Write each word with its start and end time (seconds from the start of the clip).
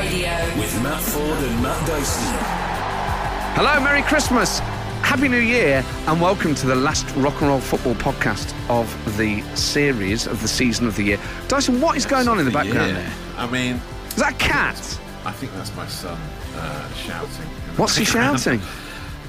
Radio. 0.00 0.30
with 0.58 0.82
Matt 0.82 1.02
Ford 1.02 1.38
and 1.38 1.62
Matt 1.62 1.86
Dyson. 1.86 2.34
Hello, 3.54 3.78
Merry 3.84 4.00
Christmas, 4.00 4.60
Happy 5.02 5.28
New 5.28 5.36
Year, 5.40 5.84
and 6.06 6.18
welcome 6.22 6.54
to 6.54 6.66
the 6.66 6.74
last 6.74 7.04
rock 7.16 7.38
and 7.42 7.50
roll 7.50 7.60
football 7.60 7.94
podcast 7.96 8.54
of 8.70 8.88
the 9.18 9.42
series 9.54 10.26
of 10.26 10.40
the 10.40 10.48
season 10.48 10.86
of 10.86 10.96
the 10.96 11.02
year. 11.02 11.18
Dyson, 11.48 11.82
what 11.82 11.98
is 11.98 12.06
going 12.06 12.28
on 12.28 12.38
in 12.38 12.46
the 12.46 12.50
background 12.50 12.96
there? 12.96 13.12
I 13.36 13.46
mean, 13.50 13.78
Is 14.08 14.14
that 14.16 14.32
a 14.32 14.36
cat? 14.36 14.76
I 15.26 15.32
think 15.32 15.52
that's 15.52 15.74
my 15.76 15.86
son 15.86 16.18
uh, 16.56 16.92
shouting. 16.94 17.28
in 17.42 17.74
the 17.74 17.80
What's 17.82 17.96
he 17.96 18.04
background. 18.06 18.40
shouting? 18.40 18.60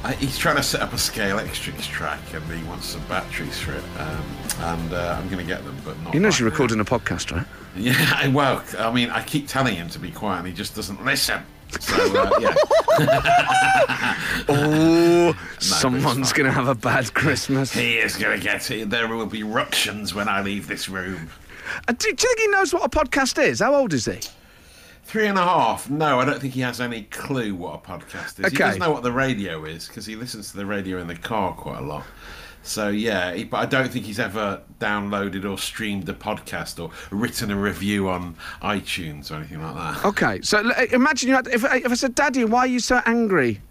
Uh, 0.04 0.12
he's 0.14 0.38
trying 0.38 0.56
to 0.56 0.64
set 0.64 0.82
up 0.82 0.94
a 0.94 0.96
Scalextric 0.96 1.80
track 1.84 2.20
and 2.34 2.44
he 2.52 2.64
wants 2.68 2.88
some 2.88 3.02
batteries 3.08 3.60
for 3.60 3.74
it. 3.74 3.84
Um, 4.00 4.26
and 4.62 4.94
uh, 4.94 5.16
I'm 5.20 5.26
going 5.30 5.38
to 5.40 5.44
get 5.46 5.64
them, 5.64 5.78
but 5.86 6.00
not. 6.02 6.14
You 6.14 6.20
know 6.20 6.30
you're 6.30 6.50
recording 6.50 6.80
a 6.80 6.86
podcast, 6.86 7.36
right? 7.36 7.46
Yeah, 7.76 7.94
I- 8.18 8.28
well, 8.28 8.62
I 8.78 8.92
mean, 8.92 9.10
I 9.12 9.24
keep 9.24 9.48
telling 9.48 9.76
him 9.76 9.88
to 9.90 10.00
be 10.00 10.12
quiet 10.12 10.40
and 10.40 10.48
he 10.48 10.54
just 10.54 10.76
doesn't 10.76 11.06
listen. 11.06 11.42
So, 11.80 11.96
uh, 12.20 12.32
yeah. 12.42 12.54
Oh, 14.50 15.34
it's 15.56 15.68
someone's 15.68 16.34
going 16.34 16.48
to 16.48 16.52
have 16.52 16.68
a 16.68 16.76
bad 16.76 17.14
Christmas. 17.14 17.72
He 17.72 17.98
is 17.98 18.18
going 18.18 18.38
to 18.38 18.44
get 18.44 18.70
it. 18.72 18.90
There 18.90 19.08
will 19.08 19.26
be 19.28 19.44
ructions 19.44 20.14
when 20.14 20.28
I 20.28 20.42
leave 20.42 20.68
this 20.68 20.90
room. 20.90 21.30
Uh, 21.88 21.94
do, 21.94 21.98
do 22.00 22.08
you 22.10 22.16
think 22.16 22.40
he 22.40 22.48
knows 22.48 22.74
what 22.74 22.84
a 22.84 22.90
podcast 22.90 23.42
is? 23.42 23.60
How 23.62 23.74
old 23.76 23.94
is 23.94 24.06
he? 24.06 24.20
Three 25.12 25.28
and 25.28 25.38
a 25.38 25.44
half. 25.44 25.90
No, 25.90 26.22
I 26.22 26.26
don't 26.26 26.40
think 26.40 26.54
he 26.54 26.62
has 26.62 26.80
any 26.80 27.02
clue 27.04 27.54
what 27.54 27.76
a 27.76 27.78
podcast 27.80 28.40
is. 28.40 28.50
He 28.50 28.58
does 28.58 28.78
know 28.78 28.92
what 28.92 29.04
the 29.04 29.12
radio 29.12 29.66
is 29.66 29.86
because 29.86 30.06
he 30.06 30.16
listens 30.16 30.52
to 30.52 30.58
the 30.58 30.66
radio 30.66 31.00
in 31.00 31.08
the 31.08 31.18
car 31.18 31.52
quite 31.52 31.80
a 31.80 31.86
lot. 31.86 32.06
So 32.64 32.88
yeah, 32.88 33.34
he, 33.34 33.44
but 33.44 33.58
I 33.58 33.66
don't 33.66 33.92
think 33.92 34.06
he's 34.06 34.22
ever 34.22 34.62
downloaded 34.80 35.44
or 35.44 35.58
streamed 35.58 36.08
a 36.08 36.14
podcast 36.14 36.82
or 36.82 36.92
written 37.14 37.52
a 37.52 37.58
review 37.58 38.08
on 38.08 38.38
iTunes 38.62 39.30
or 39.32 39.36
anything 39.36 39.62
like 39.62 39.76
that. 39.76 40.06
Okay, 40.06 40.40
so 40.44 40.72
imagine 40.94 41.28
you 41.28 41.36
had, 41.36 41.48
if, 41.48 41.66
if 41.66 41.92
I 41.92 41.96
said, 41.96 42.16
Daddy, 42.16 42.46
why 42.46 42.60
are 42.60 42.68
you 42.68 42.80
so 42.80 43.02
angry? 43.06 43.62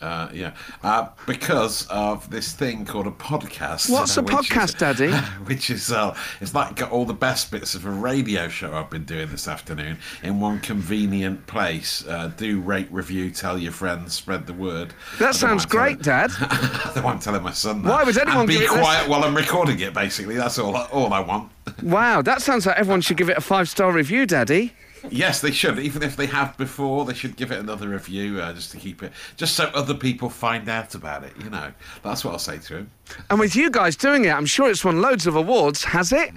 Uh, 0.00 0.28
yeah, 0.32 0.54
uh, 0.82 1.08
because 1.26 1.86
of 1.88 2.28
this 2.30 2.52
thing 2.52 2.84
called 2.84 3.06
a 3.06 3.10
podcast. 3.10 3.88
What's 3.90 4.16
uh, 4.18 4.20
a 4.20 4.24
which 4.24 4.34
is- 4.34 4.46
podcast, 4.48 4.78
Daddy? 4.78 5.12
Which 5.46 5.70
is 5.70 5.90
uh, 5.90 6.14
it's 6.40 6.54
like 6.54 6.76
got 6.76 6.90
all 6.90 7.04
the 7.04 7.14
best 7.14 7.50
bits 7.50 7.74
of 7.74 7.86
a 7.86 7.90
radio 7.90 8.48
show 8.48 8.74
I've 8.74 8.90
been 8.90 9.04
doing 9.04 9.28
this 9.30 9.48
afternoon 9.48 9.98
in 10.22 10.40
one 10.40 10.60
convenient 10.60 11.46
place. 11.46 12.06
Uh, 12.06 12.30
do 12.36 12.60
rate, 12.60 12.88
review, 12.90 13.30
tell 13.30 13.56
your 13.58 13.72
friends, 13.72 14.12
spread 14.14 14.46
the 14.46 14.52
word. 14.52 14.92
That 15.18 15.34
sounds 15.34 15.62
mind 15.62 15.70
telling- 15.70 15.94
great, 15.96 16.02
Dad. 16.02 16.30
I 16.40 17.18
telling 17.20 17.42
my 17.42 17.52
son 17.52 17.82
that. 17.82 17.88
Why 17.90 18.04
would 18.04 18.18
anyone 18.18 18.40
and 18.40 18.48
be 18.48 18.56
it 18.56 18.60
this- 18.60 18.70
quiet 18.70 19.08
while 19.08 19.24
I'm 19.24 19.34
recording 19.36 19.78
it? 19.80 19.94
Basically, 19.94 20.36
that's 20.36 20.58
all. 20.58 20.76
All 20.76 21.12
I 21.12 21.20
want. 21.20 21.50
wow, 21.82 22.22
that 22.22 22.42
sounds 22.42 22.66
like 22.66 22.76
everyone 22.76 23.00
should 23.00 23.16
give 23.16 23.28
it 23.30 23.36
a 23.38 23.40
five 23.40 23.68
star 23.68 23.92
review, 23.92 24.26
Daddy. 24.26 24.72
Yes, 25.10 25.40
they 25.40 25.50
should. 25.50 25.78
Even 25.78 26.02
if 26.02 26.16
they 26.16 26.26
have 26.26 26.56
before, 26.56 27.04
they 27.04 27.14
should 27.14 27.36
give 27.36 27.52
it 27.52 27.58
another 27.58 27.88
review 27.88 28.40
uh, 28.40 28.52
just 28.52 28.70
to 28.72 28.78
keep 28.78 29.02
it, 29.02 29.12
just 29.36 29.54
so 29.56 29.64
other 29.74 29.94
people 29.94 30.28
find 30.28 30.68
out 30.68 30.94
about 30.94 31.24
it. 31.24 31.32
You 31.42 31.50
know, 31.50 31.72
that's 32.02 32.24
what 32.24 32.32
I'll 32.32 32.38
say 32.38 32.58
to 32.58 32.76
him. 32.78 32.90
And 33.30 33.38
with 33.38 33.54
you 33.54 33.70
guys 33.70 33.94
doing 33.96 34.24
it, 34.24 34.30
I'm 34.30 34.46
sure 34.46 34.68
it's 34.68 34.84
won 34.84 35.00
loads 35.00 35.26
of 35.28 35.36
awards, 35.36 35.84
has 35.84 36.12
it? 36.12 36.32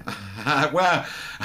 Uh, 0.46 0.70
well, 0.74 1.04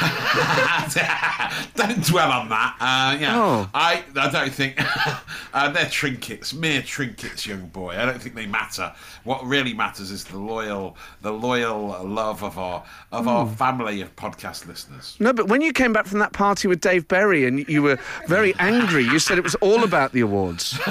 don't 1.75 2.05
dwell 2.05 2.31
on 2.31 2.49
that. 2.51 2.77
Uh, 2.81 3.17
yeah, 3.21 3.35
Oh. 3.41 3.71
I, 3.75 4.05
I 4.17 4.31
don't 4.31 4.53
think 4.53 4.75
uh, 5.55 5.71
they're 5.71 5.89
trinkets, 5.89 6.53
mere 6.53 6.83
trinkets, 6.83 7.47
young 7.47 7.67
boy. 7.69 7.97
I 7.97 8.05
don't 8.05 8.21
think 8.21 8.35
they 8.35 8.47
matter. 8.47 8.93
What 9.25 9.45
really 9.47 9.73
matters 9.73 10.11
is 10.11 10.25
the 10.25 10.39
loyal, 10.39 10.97
the 11.23 11.33
loyal 11.33 12.05
love 12.07 12.43
of 12.43 12.59
our 12.59 12.85
of 13.13 13.27
our 13.29 13.49
family 13.49 14.01
of 14.01 14.15
podcast 14.17 14.67
listeners. 14.67 15.17
No, 15.21 15.33
but 15.33 15.49
when 15.49 15.61
you 15.63 15.73
came 15.73 15.93
back 15.93 16.07
from 16.07 16.19
that 16.19 16.33
party 16.33 16.69
with 16.69 16.81
Dave 16.81 17.09
Berry 17.15 17.47
and 17.47 17.65
you 17.69 17.81
were 17.81 17.97
very 18.27 18.53
angry, 18.59 19.05
you 19.05 19.21
said 19.21 19.39
it 19.39 19.45
was 19.45 19.55
all 19.57 19.85
about 19.85 20.11
the 20.11 20.21
awards. 20.21 20.77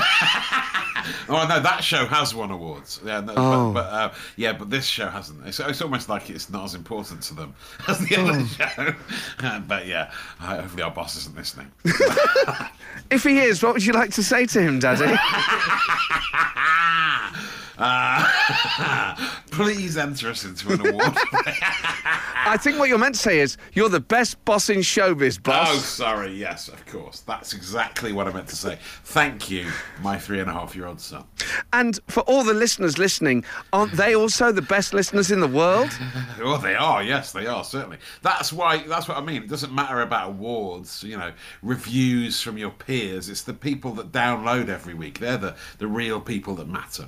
Oh 1.27 1.45
no, 1.49 1.59
that 1.59 1.83
show 1.83 2.05
has 2.05 2.33
won 2.33 2.49
awards. 2.49 3.01
Yeah, 3.05 3.19
no, 3.19 3.33
Oh. 3.35 3.73
but, 3.73 3.83
but 3.83 3.93
uh, 3.93 4.13
yeah, 4.37 4.53
but 4.53 4.69
this 4.69 4.85
show 4.85 5.07
hasn't. 5.09 5.45
It's, 5.45 5.59
it's 5.59 5.81
almost 5.81 6.07
like 6.07 6.29
it's 6.29 6.49
not 6.49 6.63
as 6.63 6.75
important 6.75 7.21
to 7.23 7.33
them 7.33 7.53
as 7.89 7.99
the 7.99 8.15
other 8.15 8.39
Oh. 8.39 8.45
show. 8.45 8.93
Uh, 9.45 9.59
but 9.59 9.85
yeah, 9.85 10.11
uh, 10.39 10.61
hopefully 10.61 10.81
our 10.83 10.91
boss 10.91 11.17
isn't 11.17 11.35
listening. 11.35 11.69
If 13.11 13.23
he 13.23 13.39
is, 13.39 13.61
what 13.61 13.73
would 13.73 13.85
you 13.85 13.91
like 13.91 14.11
to 14.11 14.23
say 14.23 14.45
to 14.45 14.61
him, 14.61 14.79
Daddy? 14.79 15.13
Uh, 17.77 19.15
please 19.51 19.97
enter 19.97 20.29
us 20.29 20.45
into 20.45 20.73
an 20.73 20.87
award. 20.87 21.13
I 22.45 22.57
think 22.57 22.77
what 22.77 22.89
you're 22.89 22.97
meant 22.97 23.15
to 23.15 23.21
say 23.21 23.39
is, 23.39 23.57
you're 23.73 23.89
the 23.89 23.99
best 23.99 24.43
boss 24.45 24.69
in 24.69 24.79
showbiz, 24.79 25.41
boss. 25.41 25.69
oh, 25.71 25.77
sorry. 25.77 26.33
Yes, 26.33 26.67
of 26.67 26.85
course. 26.85 27.21
That's 27.21 27.53
exactly 27.53 28.11
what 28.11 28.27
I 28.27 28.33
meant 28.33 28.47
to 28.49 28.55
say. 28.55 28.77
Thank 29.05 29.49
you, 29.49 29.71
my 30.01 30.17
three 30.17 30.39
and 30.39 30.49
a 30.49 30.53
half 30.53 30.75
year 30.75 30.85
old 30.85 30.99
son. 30.99 31.23
And 31.71 31.99
for 32.07 32.21
all 32.21 32.43
the 32.43 32.53
listeners 32.53 32.97
listening, 32.97 33.45
aren't 33.71 33.93
they 33.93 34.15
also 34.15 34.51
the 34.51 34.61
best 34.61 34.93
listeners 34.93 35.31
in 35.31 35.39
the 35.39 35.47
world? 35.47 35.89
well, 36.39 36.57
they 36.57 36.75
are. 36.75 37.01
Yes, 37.01 37.31
they 37.31 37.47
are 37.47 37.63
certainly. 37.63 37.97
That's 38.21 38.51
why. 38.51 38.79
That's 38.79 39.07
what 39.07 39.17
I 39.17 39.21
mean. 39.21 39.43
It 39.43 39.49
doesn't 39.49 39.73
matter 39.73 40.01
about 40.01 40.29
awards. 40.29 41.03
You 41.03 41.17
know, 41.17 41.31
reviews 41.61 42.41
from 42.41 42.57
your 42.57 42.71
peers. 42.71 43.29
It's 43.29 43.43
the 43.43 43.53
people 43.53 43.91
that 43.93 44.11
download 44.11 44.67
every 44.69 44.93
week. 44.93 45.19
They're 45.19 45.37
the 45.37 45.55
the 45.77 45.87
real 45.87 46.19
people 46.19 46.55
that 46.55 46.67
matter. 46.67 47.07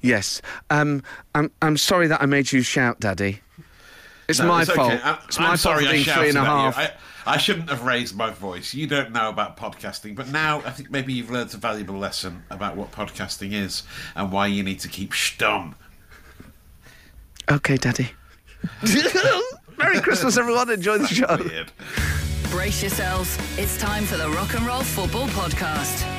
Yes. 0.00 0.40
Um, 0.70 1.02
I'm, 1.34 1.50
I'm 1.62 1.76
sorry 1.76 2.06
that 2.08 2.22
I 2.22 2.26
made 2.26 2.52
you 2.52 2.62
shout, 2.62 3.00
Daddy. 3.00 3.40
It's 4.28 4.40
No, 4.40 4.46
my 4.48 4.62
it's 4.62 4.70
fault. 4.70 4.92
okay. 4.92 5.02
I- 5.02 5.18
It's 5.26 5.38
I'm 5.38 5.44
my 5.44 5.56
sorry 5.56 5.84
fault 5.84 5.86
for 5.86 5.88
I 5.88 5.92
being 5.92 6.04
three 6.04 6.28
and 6.28 6.34
shouted 6.34 6.76
at 6.76 6.76
you. 6.76 6.92
I, 7.26 7.34
I 7.34 7.36
shouldn't 7.38 7.68
have 7.70 7.82
raised 7.84 8.16
my 8.16 8.30
voice. 8.30 8.72
You 8.74 8.86
don't 8.86 9.12
know 9.12 9.28
about 9.28 9.56
podcasting, 9.56 10.14
but 10.16 10.28
now 10.28 10.60
I 10.64 10.70
think 10.70 10.90
maybe 10.90 11.12
you've 11.12 11.30
learned 11.30 11.52
a 11.54 11.56
valuable 11.58 11.96
lesson 11.98 12.42
about 12.50 12.76
what 12.76 12.90
podcasting 12.92 13.52
is 13.52 13.82
and 14.16 14.30
why 14.32 14.46
you 14.46 14.62
need 14.62 14.80
to 14.80 14.88
keep 14.88 15.12
stum. 15.12 15.74
Okay, 17.50 17.76
Daddy. 17.78 18.10
Merry 19.78 20.00
Christmas, 20.00 20.36
everyone. 20.36 20.70
Enjoy 20.70 20.98
the 20.98 21.06
show. 21.06 21.36
Weird. 21.38 21.70
Brace 22.50 22.82
yourselves. 22.82 23.38
It's 23.58 23.78
time 23.78 24.04
for 24.04 24.16
the 24.16 24.28
Rock 24.30 24.54
and 24.54 24.66
Roll 24.66 24.82
Football 24.82 25.28
Podcast. 25.28 26.17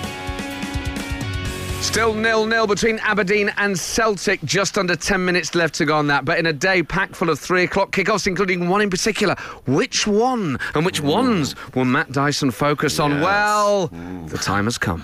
Still 1.81 2.13
nil 2.13 2.45
nil 2.45 2.67
between 2.67 2.99
Aberdeen 2.99 3.51
and 3.57 3.77
Celtic. 3.77 4.43
Just 4.43 4.77
under 4.77 4.95
10 4.95 5.25
minutes 5.25 5.55
left 5.55 5.73
to 5.75 5.85
go 5.85 5.97
on 5.97 6.07
that. 6.07 6.23
But 6.23 6.37
in 6.37 6.45
a 6.45 6.53
day 6.53 6.83
packed 6.83 7.15
full 7.15 7.29
of 7.29 7.39
three 7.39 7.63
o'clock 7.63 7.91
kickoffs, 7.91 8.27
including 8.27 8.69
one 8.69 8.81
in 8.81 8.89
particular. 8.89 9.35
Which 9.65 10.05
one 10.05 10.59
and 10.75 10.85
which 10.85 11.01
ones 11.01 11.55
will 11.73 11.85
Matt 11.85 12.11
Dyson 12.11 12.51
focus 12.51 12.99
on? 12.99 13.11
Yes. 13.11 13.23
Well, 13.23 13.87
the 14.27 14.37
time 14.37 14.65
has 14.65 14.77
come. 14.77 15.01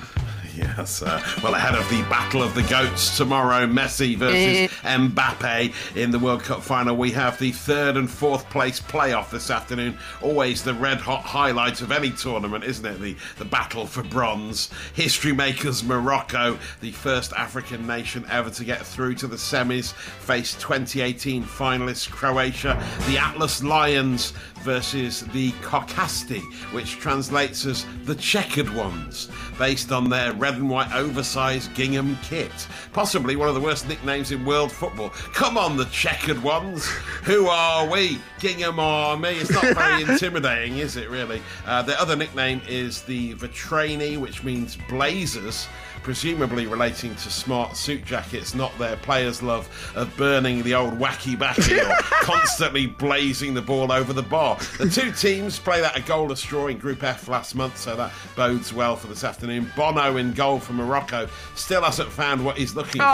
Yes. 0.55 1.01
Uh, 1.01 1.21
well, 1.43 1.53
ahead 1.53 1.75
of 1.75 1.88
the 1.89 2.01
Battle 2.09 2.41
of 2.41 2.55
the 2.55 2.63
Goats 2.63 3.17
tomorrow, 3.17 3.67
Messi 3.67 4.16
versus 4.16 4.71
Mbappe 4.83 5.73
in 5.97 6.11
the 6.11 6.19
World 6.19 6.43
Cup 6.43 6.61
final, 6.61 6.95
we 6.95 7.11
have 7.11 7.38
the 7.39 7.51
third 7.51 7.97
and 7.97 8.09
fourth 8.09 8.49
place 8.49 8.79
playoff 8.79 9.31
this 9.31 9.49
afternoon. 9.49 9.97
Always 10.21 10.63
the 10.63 10.73
red 10.73 10.99
hot 10.99 11.23
highlight 11.23 11.81
of 11.81 11.91
any 11.91 12.11
tournament, 12.11 12.63
isn't 12.63 12.85
it? 12.85 13.01
The, 13.01 13.17
the 13.38 13.45
battle 13.45 13.85
for 13.85 14.03
bronze. 14.03 14.69
History 14.93 15.33
makers 15.33 15.83
Morocco, 15.83 16.57
the 16.79 16.91
first 16.91 17.33
African 17.33 17.85
nation 17.85 18.25
ever 18.29 18.49
to 18.51 18.63
get 18.63 18.85
through 18.85 19.16
to 19.16 19.27
the 19.27 19.35
semis, 19.35 19.91
face 19.93 20.53
2018 20.55 21.43
finalists 21.43 22.09
Croatia. 22.09 22.81
The 23.07 23.17
Atlas 23.17 23.61
Lions 23.61 24.31
versus 24.66 25.22
the 25.27 25.51
Kockasti, 25.61 26.41
which 26.73 26.97
translates 26.97 27.66
as 27.66 27.85
the 28.03 28.16
checkered 28.16 28.73
ones, 28.73 29.29
based 29.59 29.91
on 29.91 30.09
their 30.09 30.34
red 30.45 30.57
and 30.57 30.69
white 30.69 30.93
oversized 30.93 31.73
gingham 31.73 32.15
kit. 32.21 32.67
Possibly 32.93 33.35
one 33.35 33.49
of 33.49 33.55
the 33.55 33.59
worst 33.59 33.87
nicknames 33.87 34.31
in 34.31 34.45
world 34.45 34.71
football. 34.71 35.09
Come 35.09 35.57
on, 35.57 35.75
the 35.75 35.85
checkered 35.85 36.43
ones. 36.43 36.85
Who 37.23 37.47
are 37.47 37.89
we? 37.89 38.19
Gingham 38.37 38.79
Army. 38.79 39.29
It's 39.29 39.49
not 39.49 39.75
very 39.75 40.03
intimidating, 40.07 40.77
is 40.77 40.97
it, 40.97 41.09
really? 41.09 41.41
Uh, 41.65 41.81
the 41.81 41.99
other 41.99 42.15
nickname 42.15 42.61
is 42.67 43.01
the 43.01 43.33
Vatreni, 43.33 44.19
which 44.19 44.43
means 44.43 44.77
blazers 44.87 45.67
presumably 46.05 46.67
relating 46.67 47.16
to 47.16 47.31
smart 47.31 47.75
suit 47.75 48.05
jackets, 48.05 48.53
not 48.53 48.72
their 48.78 48.96
players' 48.97 49.41
love 49.41 49.67
of 49.96 50.16
burning 50.16 50.61
the 50.61 50.75
old 50.75 50.93
wacky 50.99 51.37
backy 51.37 51.79
or 51.79 51.90
constantly 52.22 52.85
blazing 52.85 53.55
the 53.55 53.61
ball 53.61 53.91
over 53.91 54.13
the 54.13 54.22
bar. 54.22 54.55
The 54.78 54.87
two 54.87 55.11
teams 55.11 55.57
played 55.57 55.84
out 55.84 55.97
a 55.97 56.02
goalless 56.02 56.46
draw 56.46 56.67
in 56.67 56.78
Group 56.78 57.02
F 57.03 57.28
last 57.28 57.55
month, 57.55 57.78
so 57.78 57.96
that 57.96 58.11
bodes 58.35 58.72
well 58.72 58.96
for 58.96 59.07
this 59.07 59.23
afternoon. 59.23 59.72
Bono 59.75 60.17
in 60.17 60.31
goal 60.34 60.59
for 60.59 60.73
Morocco 60.73 61.28
still 61.55 61.81
hasn't 61.81 62.11
found 62.11 62.46
what 62.46 62.55
he's 62.55 62.75
looking 62.75 63.02
Oh. 63.02 63.05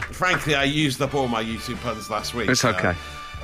for, 0.00 0.06
and 0.06 0.16
frankly, 0.16 0.56
I 0.56 0.64
used 0.64 1.00
up 1.00 1.14
all 1.14 1.28
my 1.28 1.42
U2 1.44 1.76
puns 1.76 2.10
last 2.10 2.34
week. 2.34 2.50
It's 2.50 2.62
so 2.62 2.70
okay. 2.70 2.94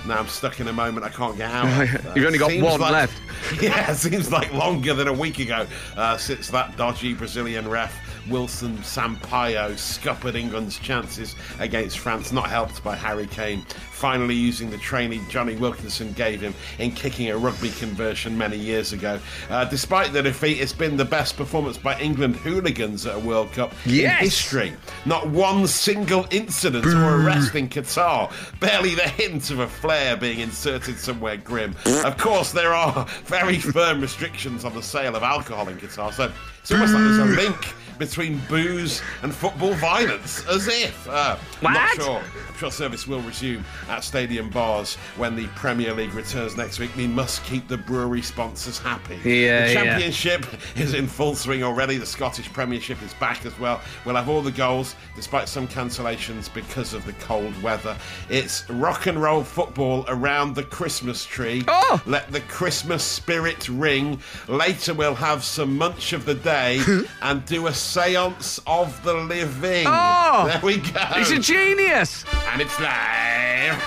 Now 0.05 0.19
I'm 0.19 0.27
stuck 0.27 0.59
in 0.59 0.67
a 0.67 0.73
moment 0.73 1.07
I 1.07 1.11
can't 1.11 1.37
get 1.37 1.51
out. 1.51 1.67
of. 1.67 2.05
You've 2.17 2.27
only 2.27 2.39
got 2.39 2.53
one 2.61 2.81
like- 2.81 2.91
left. 2.93 3.21
Yeah, 3.63 3.91
it 3.91 3.97
seems 3.97 4.33
like 4.33 4.53
longer 4.55 4.95
than 4.95 5.07
a 5.07 5.13
week 5.13 5.39
ago 5.39 5.67
uh, 5.97 6.17
since 6.17 6.49
that 6.49 6.77
dodgy 6.79 7.13
Brazilian 7.15 7.69
ref 7.69 7.95
Wilton 8.29 8.79
Sampaio 8.79 9.77
scuppered 9.79 10.35
England's 10.37 10.79
chances 10.79 11.35
against 11.59 11.99
France, 11.99 12.33
not 12.33 12.49
helped 12.49 12.83
by 12.83 12.97
Harry 12.97 13.27
Kane 13.27 13.63
finally 13.91 14.35
using 14.35 14.71
the 14.71 14.79
training 14.79 15.25
Jonny 15.31 15.57
Wilkinson 15.57 16.13
gave 16.13 16.41
him 16.41 16.53
in 16.79 16.91
kicking 16.91 17.31
a 17.31 17.37
rugby 17.39 17.71
conversion 17.71 18.37
many 18.37 18.57
years 18.57 18.93
ago. 18.93 19.19
Uh, 19.49 19.65
despite 19.65 20.13
the 20.13 20.23
defeat, 20.23 20.61
it's 20.61 20.73
been 20.73 20.97
the 20.97 21.05
best 21.05 21.37
performance 21.37 21.79
by 21.79 21.99
England 22.01 22.37
hooligans 22.37 23.07
at 23.07 23.15
a 23.15 23.19
World 23.19 23.53
Cup 23.53 23.73
Yes. 23.87 24.19
in 24.21 24.25
history. 24.25 24.73
Not 25.07 25.29
one 25.29 25.67
single 25.67 26.27
incident 26.31 26.85
or 26.87 27.23
arrest 27.23 27.55
in 27.55 27.69
Qatar. 27.69 28.31
Barely 28.61 28.95
the 28.95 29.03
hint 29.09 29.51
of 29.51 29.61
a 29.61 29.69
flare 29.69 30.17
being 30.17 30.41
inserted 30.41 30.99
somewhere 30.99 31.37
grim. 31.37 31.75
Of 32.05 32.17
course, 32.19 32.53
there 32.53 32.75
are 32.75 33.05
very 33.25 33.59
firm 33.59 34.01
restrictions 34.01 34.65
on 34.65 34.75
the 34.75 34.83
sale 34.83 35.15
of 35.17 35.23
alcohol 35.23 35.69
in 35.69 35.79
Qatar, 35.79 36.13
so 36.13 36.31
it's 36.61 36.73
almost 36.73 36.93
like 36.95 37.03
there's 37.05 37.19
a 37.19 37.25
link 37.25 37.75
between 37.99 38.39
booze 38.49 39.03
and 39.23 39.35
football 39.35 39.75
violence, 39.75 40.47
as 40.49 40.69
if. 40.69 41.09
Uh, 41.09 41.37
I'm 41.63 41.73
not 41.73 41.91
sure. 41.95 42.23
I'm 42.49 42.55
sure 42.57 42.71
service 42.71 43.07
will 43.07 43.21
resume 43.21 43.65
at 43.89 44.05
stadium 44.05 44.51
bars 44.51 44.97
when 45.17 45.37
the 45.37 45.47
Premier 45.49 45.93
League 45.93 46.15
returns 46.15 46.57
next 46.57 46.79
week. 46.79 46.95
We 46.97 47.07
must 47.07 47.45
keep 47.45 47.69
the 47.69 47.77
brewery 47.77 48.23
sponsors 48.23 48.79
happy. 48.79 49.17
Yeah, 49.17 49.67
the 49.67 49.73
yeah. 49.73 49.73
Championship 49.73 50.47
is 50.77 50.95
in 50.95 51.07
full 51.07 51.35
swing 51.35 51.63
already. 51.63 51.97
The 51.97 52.07
Scottish 52.07 52.53
Premiership 52.53 53.03
is 53.03 53.15
back 53.15 53.45
as 53.47 53.59
well. 53.59 53.81
We'll 54.05 54.17
have 54.17 54.29
all 54.29 54.43
the 54.43 54.53
goals, 54.53 54.95
despite 55.17 55.49
some 55.49 55.69
cancellations 55.69 56.53
because 56.53 56.95
of 56.95 57.05
the 57.07 57.13
cold 57.15 57.61
weather. 57.63 57.97
It's 58.29 58.69
rock 58.71 59.07
and 59.07 59.21
roll 59.21 59.43
football 59.43 60.05
around 60.09 60.55
the 60.55 60.65
Christmas 60.65 61.25
tree. 61.25 61.65
Oh! 61.69 62.03
Let 62.07 62.31
the 62.33 62.41
Christmas 62.43 63.03
spirit 63.03 63.69
ring. 63.69 64.21
Later, 64.49 64.95
we'll 64.95 65.15
have 65.15 65.45
some 65.45 65.77
munch 65.77 66.13
of 66.13 66.25
the 66.25 66.35
day 66.35 66.81
and 67.23 67.45
do 67.47 67.67
a 67.67 67.73
seance 67.85 68.61
of 68.67 69.03
the 69.05 69.15
living. 69.15 69.85
Oh! 69.87 70.47
There 70.49 70.61
we 70.63 70.79
go. 70.79 70.99
He's 71.15 71.31
a 71.31 71.39
genius. 71.39 72.25
and 72.53 72.61
it's 72.61 72.79
live. 72.81 73.83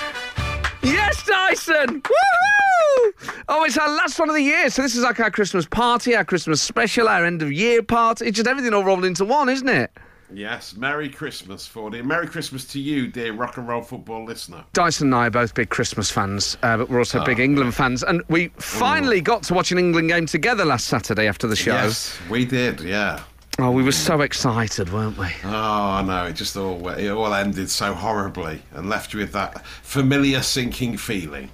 Yes, 0.83 1.25
Dyson! 1.25 2.01
Woohoo! 2.01 3.13
Oh, 3.49 3.63
it's 3.65 3.77
our 3.77 3.89
last 3.89 4.19
one 4.19 4.29
of 4.29 4.35
the 4.35 4.41
year, 4.41 4.69
so 4.69 4.81
this 4.81 4.95
is 4.95 5.03
like 5.03 5.19
our 5.19 5.31
Christmas 5.31 5.65
party, 5.65 6.15
our 6.15 6.23
Christmas 6.23 6.61
special, 6.61 7.07
our 7.09 7.25
end 7.25 7.41
of 7.41 7.51
year 7.51 7.81
party. 7.83 8.25
It's 8.27 8.37
just 8.37 8.47
everything 8.47 8.73
all 8.73 8.83
rolled 8.83 9.03
into 9.05 9.25
one, 9.25 9.49
isn't 9.49 9.67
it? 9.67 9.91
Yes, 10.33 10.75
Merry 10.75 11.07
Christmas, 11.09 11.65
Fordy. 11.65 12.01
Merry 12.01 12.27
Christmas 12.27 12.65
to 12.65 12.79
you, 12.79 13.07
dear 13.07 13.31
rock 13.33 13.55
and 13.57 13.65
roll 13.67 13.81
football 13.81 14.25
listener. 14.25 14.63
Dyson 14.73 15.07
and 15.07 15.15
I 15.15 15.27
are 15.27 15.31
both 15.31 15.53
big 15.53 15.69
Christmas 15.69 16.11
fans, 16.11 16.57
uh, 16.63 16.77
but 16.77 16.89
we're 16.89 16.99
also 16.99 17.21
Oh, 17.21 17.25
big 17.25 17.39
England 17.39 17.73
fans. 17.73 18.03
And 18.03 18.21
we 18.27 18.49
finally 18.57 19.21
got 19.21 19.43
to 19.43 19.53
watch 19.53 19.71
an 19.71 19.77
England 19.77 20.09
game 20.09 20.25
together 20.25 20.65
last 20.65 20.87
Saturday 20.87 21.27
after 21.27 21.47
the 21.47 21.55
show. 21.55 21.71
Yes, 21.73 22.17
we 22.29 22.43
did, 22.43 22.81
yeah. 22.81 23.21
Oh, 23.59 23.71
we 23.71 23.81
were 23.81 23.91
so 23.91 24.21
excited, 24.21 24.93
weren't 24.93 25.17
we? 25.17 25.27
Oh, 25.43 25.49
I 25.49 26.03
know. 26.03 26.25
It 26.25 26.33
just 26.33 26.55
all 26.55 26.87
it 26.89 27.09
all 27.09 27.33
ended 27.33 27.71
so 27.71 27.95
horribly 27.95 28.61
and 28.73 28.87
left 28.87 29.13
you 29.13 29.19
with 29.19 29.31
that 29.31 29.65
familiar 29.65 30.43
sinking 30.43 30.97
feeling. 30.97 31.49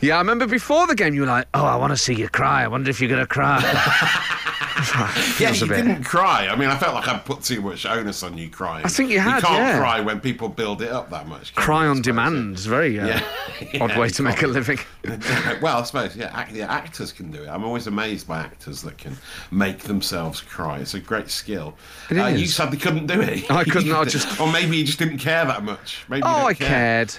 Yeah, 0.00 0.16
I 0.16 0.18
remember 0.18 0.46
before 0.46 0.86
the 0.86 0.94
game 0.94 1.14
you 1.14 1.22
were 1.22 1.26
like, 1.26 1.48
oh, 1.54 1.64
I 1.64 1.76
want 1.76 1.92
to 1.92 1.96
see 1.96 2.14
you 2.14 2.28
cry. 2.28 2.64
I 2.64 2.68
wonder 2.68 2.90
if 2.90 3.00
you're 3.00 3.08
going 3.08 3.22
to 3.22 3.26
cry. 3.26 3.60
Yeah, 5.40 5.52
you 5.52 5.66
didn't 5.66 6.04
cry. 6.04 6.48
I 6.48 6.56
mean, 6.56 6.68
I 6.68 6.76
felt 6.76 6.94
like 6.94 7.06
I'd 7.08 7.24
put 7.24 7.42
too 7.42 7.60
much 7.60 7.84
onus 7.86 8.22
on 8.22 8.36
you 8.38 8.48
crying. 8.48 8.84
I 8.84 8.88
think 8.88 9.10
you 9.10 9.18
had, 9.20 9.36
You 9.42 9.48
can't 9.48 9.58
yeah. 9.58 9.78
cry 9.78 10.00
when 10.00 10.20
people 10.20 10.48
build 10.48 10.82
it 10.82 10.90
up 10.90 11.10
that 11.10 11.26
much. 11.28 11.54
cry 11.54 11.84
you, 11.84 11.90
on 11.90 12.02
demand. 12.02 12.56
is 12.56 12.66
very 12.66 12.98
uh, 12.98 13.06
Yeah. 13.06 13.22
odd 13.80 13.90
Yeah, 13.90 13.98
way 13.98 14.08
to 14.10 14.22
make 14.22 14.42
a 14.42 14.46
living. 14.46 14.78
well, 15.62 15.78
I 15.78 15.82
suppose 15.84 16.16
yeah, 16.16 16.30
act, 16.34 16.52
yeah, 16.52 16.72
actors 16.72 17.12
can 17.12 17.30
do 17.30 17.42
it. 17.44 17.48
I'm 17.48 17.64
always 17.64 17.86
amazed 17.86 18.26
by 18.28 18.38
actors 18.40 18.82
that 18.82 18.98
can 18.98 19.16
make 19.50 19.80
themselves 19.80 20.40
cry. 20.40 20.78
It's 20.78 20.94
a 20.94 21.00
great 21.00 21.30
skill. 21.30 21.74
It 22.10 22.18
Uh, 22.18 22.26
you 22.28 22.44
is. 22.44 22.54
sadly 22.54 22.78
couldn't 22.78 23.06
do 23.06 23.20
it. 23.20 23.50
I 23.50 23.64
couldn't, 23.64 23.92
I 23.92 24.04
just- 24.04 24.40
or 24.40 24.50
maybe 24.50 24.76
you 24.76 24.84
just 24.84 24.98
didn't 24.98 25.18
care 25.18 25.44
that 25.44 25.62
much. 25.64 26.04
Maybe 26.08 26.22
Oh, 26.24 26.46
I 26.46 26.54
care. 26.54 27.06
cared. 27.06 27.14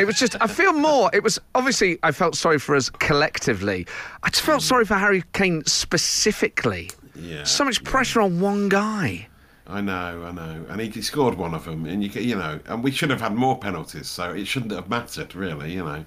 it 0.00 0.04
was 0.06 0.18
just, 0.18 0.36
I 0.40 0.46
feel 0.46 0.72
more. 0.72 1.10
It 1.12 1.22
was 1.22 1.38
obviously, 1.54 1.98
I 2.02 2.12
felt 2.12 2.34
sorry 2.36 2.58
for 2.58 2.74
us 2.76 2.90
collectively. 2.90 3.86
I 4.22 4.30
just 4.30 4.42
felt 4.42 4.62
sorry 4.62 4.84
for 4.84 4.94
Harry 4.94 5.24
Kane 5.32 5.64
specifically. 5.66 6.90
Yeah. 7.18 7.44
So 7.44 7.64
much 7.64 7.82
pressure 7.84 8.20
on 8.20 8.40
one 8.40 8.68
guy. 8.68 9.28
I 9.66 9.82
know, 9.82 10.24
I 10.26 10.32
know, 10.32 10.64
and 10.70 10.80
he, 10.80 10.88
he 10.88 11.02
scored 11.02 11.34
one 11.36 11.52
of 11.52 11.66
them, 11.66 11.84
and 11.84 12.02
you, 12.02 12.08
you 12.20 12.36
know, 12.36 12.58
and 12.66 12.82
we 12.82 12.90
should 12.90 13.10
have 13.10 13.20
had 13.20 13.34
more 13.34 13.58
penalties, 13.58 14.08
so 14.08 14.32
it 14.32 14.46
shouldn't 14.46 14.72
have 14.72 14.88
mattered, 14.88 15.34
really, 15.34 15.72
you 15.74 15.84
know. 15.84 16.06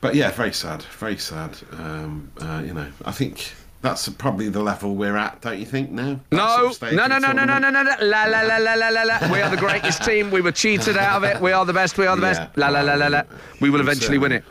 But 0.00 0.16
yeah, 0.16 0.32
very 0.32 0.52
sad, 0.52 0.82
very 0.98 1.16
sad. 1.16 1.56
Um, 1.78 2.32
uh, 2.40 2.60
you 2.66 2.74
know, 2.74 2.88
I 3.04 3.12
think 3.12 3.52
that's 3.82 4.08
probably 4.08 4.48
the 4.48 4.60
level 4.62 4.96
we're 4.96 5.16
at, 5.16 5.40
don't 5.42 5.60
you 5.60 5.64
think? 5.64 5.92
Now, 5.92 6.18
No, 6.32 6.72
no, 6.82 7.06
no, 7.06 7.18
no, 7.18 7.32
no, 7.32 7.44
no, 7.44 7.58
no, 7.58 7.70
no, 7.70 7.82
no. 7.84 7.94
La, 8.00 8.24
la, 8.24 8.40
la, 8.42 8.56
la, 8.56 8.74
la, 8.74 8.88
la, 8.88 9.02
la. 9.04 9.32
We 9.32 9.40
are 9.40 9.50
the 9.50 9.56
greatest 9.56 10.02
team. 10.04 10.32
We 10.32 10.40
were 10.40 10.50
cheated 10.50 10.96
out 10.96 11.18
of 11.18 11.24
it. 11.24 11.40
We 11.40 11.52
are 11.52 11.64
the 11.64 11.72
best. 11.72 11.98
We 11.98 12.06
are 12.06 12.16
the 12.16 12.22
best. 12.22 12.40
Yeah. 12.40 12.48
La, 12.56 12.68
la, 12.68 12.80
la, 12.80 12.94
la, 12.94 13.06
la. 13.06 13.22
We 13.60 13.70
will 13.70 13.80
eventually 13.80 14.18
win 14.18 14.32
it. 14.32 14.44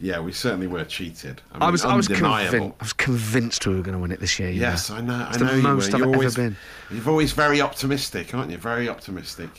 Yeah, 0.00 0.20
we 0.20 0.32
certainly 0.32 0.66
were 0.66 0.84
cheated. 0.84 1.42
I, 1.52 1.56
I 1.56 1.60
mean, 1.66 1.72
was, 1.72 1.84
I 1.84 1.94
was 1.94 2.08
convinced. 2.08 2.54
I 2.54 2.72
was 2.82 2.92
convinced 2.94 3.66
we 3.66 3.74
were 3.76 3.82
going 3.82 3.92
to 3.96 4.00
win 4.00 4.12
it 4.12 4.20
this 4.20 4.38
year. 4.38 4.48
you 4.50 4.60
Yes, 4.60 4.88
know. 4.88 4.96
I 4.96 5.00
know. 5.02 5.26
It's 5.28 5.36
I 5.36 5.40
know 5.40 5.50
the 5.52 5.56
you 5.56 5.62
most 5.62 5.90
were. 5.90 5.94
I've 5.96 5.98
You're 6.00 6.08
ever 6.08 6.16
always, 6.16 6.36
been. 6.36 6.56
You're 6.90 7.08
always 7.10 7.32
very 7.32 7.60
optimistic, 7.60 8.34
aren't 8.34 8.50
you? 8.50 8.56
Very 8.56 8.88
optimistic. 8.88 9.50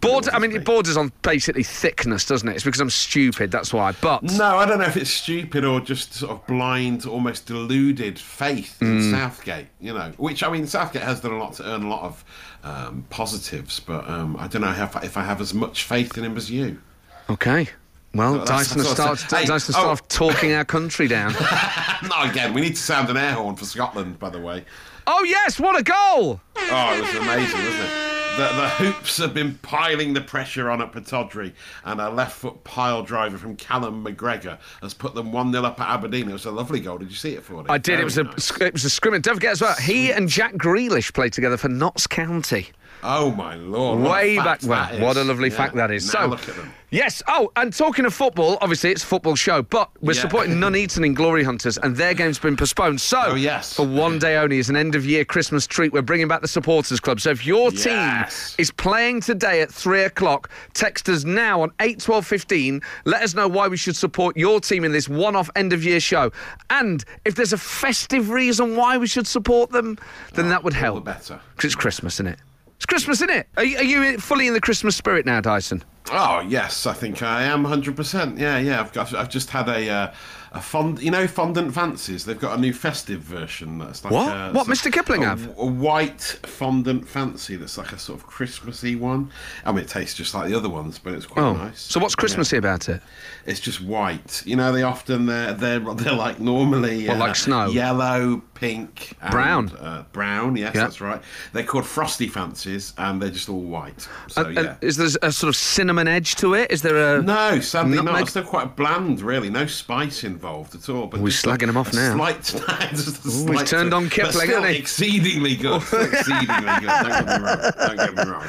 Border, 0.00 0.30
I 0.32 0.38
mean, 0.38 0.50
Always 0.50 0.62
it 0.62 0.64
borders 0.64 0.96
on 0.96 1.12
basically 1.20 1.62
thickness, 1.62 2.24
doesn't 2.24 2.48
it? 2.48 2.54
It's 2.54 2.64
because 2.64 2.80
I'm 2.80 2.88
stupid. 2.88 3.50
That's 3.50 3.72
why. 3.72 3.92
But 4.00 4.22
No, 4.22 4.56
I 4.56 4.64
don't 4.64 4.78
know 4.78 4.86
if 4.86 4.96
it's 4.96 5.10
stupid 5.10 5.62
or 5.64 5.80
just 5.80 6.14
sort 6.14 6.32
of 6.32 6.46
blind, 6.46 7.04
almost 7.04 7.44
deluded 7.46 8.18
faith 8.18 8.80
in 8.80 8.98
Mm. 9.00 9.10
Southgate. 9.10 9.66
You 9.80 9.92
know, 9.92 10.12
which 10.16 10.42
I 10.42 10.50
mean, 10.50 10.66
Southgate 10.66 11.02
has 11.02 11.20
done 11.20 11.32
a 11.32 11.38
lot 11.38 11.52
to 11.54 11.64
earn 11.68 11.82
a 11.82 11.88
lot 11.88 12.02
of 12.04 12.24
um, 12.64 13.04
positives, 13.10 13.78
but 13.80 14.08
um, 14.08 14.36
I 14.38 14.48
don't 14.48 14.62
know 14.62 14.72
if 14.72 14.96
I, 14.96 15.00
if 15.02 15.18
I 15.18 15.22
have 15.24 15.42
as 15.42 15.52
much 15.52 15.82
faith 15.84 16.16
in 16.16 16.24
him 16.24 16.36
as 16.38 16.50
you. 16.50 16.80
okay. 17.28 17.68
Well, 18.14 18.38
That's- 18.38 18.48
Dyson 18.48 18.78
has 18.78 18.88
that's 18.88 18.98
what 18.98 19.10
I 19.10 19.14
started. 19.14 19.36
Hey, 19.36 19.44
Dyson 19.46 19.74
oh. 19.76 19.80
started 19.80 20.08
talking 20.08 20.52
our 20.52 20.64
country 20.64 21.08
down. 21.08 21.32
Not 22.04 22.30
again. 22.30 22.54
We 22.54 22.62
need 22.62 22.76
to 22.76 22.82
sound 22.82 23.10
an 23.10 23.16
air 23.16 23.32
horn 23.32 23.56
for 23.56 23.64
Scotland, 23.64 24.18
by 24.18 24.30
the 24.30 24.40
way. 24.40 24.64
oh 25.06 25.24
yes, 25.24 25.60
what 25.60 25.78
a 25.78 25.82
goal! 25.82 26.40
Oh, 26.56 26.94
it 26.96 27.00
was 27.00 27.14
amazing, 27.14 27.58
wasn't 27.58 27.84
it? 27.84 28.08
The, 28.38 28.44
the 28.44 28.68
hoops 28.68 29.16
have 29.16 29.34
been 29.34 29.56
piling 29.62 30.14
the 30.14 30.20
pressure 30.20 30.70
on 30.70 30.80
at 30.80 30.92
Pittodrie, 30.92 31.52
and 31.84 32.00
a 32.00 32.08
left 32.08 32.36
foot 32.36 32.62
pile 32.62 33.02
driver 33.02 33.36
from 33.36 33.56
Callum 33.56 34.04
McGregor 34.04 34.58
has 34.80 34.94
put 34.94 35.16
them 35.16 35.32
1 35.32 35.50
0 35.50 35.64
up 35.64 35.80
at 35.80 35.88
Aberdeen. 35.88 36.30
It 36.30 36.34
was 36.34 36.44
a 36.44 36.52
lovely 36.52 36.78
goal. 36.78 36.98
Did 36.98 37.10
you 37.10 37.16
see 37.16 37.34
it 37.34 37.42
for 37.42 37.64
I 37.68 37.78
did. 37.78 37.98
It 37.98 38.04
was 38.04 38.16
a 38.16 38.22
nice. 38.22 38.52
it 38.60 38.72
was 38.72 38.84
a 38.84 38.90
scrimmage. 38.90 39.22
Don't 39.22 39.34
forget 39.34 39.52
as 39.52 39.60
well. 39.60 39.74
He 39.74 40.12
and 40.12 40.28
Jack 40.28 40.54
Grealish 40.54 41.12
played 41.12 41.32
together 41.32 41.56
for 41.56 41.68
Notts 41.68 42.06
County. 42.06 42.68
Oh 43.02 43.30
my 43.32 43.54
lord! 43.54 44.00
Way 44.00 44.36
back 44.38 44.62
when. 44.62 45.00
What 45.00 45.16
a 45.16 45.24
lovely 45.24 45.50
Yeah. 45.50 45.56
fact 45.56 45.74
that 45.76 45.90
is. 45.90 46.12
Now 46.12 46.22
so, 46.22 46.26
look 46.28 46.48
at 46.48 46.56
them. 46.56 46.72
yes. 46.90 47.22
Oh, 47.28 47.52
and 47.54 47.72
talking 47.72 48.04
of 48.04 48.12
football, 48.12 48.58
obviously 48.60 48.90
it's 48.90 49.04
a 49.04 49.06
football 49.06 49.36
show, 49.36 49.62
but 49.62 49.88
we're 50.00 50.14
Yeah. 50.14 50.20
supporting 50.22 50.58
Nuneaton 50.60 51.04
in 51.04 51.14
Glory 51.14 51.44
Hunters, 51.44 51.78
and 51.78 51.94
their 51.96 52.12
game's 52.12 52.38
been 52.40 52.56
postponed. 52.56 53.00
So, 53.00 53.22
Oh, 53.28 53.34
yes. 53.36 53.74
for 53.74 53.86
one 53.86 54.18
day 54.18 54.36
only, 54.36 54.58
as 54.58 54.68
an 54.68 54.74
end 54.76 54.96
of 54.96 55.06
year 55.06 55.24
Christmas 55.24 55.64
treat, 55.66 55.92
we're 55.92 56.02
bringing 56.02 56.26
back 56.26 56.40
the 56.40 56.48
supporters 56.48 56.98
club. 56.98 57.20
So 57.20 57.30
if 57.30 57.46
your 57.46 57.70
Yes. 57.70 57.84
team 57.84 58.54
is 58.58 58.70
playing 58.72 59.20
today 59.20 59.60
at 59.60 59.72
three 59.72 60.02
o'clock, 60.02 60.50
text 60.74 61.08
us 61.08 61.24
now 61.24 61.62
on 61.62 61.70
eight 61.80 62.00
twelve 62.00 62.26
fifteen. 62.26 62.80
Let 63.04 63.22
us 63.22 63.32
know 63.34 63.46
why 63.46 63.68
we 63.68 63.76
should 63.76 63.96
support 63.96 64.36
your 64.36 64.60
team 64.60 64.82
in 64.84 64.90
this 64.92 65.08
one-off 65.08 65.50
end 65.54 65.72
of 65.72 65.84
year 65.84 66.00
show, 66.00 66.32
and 66.70 67.04
if 67.24 67.36
there's 67.36 67.52
a 67.52 67.58
festive 67.58 68.30
reason 68.30 68.74
why 68.76 68.96
we 68.98 69.06
should 69.06 69.26
support 69.28 69.70
them, 69.70 69.98
then 70.34 70.46
oh, 70.46 70.48
that 70.48 70.64
would 70.64 70.74
help. 70.74 70.96
the 71.04 71.12
better. 71.12 71.38
Because 71.54 71.68
it's 71.68 71.74
Christmas, 71.76 72.14
isn't 72.16 72.26
it? 72.28 72.38
It's 72.78 72.86
Christmas, 72.86 73.18
isn't 73.18 73.30
it? 73.30 73.48
Are 73.56 73.64
you, 73.64 73.76
are 73.78 73.82
you 73.82 74.18
fully 74.18 74.46
in 74.46 74.54
the 74.54 74.60
Christmas 74.60 74.94
spirit 74.94 75.26
now, 75.26 75.40
Dyson? 75.40 75.82
Oh 76.12 76.38
yes, 76.46 76.86
I 76.86 76.92
think 76.92 77.24
I 77.24 77.42
am 77.42 77.64
100. 77.64 77.96
percent 77.96 78.38
Yeah, 78.38 78.58
yeah. 78.58 78.80
I've. 78.80 79.14
I've 79.14 79.28
just 79.28 79.50
had 79.50 79.68
a 79.68 79.90
uh, 79.90 80.14
a 80.52 80.60
fond. 80.60 81.00
You 81.02 81.10
know, 81.10 81.26
fondant 81.26 81.74
fancies. 81.74 82.24
They've 82.24 82.38
got 82.38 82.56
a 82.58 82.60
new 82.60 82.72
festive 82.72 83.20
version. 83.20 83.78
That's 83.78 84.04
like 84.04 84.12
What? 84.12 84.28
A, 84.28 84.50
What, 84.52 84.66
Mr. 84.66 84.92
Kipling 84.92 85.24
a, 85.24 85.28
have? 85.28 85.46
A 85.58 85.66
white 85.66 86.20
fondant 86.44 87.06
fancy. 87.08 87.56
That's 87.56 87.76
like 87.78 87.92
a 87.92 87.98
sort 87.98 88.18
of 88.20 88.26
Christmassy 88.26 88.96
one. 88.96 89.30
I 89.64 89.72
mean, 89.72 89.84
it 89.84 89.88
tastes 89.88 90.14
just 90.16 90.34
like 90.34 90.48
the 90.48 90.56
other 90.56 90.68
ones, 90.68 90.98
but 90.98 91.14
it's 91.14 91.26
quite 91.26 91.42
Oh, 91.42 91.52
nice. 91.54 91.80
so 91.80 92.00
what's 92.00 92.12
Yeah. 92.14 92.20
Christmassy 92.20 92.56
about 92.56 92.88
it? 92.88 93.00
It's 93.46 93.60
just 93.60 93.80
white. 93.80 94.42
You 94.46 94.56
know, 94.56 94.72
they 94.72 94.82
often 94.82 95.26
they're 95.26 95.54
they're, 95.54 95.80
they're 95.80 96.12
like 96.12 96.38
normally 96.40 97.08
uh, 97.08 97.16
like 97.16 97.36
snow? 97.36 97.66
yellow, 97.70 98.42
pink, 98.54 99.16
and, 99.22 99.30
Brown? 99.30 99.68
Uh, 99.76 100.04
brown. 100.12 100.56
Yes, 100.56 100.74
Yeah. 100.74 100.82
that's 100.82 101.00
right. 101.00 101.20
They're 101.52 101.62
called 101.64 101.86
frosty 101.86 102.26
fancies, 102.28 102.92
and 102.98 103.20
they're 103.22 103.30
just 103.30 103.48
all 103.48 103.60
white. 103.62 104.06
So 104.28 104.44
And- 104.44 104.54
yeah. 104.56 104.74
is 104.80 104.96
there 104.96 105.08
a 105.22 105.32
sort 105.32 105.48
of 105.48 105.56
cinnamon 105.56 106.08
edge 106.08 106.34
to 106.36 106.54
it? 106.54 106.70
Is 106.70 106.82
there 106.82 107.16
a 107.16 107.22
No, 107.22 107.60
sadly 107.60 107.96
not. 107.96 108.04
Nutmeg? 108.06 108.22
It's 108.22 108.30
still 108.30 108.42
quite 108.44 108.76
bland, 108.76 109.20
really. 109.22 109.48
No 109.50 109.66
spice 109.66 110.24
involved 110.38 110.74
at 110.76 110.88
all. 110.88 111.06
But 111.08 111.20
We're 111.20 111.28
slagging 111.28 111.68
him 111.68 111.76
off 111.76 111.92
now. 111.92 112.14
Slight, 112.14 112.42
just 112.90 113.24
a 113.26 113.30
slight 113.30 113.66
turned 113.66 113.92
on 113.92 114.08
Kipling, 114.08 114.48
hasn't 114.48 114.66
he? 114.68 114.76
exceedingly 114.76 115.56
good. 115.56 115.82
Exceedingly 115.92 116.72
good. 116.80 116.88
Don't 116.88 117.08
get 117.08 117.26
me 117.26 117.44
wrong. 117.44 117.72
Don't 117.76 117.96
get 117.96 118.14
me 118.14 118.22
wrong. 118.30 118.46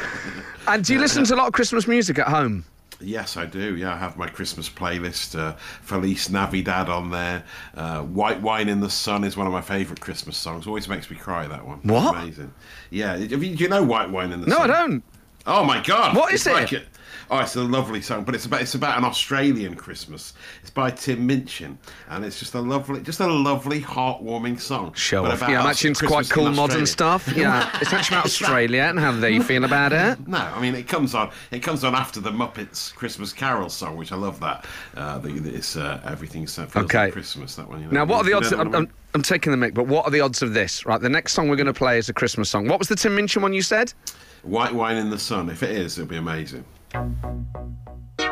And 0.67 0.85
do 0.85 0.93
you 0.93 0.99
listen 0.99 1.23
to 1.25 1.33
a 1.33 1.37
lot 1.37 1.47
of 1.47 1.53
Christmas 1.53 1.87
music 1.87 2.19
at 2.19 2.27
home? 2.27 2.63
Yes, 3.01 3.37
I 3.37 3.45
do. 3.45 3.75
Yeah, 3.77 3.93
I 3.93 3.97
have 3.97 4.17
my 4.17 4.27
Christmas 4.27 4.69
playlist. 4.69 5.37
Uh, 5.39 5.53
Feliz 5.81 6.29
Navidad 6.29 6.89
on 6.89 7.09
there. 7.09 7.43
Uh, 7.75 8.01
White 8.03 8.41
Wine 8.41 8.67
in 8.69 8.81
the 8.81 8.89
Sun 8.89 9.23
is 9.23 9.35
one 9.37 9.47
of 9.47 9.53
my 9.53 9.61
favourite 9.61 9.99
Christmas 10.01 10.35
songs. 10.37 10.67
Always 10.67 10.87
makes 10.89 11.09
me 11.09 11.15
cry. 11.15 11.47
That 11.47 11.65
one. 11.65 11.79
What? 11.83 12.15
Amazing. 12.17 12.53
Yeah. 12.91 13.17
Do 13.17 13.37
you 13.39 13.67
know 13.69 13.83
White 13.83 14.09
Wine 14.09 14.31
in 14.33 14.41
the 14.41 14.47
No, 14.47 14.57
Sun? 14.57 14.69
I 14.71 14.73
don't. 14.81 15.03
Oh 15.47 15.63
my 15.63 15.81
God! 15.81 16.15
What 16.15 16.33
is 16.33 16.45
It's 16.45 16.47
it? 16.47 16.53
like 16.53 16.71
a- 16.73 16.83
oh, 17.29 17.39
it's 17.39 17.55
a 17.55 17.63
lovely 17.63 18.01
song, 18.01 18.23
but 18.23 18.35
it's 18.35 18.45
about 18.45 18.61
it's 18.61 18.75
about 18.75 18.97
an 18.97 19.03
Australian 19.05 19.75
Christmas. 19.75 20.33
It's 20.61 20.69
by 20.69 20.91
Tim 20.91 21.25
Minchin, 21.27 21.77
and 22.09 22.25
it's 22.25 22.39
just 22.39 22.53
a 22.55 22.59
lovely, 22.61 23.01
just 23.01 23.19
a 23.19 23.27
lovely, 23.27 23.81
heartwarming 23.81 24.59
song. 24.59 24.93
Show 24.93 25.23
But 25.23 25.31
off. 25.33 25.41
Yeah, 25.49 25.61
I'm 25.61 25.67
actually 25.67 25.89
into 25.89 26.07
quite 26.07 26.29
cool 26.29 26.51
modern 26.51 26.85
stuff. 26.85 27.31
Yeah, 27.35 27.69
it's 27.81 27.93
actually 27.93 28.17
about 28.17 28.25
Australia 28.25 28.83
and 28.83 28.99
how 28.99 29.11
they 29.11 29.39
feel 29.39 29.63
about 29.63 29.93
it. 29.93 30.17
No, 30.29 30.37
I 30.37 30.61
mean 30.61 30.75
it 30.75 30.87
comes 30.87 31.15
on. 31.15 31.31
It 31.51 31.59
comes 31.59 31.83
on 31.83 31.95
after 31.95 32.19
the 32.19 32.29
Muppets 32.31 32.93
Christmas 32.93 33.33
Carol 33.33 33.69
song, 33.69 33.97
which 33.97 34.11
I 34.11 34.15
love. 34.15 34.39
That 34.39 34.65
uh, 34.95 35.17
the, 35.17 35.31
it's 35.55 35.75
uh, 35.75 36.01
everything 36.05 36.45
feels 36.45 36.75
Okay. 36.75 37.05
like 37.05 37.13
Christmas. 37.13 37.55
That 37.55 37.67
one. 37.67 37.79
You 37.81 37.87
know? 37.87 37.91
Now, 37.91 38.05
what 38.05 38.17
are 38.17 38.23
the 38.23 38.33
odds? 38.33 38.51
I'm. 38.51 38.73
I'm, 38.75 38.89
I'm 39.15 39.23
taking 39.23 39.49
the 39.51 39.57
mic, 39.57 39.73
but 39.73 39.87
what 39.87 40.05
are 40.05 40.11
the 40.11 40.21
odds 40.21 40.43
of 40.43 40.53
this? 40.53 40.85
Right, 40.85 41.01
the 41.01 41.09
next 41.09 41.33
song 41.33 41.49
we're 41.49 41.55
going 41.55 41.65
to 41.65 41.73
play 41.73 41.97
is 41.97 42.09
a 42.09 42.13
Christmas 42.13 42.47
song. 42.49 42.67
What 42.67 42.77
was 42.77 42.89
the 42.89 42.95
Tim 42.95 43.15
Minchin 43.15 43.41
one 43.41 43.53
you 43.53 43.63
said? 43.63 43.91
White 44.43 44.73
wine 44.73 44.97
in 44.97 45.09
the 45.09 45.17
sun. 45.17 45.49
If 45.49 45.63
it 45.63 45.71
is, 45.71 45.97
it'll 45.97 46.07
be 46.09 46.17
amazing. 46.17 46.63
The 46.91 48.29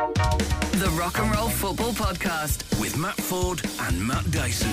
Rock 0.98 1.18
and 1.18 1.34
Roll 1.34 1.48
Football 1.48 1.92
Podcast. 1.92 2.80
With 2.80 2.96
Matt 2.96 3.14
Ford 3.14 3.62
and 3.82 4.04
Matt 4.04 4.28
Dyson. 4.32 4.72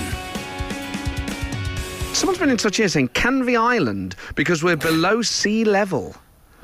Someone's 2.14 2.40
been 2.40 2.50
in 2.50 2.58
touch 2.58 2.78
here 2.78 2.88
saying 2.88 3.10
Canvey 3.10 3.60
Island 3.60 4.16
because 4.36 4.64
we're 4.64 4.78
below 4.78 5.22
sea 5.22 5.64
level. 5.64 6.16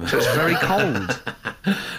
So 0.07 0.17
it's 0.17 0.33
very 0.35 0.55
cold. 0.55 1.21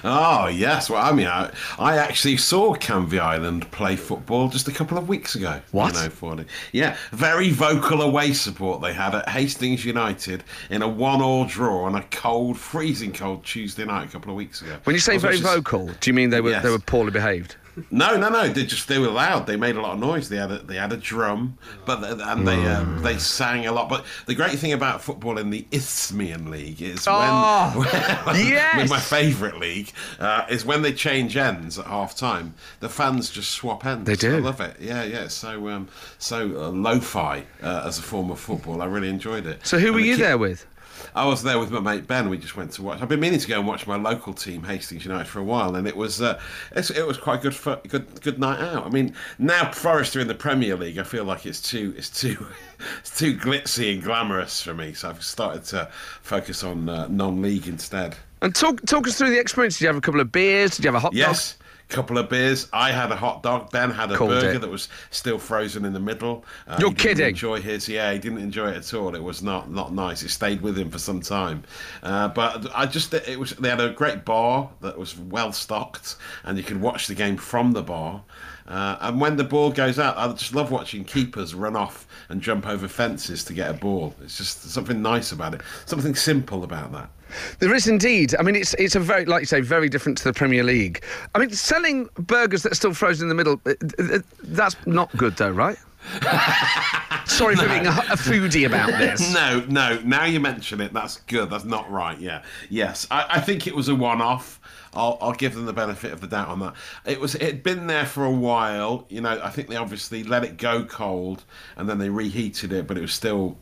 Oh 0.04 0.49
yes, 0.49 0.90
well 0.90 1.00
I 1.00 1.12
mean 1.12 1.28
I, 1.28 1.52
I 1.78 1.97
actually 1.97 2.37
saw 2.37 2.75
Canvey 2.75 3.21
Island 3.21 3.71
play 3.71 3.94
football 3.94 4.49
just 4.49 4.66
a 4.66 4.73
couple 4.73 4.99
of 4.99 5.09
weeks 5.09 5.37
ago. 5.37 5.61
What? 5.71 5.94
You 5.94 6.11
know. 6.35 6.44
Yeah, 6.73 6.97
very 7.12 7.50
vocal 7.50 8.02
away 8.02 8.32
support 8.32 8.82
they 8.82 8.92
had 8.92 9.14
at 9.14 9.28
Hastings 9.28 9.85
United 9.85 10.42
in 10.71 10.82
a 10.82 10.88
one-all 10.88 11.44
draw 11.44 11.85
on 11.85 11.94
a 11.94 12.02
cold, 12.11 12.59
freezing 12.59 13.12
cold 13.12 13.44
Tuesday 13.44 13.85
night 13.85 14.09
a 14.09 14.11
couple 14.11 14.30
of 14.32 14.37
weeks 14.37 14.62
ago. 14.62 14.76
When 14.82 14.94
you 14.94 15.00
say 15.00 15.16
very 15.16 15.37
actually- 15.37 15.54
vocal, 15.54 15.87
do 16.00 16.11
you 16.11 16.14
mean 16.14 16.30
they 16.30 16.40
were 16.40 16.50
Yes. 16.50 16.64
they 16.64 16.71
were 16.71 16.80
poorly 16.80 17.12
behaved? 17.12 17.54
No, 17.91 18.17
no, 18.17 18.29
no. 18.29 18.49
They 18.49 18.64
just 18.67 18.87
they 18.88 18.99
were 18.99 19.09
loud. 19.09 19.47
They 19.47 19.57
made 19.57 19.76
a 19.76 19.81
lot 19.81 19.95
of 19.95 19.99
noise. 19.99 20.29
They 20.29 20.37
had 20.37 20.50
a, 20.50 20.59
they 20.59 20.76
had 20.76 20.93
a 20.93 20.97
drum, 20.97 21.57
but 21.87 22.05
and 22.05 22.47
they 22.47 22.67
um, 22.67 23.02
they 23.02 23.17
sang 23.19 23.67
a 23.67 23.73
lot. 23.73 23.88
But 23.88 24.05
the 24.26 24.35
great 24.35 24.59
thing 24.59 24.73
about 24.73 25.00
football 25.02 25.38
in 25.38 25.50
the 25.50 25.67
Isthmian 25.71 26.50
League 26.50 26.83
is 26.83 27.07
when, 27.07 27.17
Oh, 27.19 27.73
when 28.26 28.37
yes! 28.47 28.91
my 28.91 29.00
favourite 29.00 29.59
league 29.59 29.91
uh, 30.21 30.45
is 30.50 30.64
when 30.67 30.83
they 30.83 30.93
change 30.93 31.37
ends 31.37 31.79
at 31.79 31.87
half 31.87 32.14
time. 32.14 32.55
The 32.81 32.88
fans 32.91 33.31
just 33.31 33.52
swap 33.52 33.87
ends. 33.87 34.05
They 34.07 34.17
do. 34.17 34.37
I 34.37 34.41
love 34.41 34.61
it. 34.61 34.76
Yeah, 34.79 35.05
yeah. 35.05 35.29
So 35.29 35.69
um, 35.69 35.88
so 36.19 36.64
uh, 36.64 36.69
lo-fi 36.71 37.45
uh, 37.62 37.85
as 37.87 37.99
a 37.99 38.02
form 38.02 38.31
of 38.31 38.38
football. 38.38 38.83
I 38.83 38.87
really 38.87 39.09
enjoyed 39.09 39.47
it. 39.47 39.67
So 39.67 39.79
who 39.79 39.87
And 39.88 39.95
were 39.97 40.00
you 40.00 40.17
there 40.17 40.37
with? 40.38 40.67
I 41.14 41.26
was 41.26 41.42
there 41.42 41.59
with 41.59 41.71
my 41.71 41.81
mate 41.81 42.07
Ben. 42.07 42.31
We 42.31 42.38
just 42.38 42.57
went 42.57 42.73
to 42.73 42.83
watch. 42.83 43.02
I've 43.02 43.09
been 43.09 43.21
meaning 43.21 43.38
to 43.38 43.49
go 43.49 43.59
and 43.59 43.66
watch 43.66 43.87
my 43.87 43.97
local 43.97 44.33
team, 44.33 44.62
Hastings 44.62 45.04
United, 45.04 45.26
for 45.26 45.40
a 45.40 45.45
while, 45.45 45.75
and 45.76 45.87
it 45.87 45.97
was 45.97 46.23
uh, 46.23 46.40
it's, 46.73 46.90
it 46.90 47.07
was 47.07 47.19
quite 47.19 47.42
good 47.42 47.54
for 47.54 47.81
good 47.88 48.21
good 48.23 48.38
night 48.38 48.61
out. 48.61 48.87
I 48.87 48.88
mean, 48.88 49.14
now 49.38 49.71
Forest 49.73 50.16
are 50.16 50.21
in 50.21 50.28
the 50.28 50.35
Premier 50.35 50.76
League. 50.76 50.99
I 50.99 51.02
feel 51.02 51.25
like 51.25 51.45
it's 51.45 51.61
too 51.61 51.95
it's 51.97 52.09
too 52.09 52.47
it's 53.00 53.19
too 53.19 53.37
glitzy 53.37 53.95
and 53.95 54.02
glamorous 54.02 54.62
for 54.62 54.75
me. 54.75 54.95
So 54.95 55.11
I've 55.11 55.23
started 55.23 55.64
to 55.66 55.90
focus 56.23 56.64
on 56.64 56.88
uh, 56.88 57.09
non-league 57.09 57.69
instead. 57.69 58.16
And 58.40 58.54
talk 58.54 58.81
talk 58.87 59.07
us 59.07 59.19
through 59.19 59.31
the 59.31 59.38
experience. 59.40 59.78
Did 59.78 59.83
you 59.83 59.88
have 59.88 59.97
a 59.97 60.00
couple 60.00 60.21
of 60.21 60.33
beers? 60.33 60.76
Did 60.76 60.85
you 60.85 60.88
have 60.88 60.97
a 60.97 61.00
hot 61.00 61.12
Yes. 61.12 61.57
Couple 61.93 62.17
of 62.19 62.29
beers. 62.29 62.69
I 62.73 62.91
had 62.91 63.13
a 63.13 63.17
hot 63.17 63.43
dog. 63.43 63.71
Ben 63.71 63.91
had 63.91 64.11
a 64.11 64.17
Called 64.17 64.31
burger 64.31 64.53
it. 64.53 64.61
that 64.63 64.71
was 64.71 64.89
still 65.11 65.39
frozen 65.39 65.85
in 65.85 65.93
the 65.93 66.01
middle. 66.01 66.45
Uh, 66.67 66.77
You're 66.81 66.93
kidding. 66.93 67.29
Enjoy 67.29 67.61
his? 67.61 67.89
Yeah, 67.89 68.13
he 68.13 68.19
didn't 68.19 68.39
enjoy 68.39 68.71
it 68.71 68.77
at 68.79 68.95
all. 68.95 69.15
It 69.15 69.23
was 69.23 69.43
not 69.43 69.71
not 69.71 69.93
nice. 69.93 70.23
It 70.23 70.31
stayed 70.31 70.63
with 70.63 70.79
him 70.79 70.91
for 70.91 70.99
some 70.99 71.21
time. 71.21 71.65
Uh, 72.03 72.29
but 72.29 72.67
I 72.75 72.87
just 72.87 73.13
it 73.15 73.39
was. 73.39 73.51
They 73.53 73.69
had 73.69 73.81
a 73.81 73.91
great 73.91 74.25
bar 74.25 74.71
that 74.81 74.99
was 74.99 75.19
well 75.19 75.53
stocked, 75.53 76.17
and 76.45 76.57
you 76.57 76.65
could 76.65 76.81
watch 76.81 77.07
the 77.07 77.15
game 77.15 77.37
from 77.37 77.73
the 77.73 77.83
bar. 77.83 78.23
Uh, 78.67 78.97
and 79.01 79.21
when 79.21 79.37
the 79.37 79.45
ball 79.45 79.71
goes 79.71 79.99
out, 79.99 80.17
I 80.17 80.29
just 80.33 80.55
love 80.55 80.71
watching 80.71 81.05
keepers 81.05 81.55
run 81.55 81.77
off 81.77 82.07
and 82.29 82.41
jump 82.41 82.67
over 82.67 82.89
fences 82.89 83.45
to 83.45 83.53
get 83.53 83.69
a 83.71 83.75
ball. 83.75 84.15
It's 84.23 84.39
just 84.39 84.63
something 84.71 85.03
nice 85.03 85.33
about 85.33 85.55
it. 85.55 85.61
Something 85.85 86.15
simple 86.15 86.63
about 86.65 86.93
that. 86.93 87.11
There 87.59 87.75
is 87.75 87.89
indeed. 87.89 88.35
I 88.39 88.43
mean, 88.43 88.57
it's 88.57 88.75
it's 88.75 88.95
a 88.95 89.01
very, 89.01 89.25
like 89.25 89.43
you 89.43 89.47
say, 89.47 89.61
very 89.61 89.89
different 89.89 90.19
to 90.19 90.25
the 90.25 90.33
Premier 90.33 90.65
League. 90.65 91.05
I 91.35 91.39
mean, 91.39 91.51
selling 91.51 92.09
burgers 92.19 92.62
that 92.62 92.73
are 92.73 92.77
still 92.77 92.95
frozen 92.95 93.25
in 93.25 93.29
the 93.29 93.35
middle, 93.35 93.61
uh, 93.67 93.75
uh, 93.99 94.19
that's 94.45 94.77
not 94.87 95.15
good, 95.17 95.37
though, 95.37 95.51
right? 95.51 95.77
Sorry 97.27 97.55
for 97.55 97.69
being 97.69 97.87
a, 97.87 97.91
a 97.91 98.17
foodie 98.17 98.67
about 98.67 98.89
this. 98.99 99.33
No, 99.43 99.65
no. 99.69 100.01
Now 100.05 100.25
you 100.25 100.41
mention 100.41 100.81
it, 100.81 100.93
that's 100.93 101.19
good. 101.23 101.49
That's 101.49 101.65
not 101.65 101.91
right. 101.91 102.19
Yeah, 102.19 102.43
yes. 102.69 103.07
I, 103.11 103.27
I 103.31 103.41
think 103.41 103.67
it 103.67 103.75
was 103.75 103.89
a 103.89 103.95
one-off. 103.95 104.61
I'll, 104.95 105.17
I'll 105.21 105.33
give 105.33 105.55
them 105.55 105.65
the 105.65 105.73
benefit 105.73 106.12
of 106.12 106.21
the 106.21 106.27
doubt 106.27 106.49
on 106.49 106.59
that. 106.61 106.75
It 107.07 107.21
was. 107.21 107.35
It 107.35 107.43
had 107.43 107.62
been 107.62 107.87
there 107.87 108.05
for 108.05 108.25
a 108.25 108.31
while. 108.31 109.07
You 109.09 109.23
know, 109.23 109.41
I 109.43 109.51
think 109.51 109.69
they 109.69 109.77
obviously 109.77 110.23
let 110.23 110.45
it 110.45 110.59
go 110.59 110.85
cold, 110.85 111.45
and 111.77 111.89
then 111.89 111.99
they 111.99 112.11
reheated 112.11 112.73
it, 112.73 112.87
but 112.87 112.99
it 112.99 113.01
was 113.01 113.15
still 113.15 113.57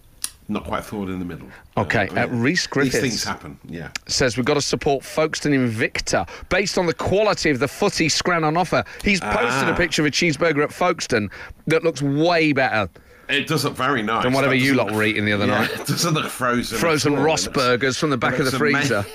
not 0.51 0.65
quite 0.65 0.85
thawed 0.85 1.09
in 1.09 1.19
the 1.19 1.25
middle. 1.25 1.49
Okay, 1.77 2.09
Uh, 2.09 2.15
I 2.15 2.23
uh, 2.25 2.27
Rhys 2.29 2.67
Griffiths. 2.67 2.95
These 3.01 3.01
things 3.03 3.25
happen. 3.25 3.59
Yeah. 3.67 3.89
Says 4.07 4.37
we've 4.37 4.45
got 4.47 4.55
to 4.55 4.61
support 4.63 5.05
Folkestone 5.05 5.53
Invicta 5.53 6.29
based 6.49 6.77
on 6.77 6.87
the 6.87 6.95
quality 6.95 7.51
of 7.51 7.59
the 7.61 7.69
footy 7.69 8.09
scran 8.09 8.45
on 8.45 8.57
offer. 8.57 8.85
He's 9.05 9.21
posted 9.21 9.69
a 9.69 9.73
Ah. 9.73 9.77
picture 9.77 10.03
of 10.03 10.07
a 10.07 10.11
cheeseburger 10.11 10.63
at 10.63 10.73
Folkestone 10.73 11.31
that 11.69 11.85
looks 11.85 12.03
way 12.03 12.53
better 12.53 12.89
It 13.29 13.47
does 13.47 13.65
look 13.65 13.77
very 13.77 14.03
nice. 14.03 14.25
than 14.25 14.33
whatever 14.33 14.55
you 14.55 14.75
lot 14.75 14.91
were 14.91 15.05
eating 15.05 15.25
the 15.25 15.33
other 15.33 15.47
yeah, 15.47 15.61
night. 15.61 15.71
It 15.81 15.87
doesn't 15.87 16.15
look 16.15 16.27
frozen. 16.29 16.79
Frozen. 16.79 17.15
Ross 17.17 17.47
burgers 17.47 17.97
from 17.97 18.11
the 18.11 18.19
back 18.19 18.39
of 18.41 18.45
the 18.51 18.59
freezer. 18.59 19.07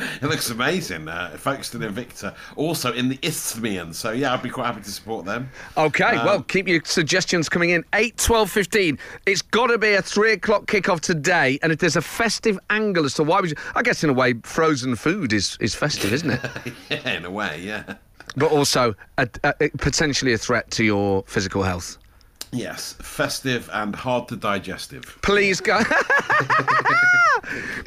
it 0.22 0.26
looks 0.26 0.50
amazing. 0.50 1.08
Uh, 1.08 1.30
Folkestone 1.36 1.82
Invicta, 1.82 2.34
also 2.56 2.92
in 2.92 3.08
the 3.08 3.18
Isthmian. 3.22 3.92
So 3.92 4.10
yeah, 4.12 4.32
I'd 4.32 4.42
be 4.42 4.50
quite 4.50 4.66
happy 4.66 4.82
to 4.82 4.90
support 4.90 5.24
them. 5.26 5.50
Okay, 5.76 6.16
Um, 6.16 6.26
well, 6.26 6.42
keep 6.42 6.68
your 6.68 6.80
suggestions 6.84 7.48
coming 7.48 7.70
in. 7.70 7.84
8, 7.94 8.16
12, 8.16 8.50
15. 8.50 8.98
It's 9.26 9.42
got 9.42 9.68
to 9.68 9.78
be 9.78 9.92
a 9.94 10.02
3 10.02 10.32
o'clock 10.32 10.66
kickoff 10.66 11.00
today. 11.00 11.58
And 11.62 11.72
if 11.72 11.78
there's 11.78 11.96
a 11.96 12.02
festive 12.02 12.58
angle 12.70 13.04
as 13.04 13.14
to 13.14 13.22
why 13.24 13.40
would 13.40 13.50
you. 13.50 13.56
I 13.74 13.82
guess, 13.82 14.02
in 14.04 14.10
a 14.10 14.14
way, 14.14 14.34
frozen 14.42 14.96
food 14.96 15.32
is, 15.32 15.56
is 15.60 15.74
festive, 15.74 16.12
isn't 16.12 16.30
it? 16.30 16.40
yeah, 16.90 17.10
in 17.10 17.24
a 17.24 17.30
way, 17.30 17.60
yeah. 17.62 17.94
but 18.36 18.50
also 18.50 18.94
a, 19.18 19.28
a- 19.44 19.68
potentially 19.78 20.32
a 20.32 20.38
threat 20.38 20.70
to 20.72 20.84
your 20.84 21.24
physical 21.26 21.62
health. 21.62 21.98
Yes, 22.52 22.94
festive 22.94 23.70
and 23.72 23.94
hard 23.94 24.28
to 24.28 24.36
digestive. 24.36 25.18
Please, 25.22 25.60
guys. 25.60 25.86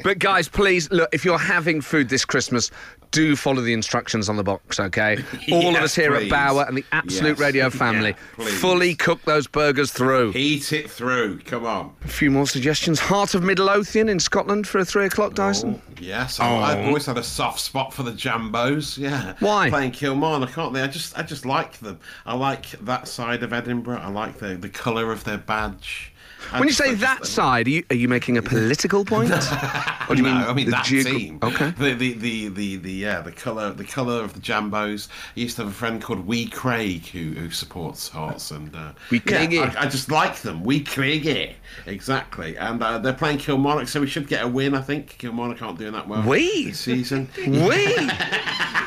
but 0.02 0.18
guys, 0.18 0.48
please 0.48 0.90
look. 0.90 1.08
If 1.12 1.24
you're 1.24 1.38
having 1.38 1.80
food 1.80 2.08
this 2.08 2.24
Christmas, 2.24 2.70
do 3.10 3.36
follow 3.36 3.60
the 3.62 3.72
instructions 3.72 4.28
on 4.28 4.36
the 4.36 4.42
box, 4.42 4.80
okay? 4.80 5.22
All 5.52 5.76
of 5.76 5.82
us 5.82 5.94
here 5.94 6.10
please. 6.10 6.24
at 6.24 6.30
Bauer 6.30 6.64
and 6.66 6.76
the 6.76 6.84
Absolute 6.92 7.30
Yes. 7.30 7.38
Radio 7.38 7.70
family 7.84 8.14
Yeah, 8.38 8.46
fully 8.46 8.94
cook 8.96 9.22
those 9.22 9.46
burgers 9.46 9.92
through. 9.92 10.32
Eat 10.34 10.72
it 10.72 10.90
through. 10.90 11.38
Come 11.40 11.64
on. 11.64 11.94
A 12.04 12.08
few 12.08 12.30
more 12.30 12.46
suggestions. 12.46 12.98
Heart 12.98 13.34
of 13.34 13.44
Midlothian 13.44 14.08
in 14.08 14.18
Scotland 14.18 14.66
for 14.66 14.78
a 14.80 14.84
three 14.84 15.06
o'clock, 15.06 15.30
oh, 15.32 15.36
Dyson. 15.36 15.80
Oh, 15.86 15.92
yes, 16.00 16.40
I- 16.40 16.54
I've 16.56 16.78
oh. 16.78 16.88
always 16.88 17.06
had 17.06 17.16
a 17.16 17.22
soft 17.22 17.60
spot 17.60 17.94
for 17.94 18.02
the 18.02 18.10
Jambos. 18.12 18.98
Yeah, 18.98 19.34
Why? 19.38 19.68
playing 19.70 19.92
Kilmarnock, 19.92 20.52
can't 20.52 20.74
they? 20.74 20.82
I 20.82 20.88
just, 20.88 21.16
I 21.16 21.22
just 21.22 21.46
like 21.46 21.78
them. 21.78 22.00
I 22.26 22.34
like 22.34 22.70
that 22.80 23.06
side 23.06 23.44
of 23.44 23.52
Edinburgh. 23.52 24.00
I 24.02 24.08
like 24.08 24.38
the 24.38 24.53
the 24.60 24.68
colour 24.68 25.12
of 25.12 25.24
their 25.24 25.38
badge. 25.38 26.13
I 26.52 26.58
When 26.60 26.68
you 26.68 26.74
say 26.74 26.94
that 26.94 27.26
side, 27.26 27.66
are 27.66 27.70
you, 27.70 27.84
are 27.90 27.96
you 27.96 28.08
making 28.08 28.36
a 28.38 28.42
political 28.54 29.04
point? 29.04 29.32
or 29.32 30.14
do 30.14 30.16
you 30.16 30.22
no, 30.22 30.34
mean 30.34 30.36
I 30.36 30.52
mean 30.52 30.66
the 30.66 30.72
that 30.72 30.84
geog- 30.84 31.04
team. 31.04 31.38
Okay. 31.42 31.70
The 31.78 31.94
the 31.94 32.12
the 32.14 32.48
the, 32.48 32.76
the 32.76 32.92
yeah 32.92 33.20
the 33.20 33.32
colour 33.32 33.72
the 33.72 33.84
colour 33.84 34.22
of 34.22 34.34
the 34.34 34.40
Jambos. 34.40 35.08
I 35.36 35.40
used 35.40 35.56
to 35.56 35.62
have 35.62 35.70
a 35.70 35.74
friend 35.74 36.02
called 36.02 36.26
Wee 36.26 36.46
Craig 36.46 37.06
who 37.06 37.30
who 37.32 37.50
supports 37.50 38.08
Hearts 38.08 38.50
and 38.50 38.74
uh, 38.74 38.92
Wee 39.10 39.22
yeah, 39.26 39.36
Craigie. 39.46 39.58
I, 39.60 39.82
I 39.82 39.86
just 39.86 40.10
like 40.10 40.40
them. 40.40 40.62
Wee 40.64 40.80
Craigie, 40.84 41.54
exactly. 41.86 42.56
And 42.58 42.82
uh, 42.82 42.98
they're 42.98 43.12
playing 43.12 43.38
Kilmarnock, 43.38 43.88
so 43.88 44.00
we 44.00 44.06
should 44.06 44.28
get 44.28 44.44
a 44.44 44.48
win. 44.48 44.74
I 44.74 44.80
think 44.82 45.16
Kilmarnock 45.18 45.62
aren't 45.62 45.78
doing 45.78 45.92
that 45.92 46.06
well 46.08 46.22
Wee? 46.28 46.66
this 46.66 46.80
season. 46.80 47.28
Wee! 47.46 47.94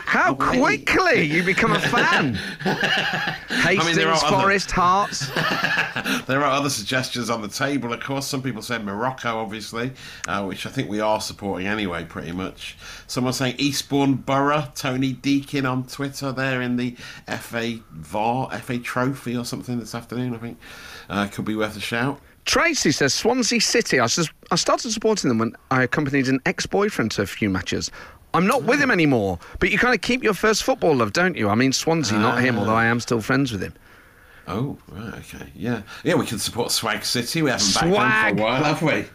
How 0.07 0.33
Wee. 0.33 0.37
quickly 0.77 1.23
you 1.23 1.43
become 1.43 1.73
a 1.73 1.79
fan. 1.79 2.35
Hastings, 3.49 3.97
are 3.99 4.09
other- 4.11 4.27
Forest, 4.41 4.71
Hearts. 4.71 5.27
There 6.27 6.39
are 6.41 6.51
other 6.51 6.69
suggestions 6.69 7.29
on 7.29 7.41
the 7.41 7.46
table, 7.49 7.93
of 7.93 7.99
course. 7.99 8.27
Some 8.27 8.41
people 8.41 8.61
said 8.61 8.83
Morocco, 8.83 9.37
obviously, 9.37 9.91
uh, 10.27 10.43
which 10.45 10.65
I 10.65 10.69
think 10.69 10.89
we 10.89 10.99
are 10.99 11.21
supporting 11.21 11.67
anyway, 11.67 12.05
pretty 12.05 12.31
much. 12.31 12.77
Someone 13.07 13.33
saying 13.33 13.55
Eastbourne 13.57 14.15
Borough, 14.15 14.67
Tony 14.75 15.13
Deakin 15.13 15.65
on 15.65 15.85
Twitter 15.85 16.31
there 16.31 16.61
in 16.61 16.77
the 16.77 16.95
FA 17.39 17.79
VAR, 17.91 18.49
FA 18.59 18.79
Trophy 18.79 19.35
or 19.35 19.45
something 19.45 19.79
this 19.79 19.95
afternoon, 19.95 20.35
I 20.35 20.37
think. 20.37 20.59
Uh, 21.09 21.27
could 21.27 21.45
be 21.45 21.55
worth 21.55 21.77
a 21.77 21.81
shout. 21.81 22.19
Tracy 22.45 22.91
says 22.91 23.13
Swansea 23.13 23.59
City. 23.59 23.99
I, 23.99 24.07
sus- 24.07 24.29
I 24.51 24.55
started 24.55 24.91
supporting 24.91 25.27
them 25.27 25.37
when 25.37 25.55
I 25.69 25.83
accompanied 25.83 26.27
an 26.29 26.39
ex 26.45 26.65
boyfriend 26.65 27.11
to 27.11 27.21
a 27.21 27.25
few 27.25 27.49
matches. 27.49 27.91
I'm 28.33 28.47
not 28.47 28.63
with 28.63 28.79
him 28.79 28.91
anymore. 28.91 29.39
But 29.59 29.71
you 29.71 29.77
kind 29.77 29.95
of 29.95 30.01
keep 30.01 30.23
your 30.23 30.33
first 30.33 30.63
football 30.63 30.95
love, 30.95 31.11
don't 31.11 31.35
you? 31.35 31.49
I 31.49 31.55
mean, 31.55 31.73
Swansea, 31.73 32.17
not 32.17 32.41
him, 32.41 32.57
although 32.57 32.75
I 32.75 32.85
am 32.85 32.99
still 32.99 33.21
friends 33.21 33.51
with 33.51 33.61
him. 33.61 33.73
Oh, 34.49 34.77
right, 34.89 35.13
okay. 35.15 35.49
Yeah. 35.55 35.81
Yeah, 36.05 36.15
we 36.15 36.25
can 36.25 36.39
support 36.39 36.71
Swag 36.71 37.03
City. 37.03 37.41
We 37.41 37.49
haven't 37.49 37.73
backed 37.73 37.85
them 37.91 38.37
for 38.37 38.41
a 38.41 38.45
while, 38.45 38.63
have 38.63 38.81
we? 38.81 39.05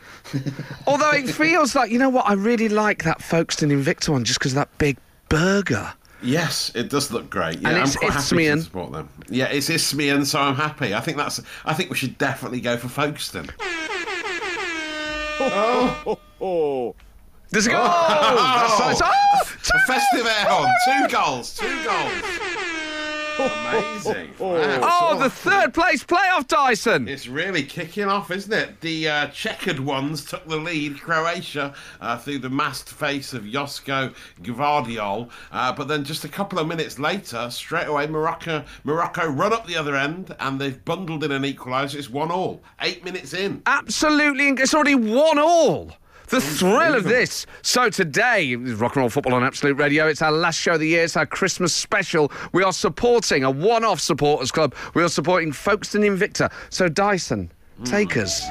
Although 0.87 1.11
it 1.13 1.29
feels 1.31 1.75
like, 1.75 1.91
you 1.91 1.99
know 1.99 2.11
what, 2.11 2.29
I 2.29 2.35
really 2.35 2.69
like 2.69 3.05
that 3.05 3.23
Folkestone 3.23 3.71
Invicta 3.71 4.11
one 4.11 4.25
just 4.25 4.39
because 4.39 4.53
of 4.53 4.57
that 4.57 4.77
big 4.79 4.99
burger. 5.31 5.95
Yes, 6.23 6.71
it 6.75 6.91
does 6.91 7.11
look 7.11 7.31
great. 7.31 7.61
Yeah, 7.61 7.69
And 7.69 7.77
I'm 7.79 7.83
it's 7.85 7.97
quite 7.97 8.13
happy 8.13 8.45
to 8.45 8.61
support 8.63 8.93
them. 8.93 9.09
Yeah, 9.29 9.47
it's 9.47 9.71
Isthmian, 9.71 10.25
so 10.27 10.39
I'm 10.39 10.55
happy. 10.55 10.95
I 10.95 11.01
think 11.01 11.17
that's. 11.17 11.41
I 11.65 11.73
think 11.75 11.91
we 11.91 11.97
should 11.97 12.17
definitely 12.19 12.61
go 12.61 12.77
for 12.77 12.89
Folkestone. 12.89 13.49
There's 17.51 17.67
a 17.67 17.71
goal! 17.71 17.81
Oh! 17.85 18.77
That's 18.79 18.81
Oh. 18.81 18.87
nice. 18.89 19.01
Oh, 19.03 19.41
A 19.75 19.79
festive 19.87 20.27
air 20.27 20.45
horn. 20.49 20.71
Two 20.87 21.09
goals. 21.15 21.55
Two 21.57 21.85
goals. 21.85 22.13
Amazing. 23.39 24.31
Wow, 24.43 25.11
oh, 25.13 25.19
the 25.19 25.31
third 25.31 25.73
place 25.73 26.03
playoff, 26.03 26.49
Dyson. 26.49 27.07
It's 27.07 27.29
really 27.29 27.63
kicking 27.63 28.05
off, 28.05 28.31
isn't 28.33 28.53
it? 28.53 28.81
The 28.81 29.09
uh, 29.09 29.27
checkered 29.29 29.79
ones 29.79 30.25
took 30.25 30.47
the 30.49 30.57
lead, 30.57 31.01
Croatia, 31.01 31.75
uh, 32.01 32.19
through 32.19 32.41
the 32.41 32.51
masked 32.51 32.89
face 32.89 33.33
of 33.33 33.45
Josko 33.45 34.13
Gvardiol. 34.43 35.31
Uh, 35.53 35.73
but 35.73 35.87
then 35.87 36.03
just 36.03 36.25
a 36.25 36.29
couple 36.29 36.59
of 36.59 36.67
minutes 36.67 36.99
later, 36.99 37.49
straight 37.51 37.87
away, 37.87 38.07
Morocco 38.09 38.65
Morocco 38.83 39.27
run 39.29 39.53
up 39.53 39.67
the 39.67 39.77
other 39.77 39.95
end 39.95 40.35
and 40.41 40.61
they've 40.61 40.85
bundled 40.85 41.23
in 41.23 41.31
an 41.31 41.45
equaliser. 41.45 41.95
It's 41.97 42.11
one 42.11 42.33
all. 42.33 42.63
Eight 42.81 43.05
minutes 43.05 43.33
in. 43.35 43.63
Absolutely, 43.67 44.51
inc- 44.51 44.61
it's 44.61 44.75
already 44.75 44.97
one 44.97 45.39
all. 45.39 45.93
The 46.29 46.41
thrill 46.41 46.95
of 46.95 47.05
this. 47.05 47.47
So 47.63 47.91
today, 47.91 48.55
rock 48.57 48.97
and 48.97 49.03
roll 49.03 49.11
football 49.11 49.35
on 49.35 49.45
Absolute 49.45 49.77
Radio. 49.77 50.07
It's 50.07 50.23
our 50.23 50.33
last 50.33 50.59
show 50.59 50.73
of 50.73 50.81
the 50.81 50.89
year. 50.89 51.05
It's 51.05 51.17
our 51.17 51.27
Christmas 51.27 51.75
special. 51.75 52.33
We 52.53 52.63
are 52.63 52.73
supporting 52.73 53.45
a 53.45 53.51
one-off 53.51 54.01
supporters 54.01 54.51
club. 54.51 54.75
We 54.95 55.03
are 55.03 55.09
supporting 55.09 55.53
Folkestone 55.53 56.03
Invicta. 56.03 56.51
So 56.71 56.89
Dyson, 56.89 57.51
mm. 57.81 57.91
take 57.91 58.17
us 58.17 58.43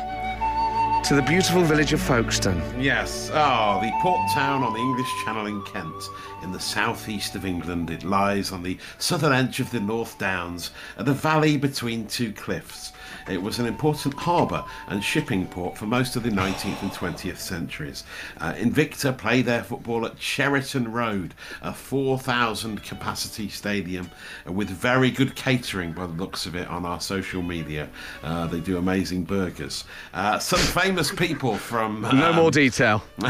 to 1.07 1.15
the 1.15 1.23
beautiful 1.23 1.63
village 1.63 1.93
of 1.93 2.01
Folkestone. 2.01 2.61
Yes. 2.79 3.31
Oh, 3.33 3.79
the 3.81 3.91
port 4.01 4.21
town 4.33 4.61
on 4.61 4.73
the 4.73 4.79
English 4.79 5.09
Channel 5.25 5.47
in 5.47 5.61
Kent, 5.63 6.03
in 6.43 6.51
the 6.51 6.59
southeast 6.59 7.35
of 7.35 7.43
England. 7.43 7.89
It 7.89 8.03
lies 8.03 8.51
on 8.51 8.61
the 8.61 8.77
southern 8.99 9.33
edge 9.33 9.59
of 9.59 9.71
the 9.71 9.79
North 9.79 10.19
Downs, 10.19 10.69
at 10.99 11.05
the 11.05 11.13
valley 11.13 11.57
between 11.57 12.05
two 12.05 12.31
cliffs. 12.31 12.93
It 13.29 13.41
was 13.41 13.59
an 13.59 13.65
important 13.65 14.13
harbour 14.15 14.63
and 14.87 15.03
shipping 15.03 15.47
port 15.47 15.77
for 15.77 15.85
most 15.85 16.15
of 16.15 16.23
the 16.23 16.29
19th 16.29 16.81
and 16.81 16.91
20th 16.91 17.37
centuries. 17.37 18.03
Uh, 18.37 18.53
Invicta 18.53 19.17
play 19.17 19.41
their 19.41 19.63
football 19.63 20.05
at 20.05 20.17
Cheriton 20.17 20.91
Road, 20.91 21.33
a 21.61 21.73
4,000 21.73 22.83
capacity 22.83 23.49
stadium 23.49 24.09
with 24.45 24.69
very 24.69 25.11
good 25.11 25.35
catering 25.35 25.93
by 25.93 26.07
the 26.07 26.13
looks 26.13 26.45
of 26.45 26.55
it 26.55 26.67
on 26.67 26.85
our 26.85 26.99
social 26.99 27.41
media. 27.41 27.89
Uh, 28.23 28.47
they 28.47 28.59
do 28.59 28.77
amazing 28.77 29.23
burgers. 29.23 29.85
Uh, 30.13 30.39
some 30.39 30.59
famous 30.59 31.11
people 31.11 31.57
from. 31.57 32.07
No 32.21 32.31
um, 32.31 32.35
more 32.35 32.51
detail. 32.51 33.03
New 33.17 33.27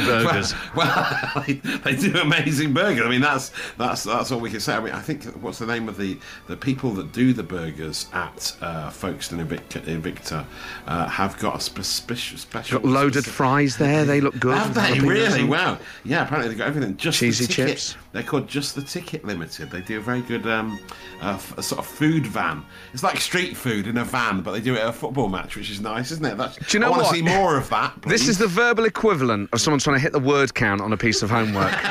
burgers. 0.00 0.54
well, 0.74 1.42
they, 1.46 1.54
they 1.54 1.94
do 1.94 2.18
amazing 2.20 2.72
burgers. 2.72 3.04
I 3.04 3.08
mean, 3.08 3.20
that's 3.20 3.52
that's 3.76 4.04
that's 4.04 4.32
all 4.32 4.40
we 4.40 4.50
can 4.50 4.60
say. 4.60 4.74
I 4.74 4.80
mean, 4.80 4.92
I 4.92 5.00
think 5.00 5.24
what's 5.42 5.58
the 5.58 5.66
name 5.66 5.88
of 5.88 5.96
the 5.96 6.18
the 6.48 6.56
people 6.56 6.90
that 6.94 7.12
do 7.12 7.32
the 7.32 7.42
burgers 7.42 8.06
at 8.12 8.56
uh, 8.60 8.90
Folkestone 8.92 9.46
Invicta, 9.46 9.80
Invicta 9.82 10.44
uh, 10.86 11.08
have 11.08 11.38
got 11.38 11.56
a 11.56 11.60
special 11.82 12.38
special 12.38 12.78
Got 12.80 12.88
loaded 12.88 13.12
specific- 13.24 13.32
fries 13.34 13.76
there. 13.76 14.04
They 14.04 14.20
look 14.20 14.38
good. 14.38 14.56
Have 14.56 14.74
they 14.74 15.00
really? 15.00 15.44
Wow. 15.44 15.78
Yeah, 16.04 16.22
apparently 16.24 16.48
they've 16.50 16.58
got 16.58 16.68
everything. 16.68 16.96
Just 16.96 17.18
Cheesy 17.18 17.46
the 17.46 17.52
ticket. 17.52 17.68
chips. 17.78 17.96
They're 18.12 18.22
called 18.22 18.46
Just 18.46 18.74
the 18.74 18.82
Ticket 18.82 19.24
Limited. 19.24 19.70
They 19.70 19.80
do 19.80 19.98
a 19.98 20.02
very 20.02 20.20
good 20.20 20.46
um, 20.46 20.78
uh, 21.22 21.30
f- 21.30 21.56
a 21.56 21.62
sort 21.62 21.78
of 21.78 21.86
food 21.86 22.26
van. 22.26 22.62
It's 22.92 23.02
like 23.02 23.18
street 23.18 23.56
food 23.56 23.86
in 23.86 23.96
a 23.96 24.04
van, 24.04 24.42
but 24.42 24.52
they 24.52 24.60
do 24.60 24.74
it 24.74 24.80
at 24.80 24.88
a 24.88 24.92
football 24.92 25.28
match, 25.30 25.56
which 25.56 25.70
is 25.70 25.80
nice, 25.80 26.10
isn't 26.10 26.24
it? 26.26 26.36
That's, 26.36 26.56
Do 26.56 26.64
you 26.76 26.80
know 26.80 26.88
I 26.88 26.90
want 26.90 27.04
to 27.06 27.14
see 27.14 27.22
more 27.22 27.56
of 27.56 27.70
that. 27.70 27.94
This 28.02 28.28
is 28.28 28.36
the 28.36 28.46
verbal 28.48 28.84
equivalent 28.84 29.48
of 29.54 29.62
someone 29.62 29.78
trying 29.80 29.96
to 29.96 30.00
hit 30.02 30.12
the 30.12 30.18
word 30.20 30.52
count 30.52 30.82
on 30.82 30.92
a 30.92 30.96
piece 30.98 31.22
of 31.22 31.30
homework. 31.30 31.72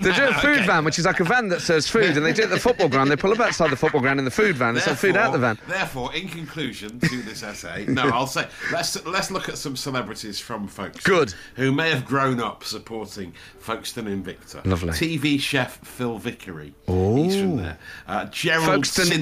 They 0.00 0.12
do 0.12 0.28
a 0.28 0.34
food 0.34 0.64
van, 0.66 0.84
which 0.84 0.98
is 0.98 1.06
like 1.06 1.18
a 1.20 1.24
van 1.24 1.48
that 1.48 1.60
serves 1.60 1.88
food, 1.88 2.16
and 2.16 2.24
they 2.24 2.32
do 2.32 2.42
it 2.42 2.46
at 2.46 2.50
the 2.50 2.60
football 2.60 2.88
ground. 2.88 3.10
They 3.10 3.16
pull 3.16 3.32
up 3.32 3.40
outside 3.40 3.70
the 3.70 3.76
football 3.76 4.00
ground 4.02 4.18
in 4.18 4.24
the 4.24 4.30
food 4.30 4.54
van. 4.54 4.74
They 4.74 4.80
sell 4.80 4.94
food 4.94 5.16
out 5.16 5.32
the 5.32 5.38
van. 5.38 5.58
Therefore, 5.66 6.14
in 6.14 6.28
conclusion 6.38 7.00
to 7.00 7.22
this 7.22 7.42
essay, 7.42 7.86
no, 7.86 8.02
I'll 8.08 8.26
say 8.26 8.46
let's 8.72 9.04
let's 9.04 9.30
look 9.30 9.48
at 9.48 9.58
some 9.58 9.76
celebrities 9.76 10.38
from 10.38 10.68
Folkestone. 10.68 11.16
Good. 11.16 11.34
Who 11.56 11.72
may 11.72 11.90
have 11.90 12.04
grown 12.04 12.40
up 12.40 12.64
supporting 12.64 13.32
Folkestone 13.58 14.06
Invicta. 14.06 14.64
Lovely. 14.64 14.90
TV 14.90 15.40
chef 15.40 15.78
Phil 15.78 16.18
Vickery. 16.18 16.74
Oh. 16.86 17.16
He's 17.16 17.36
from 17.36 17.56
there. 17.56 17.78
Uh, 18.06 18.26
Gerald 18.26 18.66
Folkestone 18.66 19.12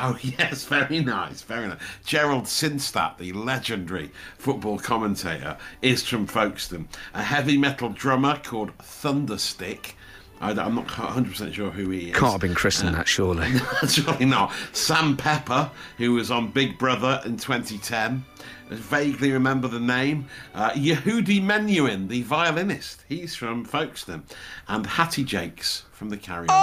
Oh 0.00 0.16
yes, 0.22 0.64
very 0.64 1.00
nice, 1.00 1.42
very 1.42 1.66
nice. 1.66 1.80
Gerald 2.04 2.44
Sinstadt, 2.44 3.18
the 3.18 3.32
legendary 3.32 4.10
football 4.38 4.78
commentator, 4.78 5.56
is 5.82 6.06
from 6.06 6.26
Folkestone. 6.26 6.88
A 7.14 7.22
heavy 7.22 7.58
metal 7.58 7.88
drummer 7.88 8.40
called 8.42 8.76
Thunderstick. 8.78 9.96
I, 10.40 10.50
am 10.50 10.74
not 10.74 10.86
100 10.86 11.30
percent 11.30 11.54
sure 11.54 11.70
who 11.70 11.90
he 11.90 12.10
is. 12.10 12.16
Can't 12.16 12.32
have 12.32 12.40
been 12.40 12.54
christened 12.54 12.94
that, 12.94 13.08
surely. 13.08 13.48
Really 14.06 14.24
not. 14.26 14.52
Sam 14.72 15.16
Pepper, 15.16 15.70
who 15.96 16.12
was 16.12 16.30
on 16.30 16.50
Big 16.50 16.78
Brother 16.78 17.20
in 17.24 17.36
2010. 17.36 18.24
I 18.70 18.74
vaguely 18.74 19.32
remember 19.32 19.66
the 19.66 19.80
name. 19.80 20.26
Uh, 20.54 20.70
Yehudi 20.70 21.42
Menuhin, 21.42 22.08
the 22.08 22.22
violinist. 22.22 23.02
He's 23.08 23.34
from 23.34 23.64
Folkestone. 23.64 24.24
And 24.68 24.86
Hattie 24.86 25.24
Jacques 25.24 25.64
from 25.98 26.08
the 26.10 26.16
Carry 26.16 26.48
On. 26.48 26.54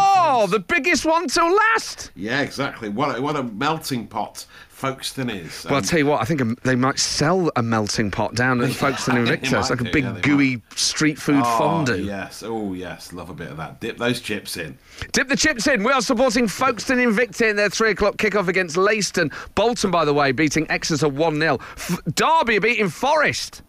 Oh, 0.44 0.48
the 0.48 0.60
biggest 0.60 1.06
one 1.06 1.28
till 1.28 1.54
last. 1.54 2.12
Yeah, 2.16 2.42
exactly. 2.42 2.88
What 2.90 3.18
a, 3.18 3.22
what 3.22 3.36
a 3.36 3.44
melting 3.44 4.08
pot 4.08 4.46
Folkestone 4.70 5.30
is. 5.30 5.66
Well, 5.66 5.74
I'll 5.74 5.78
Um, 5.80 5.84
tell 5.84 6.00
you 6.00 6.06
what, 6.06 6.22
I 6.22 6.26
think 6.26 6.42
um, 6.42 6.58
they 6.64 6.76
might 6.76 7.00
sell 7.00 7.52
a 7.56 7.62
melting 7.62 8.12
pot 8.12 8.34
down 8.36 8.62
at 8.62 8.72
Folkestone 8.74 9.26
they 9.26 9.32
Invicta. 9.38 9.44
It's 9.44 9.52
might 9.52 9.70
like 9.70 9.82
a 9.82 9.92
big 9.92 10.04
yeah, 10.06 10.20
gooey 10.22 10.62
street 10.76 11.20
food 11.20 11.44
oh, 11.46 11.58
fondue. 11.58 12.04
Yes. 12.04 12.44
Oh, 12.44 12.74
yes. 12.74 13.12
Love 13.12 13.30
a 13.30 13.34
bit 13.34 13.50
of 13.52 13.58
that. 13.58 13.82
Dip 13.82 13.98
those 13.98 14.22
chips 14.22 14.56
in. 14.58 14.78
Dip 15.12 15.28
the 15.28 15.36
chips 15.38 15.68
in. 15.68 15.84
We 15.84 15.92
are 15.92 16.02
supporting 16.02 16.48
Folkestone 16.48 16.98
Invicta 17.00 17.50
in 17.50 17.58
their 17.58 17.70
three 17.70 17.92
o'clock 17.92 18.16
kickoff 18.16 18.48
against 18.48 18.78
Leiston. 18.78 19.34
Bolton, 19.56 19.92
by 19.92 20.06
the 20.06 20.14
way, 20.14 20.32
beating 20.32 20.66
Exeter 20.72 21.10
1 21.10 21.40
0. 21.40 21.58
F- 21.76 22.00
Derby 22.14 22.60
beating 22.60 22.90
Forest. 22.90 23.62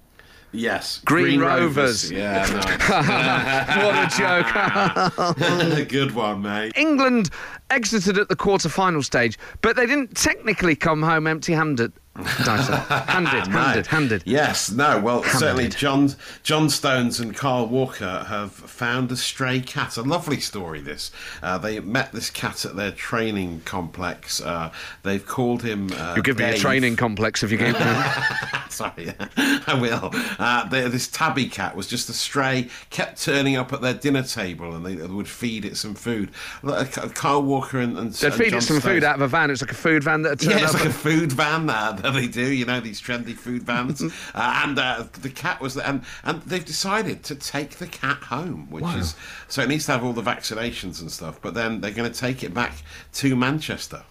Yes. 0.53 1.01
Green 1.05 1.41
Rovers. 1.41 2.11
Yeah, 2.17 2.47
nice. 2.47 2.89
what 3.85 3.95
a 3.95 4.17
joke. 4.17 5.79
A 5.79 5.85
Good 5.89 6.15
one, 6.15 6.43
mate. 6.43 6.73
England 6.77 7.31
exited 7.71 8.17
at 8.19 8.29
the 8.29 8.37
quarter 8.37 8.69
final 8.69 9.03
stage, 9.03 9.39
but 9.61 9.77
they 9.77 9.87
didn't 9.87 10.17
technically 10.17 10.77
come 10.77 11.03
home 11.03 11.27
empty 11.27 11.53
handed. 11.53 11.93
handed, 12.25 13.47
handed, 13.47 13.87
handed. 13.87 14.23
Yes, 14.25 14.71
no. 14.71 15.01
Well, 15.01 15.23
certainly 15.25 15.69
John 15.69 16.11
John 16.43 16.69
Stones 16.71 17.21
and 17.21 17.37
Kyle 17.37 17.67
Walker 17.67 18.25
have 18.29 18.53
found 18.53 19.11
a 19.13 19.17
stray 19.17 19.61
cat. 19.61 19.97
A 19.97 20.03
lovely 20.03 20.41
story. 20.41 20.81
This 20.81 21.11
uh, 21.43 21.59
they 21.59 21.81
met 21.81 22.13
this 22.13 22.31
cat 22.31 22.65
at 22.65 22.77
their 22.77 22.93
training 22.93 23.63
complex. 23.65 24.41
Uh, 24.41 24.73
they've 25.03 25.27
called 25.27 25.63
him. 25.63 25.91
Uh, 25.93 26.15
You'll 26.17 26.23
give 26.23 26.39
me 26.39 26.45
a 26.45 26.57
training 26.57 26.97
complex 26.97 27.43
if 27.43 27.51
you 27.53 27.59
keep 27.59 27.77
Sorry, 28.71 29.13
I 29.37 29.79
will. 29.81 30.11
Uh, 30.39 30.69
they, 30.69 30.87
this 30.89 31.09
tabby 31.09 31.49
cat 31.49 31.75
was 31.77 31.87
just 31.87 32.09
a 32.11 32.13
stray, 32.13 32.69
kept 32.91 33.23
turning 33.23 33.57
up 33.57 33.73
at 33.73 33.81
their 33.81 33.95
dinner 33.95 34.23
table, 34.23 34.75
and 34.75 34.85
they, 34.85 34.97
would 35.07 35.29
feed 35.29 35.65
it 35.65 35.77
some 35.77 35.95
food. 35.95 36.31
Uh, 36.63 36.85
Kyle 37.15 37.43
Walker 37.43 37.79
and, 37.81 37.97
and 37.97 38.13
They'd 38.13 38.27
and 38.27 38.35
feed 38.35 38.51
John 38.51 38.59
it 38.59 38.63
some 38.63 38.81
Stones- 38.81 38.85
food 38.97 39.05
out 39.05 39.15
of 39.17 39.23
a 39.23 39.29
van. 39.29 39.51
It's 39.51 39.63
like 39.63 39.71
a 39.73 39.75
food 39.75 40.05
van 40.05 40.23
that 40.23 40.41
turned 40.41 40.59
yeah, 40.59 40.65
it's 40.65 40.75
up. 40.75 40.81
like 40.81 40.91
a 40.91 40.93
food 40.93 41.33
van 41.33 41.67
that, 41.67 41.99
that 41.99 42.06
they 42.15 42.27
do, 42.27 42.53
you 42.53 42.65
know, 42.65 42.81
these 42.81 43.01
trendy 43.01 43.35
food 43.35 43.63
vans. 43.63 44.03
uh, 44.35 44.63
and 44.65 44.79
uh, 44.79 45.05
the 45.21 45.31
cat 45.31 45.61
was 45.61 45.75
there, 45.75 45.87
and, 45.87 46.03
and 46.25 46.43
they've 46.43 46.65
decided 46.65 47.23
to 47.25 47.35
take 47.35 47.77
the 47.77 47.87
cat 47.87 48.19
home, 48.25 48.71
which 48.71 48.85
is 48.97 49.15
so 49.49 49.63
it 49.63 49.69
needs 49.69 49.87
to 49.87 49.93
have 49.93 50.05
all 50.05 50.13
the 50.13 50.23
vaccinations 50.23 51.01
and 51.01 51.11
stuff. 51.11 51.41
But 51.41 51.55
then 51.55 51.81
they're 51.81 51.91
going 51.91 52.11
to 52.11 52.19
take 52.19 52.43
it 52.43 52.55
back 52.55 52.83
to 53.15 53.37
Manchester. 53.37 54.03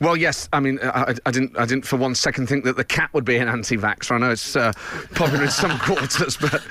Well, 0.00 0.16
yes. 0.16 0.48
I 0.52 0.60
mean, 0.60 0.78
I, 0.82 1.14
I 1.26 1.30
didn't. 1.30 1.56
I 1.58 1.64
didn't 1.66 1.86
for 1.86 1.96
one 1.96 2.14
second 2.14 2.48
think 2.48 2.64
that 2.64 2.76
the 2.76 2.84
cat 2.84 3.10
would 3.12 3.24
be 3.24 3.36
an 3.36 3.48
anti-vaxxer. 3.48 4.12
I 4.12 4.18
know 4.18 4.30
it's 4.30 4.56
uh, 4.56 4.72
popular 5.14 5.44
in 5.44 5.50
some 5.50 5.78
quarters, 5.78 6.36
but 6.36 6.62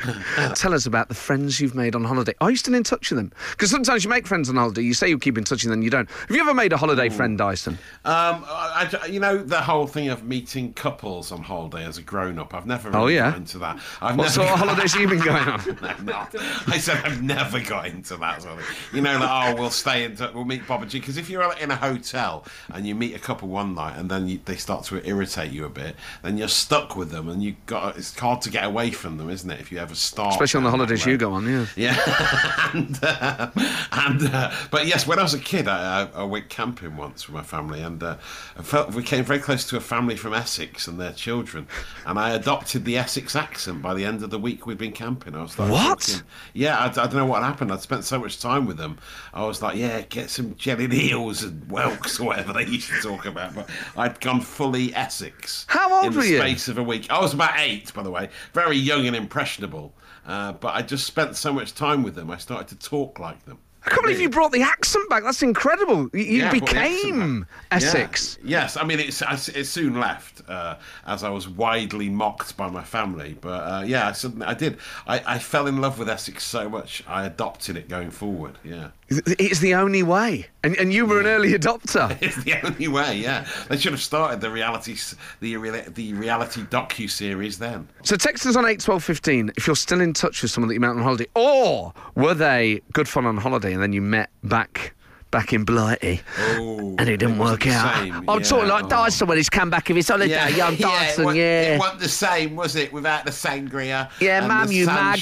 tell 0.55 0.73
us 0.73 0.85
about 0.85 1.07
the 1.09 1.15
friends 1.15 1.59
you've 1.59 1.75
made 1.75 1.95
on 1.95 2.03
holiday. 2.03 2.33
Are 2.41 2.51
you 2.51 2.57
still 2.57 2.73
in 2.75 2.83
touch 2.83 3.11
with 3.11 3.17
them? 3.17 3.31
Because 3.51 3.69
sometimes 3.71 4.03
you 4.03 4.09
make 4.09 4.27
friends 4.27 4.49
on 4.49 4.55
holiday. 4.55 4.81
You 4.81 4.93
say 4.93 5.09
you 5.09 5.17
keep 5.19 5.37
in 5.37 5.43
touch 5.43 5.63
and 5.63 5.71
then 5.71 5.81
you 5.81 5.89
don't. 5.89 6.09
Have 6.09 6.31
you 6.31 6.41
ever 6.41 6.53
made 6.53 6.73
a 6.73 6.77
holiday 6.77 7.09
friend, 7.09 7.37
Dyson? 7.37 7.73
Um, 8.05 8.43
I, 8.47 8.89
you 9.09 9.19
know 9.19 9.37
the 9.37 9.61
whole 9.61 9.87
thing 9.87 10.09
of 10.09 10.23
meeting 10.23 10.73
couples 10.73 11.31
on 11.31 11.41
holiday 11.43 11.85
as 11.85 11.97
a 11.97 12.01
grown-up. 12.01 12.53
I've 12.53 12.65
never 12.65 12.89
really 12.89 13.03
Oh, 13.03 13.07
yeah? 13.07 13.29
got 13.31 13.37
into 13.37 13.57
that. 13.59 13.79
I've 14.01 14.17
What 14.17 14.23
never 14.23 14.29
sort 14.29 14.47
of 14.49 14.59
holidays 14.59 14.93
have 14.93 15.01
you 15.01 15.07
been 15.07 15.19
going 15.23 15.47
on? 15.47 16.05
Not. 16.05 16.35
I 16.67 16.77
said 16.77 17.03
I've 17.05 17.21
never 17.21 17.59
got 17.59 17.87
into 17.87 18.17
that 18.17 18.41
sort 18.41 18.59
of 18.59 18.65
thing. 18.65 18.75
You 18.93 19.01
know, 19.01 19.17
like, 19.19 19.55
oh, 19.55 19.61
we'll 19.61 19.69
stay 19.69 20.03
in, 20.05 20.15
touch, 20.15 20.33
we'll 20.33 20.45
meet 20.45 20.67
Bob 20.67 20.81
and 20.81 20.91
G. 20.91 20.99
Because 20.99 21.17
if 21.17 21.29
you're 21.29 21.51
in 21.59 21.71
a 21.71 21.75
hotel 21.75 22.45
and 22.73 22.85
you 22.87 22.94
you 22.95 22.99
meet 23.09 23.15
a 23.15 23.19
couple 23.19 23.47
one 23.49 23.75
night 23.75 23.97
and 23.97 24.09
then 24.09 24.27
you, 24.27 24.39
they 24.45 24.55
start 24.55 24.85
to 24.85 25.07
irritate 25.07 25.51
you 25.51 25.65
a 25.65 25.69
bit, 25.69 25.95
then 26.23 26.37
you're 26.37 26.47
stuck 26.47 26.95
with 26.95 27.11
them, 27.11 27.29
and 27.29 27.43
you 27.43 27.55
got 27.65 27.97
it's 27.97 28.17
hard 28.17 28.41
to 28.43 28.49
get 28.49 28.63
away 28.63 28.91
from 28.91 29.17
them, 29.17 29.29
isn't 29.29 29.49
it? 29.49 29.59
If 29.59 29.71
you 29.71 29.79
ever 29.79 29.95
start, 29.95 30.33
Especially 30.33 30.59
on 30.59 30.63
the 30.63 30.71
holidays 30.71 31.05
you 31.05 31.17
go 31.17 31.33
on, 31.33 31.47
yeah. 31.47 31.65
Yeah, 31.75 32.69
and, 32.73 32.99
uh, 33.03 33.49
and 33.91 34.21
uh, 34.33 34.51
but 34.71 34.87
yes, 34.87 35.05
when 35.05 35.19
I 35.19 35.23
was 35.23 35.33
a 35.33 35.39
kid, 35.39 35.67
I, 35.67 36.03
I, 36.03 36.21
I 36.21 36.23
went 36.23 36.49
camping 36.49 36.97
once 36.97 37.27
with 37.27 37.35
my 37.35 37.43
family, 37.43 37.81
and 37.81 38.01
uh, 38.01 38.17
I 38.57 38.63
felt 38.63 38.93
we 38.93 39.03
came 39.03 39.23
very 39.23 39.39
close 39.39 39.67
to 39.69 39.77
a 39.77 39.81
family 39.81 40.15
from 40.15 40.33
Essex 40.33 40.87
and 40.87 40.99
their 40.99 41.13
children, 41.13 41.67
and 42.05 42.17
I 42.17 42.31
adopted 42.31 42.85
the 42.85 42.97
Essex 42.97 43.35
accent 43.35 43.81
by 43.81 43.93
the 43.93 44.05
end 44.05 44.23
of 44.23 44.29
the 44.29 44.39
week 44.39 44.65
we'd 44.65 44.77
been 44.77 44.91
camping. 44.91 45.35
I 45.35 45.41
was 45.41 45.57
like, 45.59 45.71
What? 45.71 46.23
Yeah, 46.53 46.77
I, 46.77 46.85
I 46.85 46.89
don't 46.89 47.15
know 47.15 47.25
what 47.25 47.43
happened. 47.43 47.71
I'd 47.71 47.81
spent 47.81 48.05
so 48.05 48.19
much 48.19 48.39
time 48.39 48.65
with 48.65 48.77
them. 48.77 48.97
I 49.33 49.45
was 49.45 49.61
like, 49.61 49.75
yeah, 49.75 50.01
get 50.01 50.29
some 50.29 50.55
jelly 50.55 50.87
eels 51.09 51.43
and 51.43 51.69
whelks 51.69 52.19
or 52.19 52.27
whatever 52.27 52.53
they 52.53 52.65
used 52.65 52.84
to 52.87 53.01
talk 53.01 53.25
about. 53.25 53.55
But 53.55 53.69
I'd 53.97 54.19
gone 54.19 54.41
fully 54.41 54.93
Essex. 54.95 55.65
How 55.69 55.93
old 55.93 56.07
in 56.07 56.13
the 56.13 56.19
were 56.19 56.25
you? 56.25 56.37
Space 56.37 56.67
of 56.67 56.77
a 56.77 56.83
week. 56.83 57.09
I 57.11 57.19
was 57.19 57.33
about 57.33 57.53
eight, 57.57 57.93
by 57.93 58.03
the 58.03 58.11
way, 58.11 58.29
very 58.53 58.77
young 58.77 59.07
and 59.07 59.15
impressionable. 59.15 59.93
Uh, 60.25 60.53
but 60.53 60.73
I 60.73 60.81
just 60.81 61.05
spent 61.05 61.35
so 61.35 61.53
much 61.53 61.75
time 61.75 62.01
with 62.01 62.15
them, 62.15 62.31
I 62.31 62.37
started 62.37 62.67
to 62.69 62.89
talk 62.89 63.19
like 63.19 63.43
them. 63.45 63.59
I 63.85 63.89
can't 63.91 64.01
believe 64.01 64.19
you 64.19 64.29
brought 64.29 64.51
the 64.51 64.63
accent 64.63 65.07
back. 65.09 65.23
That's 65.23 65.43
incredible. 65.43 66.09
You, 66.11 66.21
Yeah, 66.21 66.49
I 66.49 66.57
brought 66.57 66.71
the 66.71 66.77
accent 66.77 67.03
became. 67.03 67.47
Essex. 67.69 68.39
Yeah. 68.41 68.61
Yes, 68.61 68.77
I 68.77 68.83
mean 68.83 68.99
it's 68.99 69.21
I, 69.21 69.33
it 69.33 69.65
soon 69.65 69.99
left 69.99 70.41
uh, 70.49 70.77
as 71.05 71.23
I 71.23 71.29
was 71.29 71.47
widely 71.47 72.09
mocked 72.09 72.57
by 72.57 72.67
my 72.67 72.83
family. 72.83 73.37
But 73.39 73.49
uh, 73.49 73.83
yeah, 73.85 74.07
I, 74.07 74.11
suddenly, 74.13 74.47
I 74.47 74.55
did. 74.55 74.79
I, 75.05 75.21
I 75.35 75.39
fell 75.39 75.67
in 75.67 75.81
love 75.81 75.99
with 75.99 76.09
Essex 76.09 76.43
so 76.43 76.67
much 76.67 77.03
I 77.07 77.25
adopted 77.27 77.77
it 77.77 77.87
going 77.87 78.09
forward. 78.09 78.57
Yeah, 78.63 78.89
It's 79.07 79.59
the 79.59 79.75
only 79.75 80.01
way. 80.01 80.47
And, 80.63 80.75
and 80.77 80.91
you 80.91 81.05
were 81.05 81.19
an 81.19 81.27
early 81.27 81.53
adopter. 81.53 82.17
it's 82.21 82.43
the 82.43 82.55
only 82.65 82.87
way. 82.87 83.17
Yeah, 83.17 83.47
they 83.69 83.77
should 83.77 83.91
have 83.91 84.01
started 84.01 84.41
the 84.41 84.49
reality 84.49 84.95
the 85.41 85.55
the 85.93 86.13
reality 86.13 86.61
docu 86.63 87.09
series 87.09 87.59
then. 87.59 87.87
So 88.03 88.15
text 88.15 88.45
us 88.47 88.55
on 88.55 88.65
8 88.65 88.79
12 88.79 89.03
15 89.03 89.51
if 89.57 89.67
you're 89.67 89.75
still 89.75 90.01
in 90.01 90.13
touch 90.13 90.41
with 90.41 90.51
someone 90.51 90.69
that 90.69 90.73
you 90.73 90.79
met 90.79 90.89
on 90.89 91.03
holiday. 91.03 91.27
Or 91.35 91.93
were 92.15 92.33
they 92.33 92.81
good 92.93 93.07
fun 93.07 93.25
on 93.25 93.37
holiday 93.37 93.73
and 93.73 93.81
then 93.81 93.93
you 93.93 94.01
met 94.01 94.29
back 94.43 94.95
back 95.31 95.51
in 95.51 95.65
Blighty 95.65 96.21
Oh, 96.39 96.95
and 96.97 97.09
it 97.09 97.17
didn't 97.17 97.37
wasn't 97.37 97.65
work 97.65 97.73
out? 97.75 97.95
same, 97.97 98.29
I'm 98.29 98.39
yeah, 98.39 98.45
talking 98.45 98.69
like 98.69 98.85
oh. 98.85 98.89
Dyson 98.89 99.27
when 99.27 99.37
he's 99.37 99.49
come 99.49 99.69
back 99.69 99.89
of 99.89 99.95
his 99.95 100.07
holiday. 100.07 100.31
Yeah, 100.55 100.67
I'm 100.67 100.75
Dyson, 100.77 101.29
it, 101.29 101.35
yeah. 101.35 101.61
It 101.75 101.79
wasn't 101.79 101.99
the 101.99 102.09
same, 102.09 102.55
was 102.55 102.75
it, 102.75 102.93
without 102.93 103.25
the 103.25 103.31
sangria? 103.31 104.09
Yeah, 104.21 104.47
mum, 104.47 104.71
you 104.71 104.85
mag. 104.85 105.21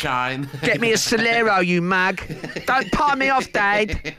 Get 0.62 0.80
me 0.80 0.92
a 0.92 0.96
Solero, 0.96 1.66
you 1.66 1.82
mag. 1.82 2.22
Don't 2.66 2.92
pie 2.92 3.16
me 3.16 3.30
off, 3.30 3.52
Dad. 3.52 4.14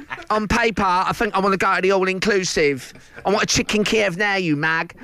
On 0.30 0.48
paper, 0.48 0.82
I 0.82 1.12
think 1.12 1.34
I 1.34 1.40
want 1.40 1.52
to 1.52 1.58
go 1.58 1.74
to 1.76 1.82
the 1.82 1.92
all 1.92 2.08
inclusive. 2.08 2.92
I 3.26 3.30
want 3.30 3.42
a 3.42 3.46
chicken 3.46 3.84
Kiev 3.84 4.16
now, 4.16 4.36
you 4.36 4.56
mag. 4.56 4.96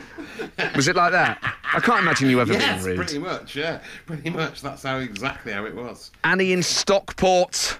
Was 0.75 0.89
it 0.89 0.97
like 0.97 1.13
that? 1.13 1.39
I 1.75 1.81
can't 1.81 2.01
imagine 2.01 2.31
you 2.31 2.41
ever 2.41 2.53
Yes, 2.55 2.83
being 2.83 2.97
rude. 2.97 3.05
pretty 3.07 3.19
much. 3.19 3.55
Yeah, 3.55 3.81
pretty 4.07 4.31
much. 4.31 4.63
That's 4.63 4.83
how 4.83 4.99
exactly 4.99 5.53
how 5.53 5.67
it 5.67 5.75
was. 5.75 6.11
Annie 6.25 6.53
in 6.53 6.63
Stockport. 6.63 7.79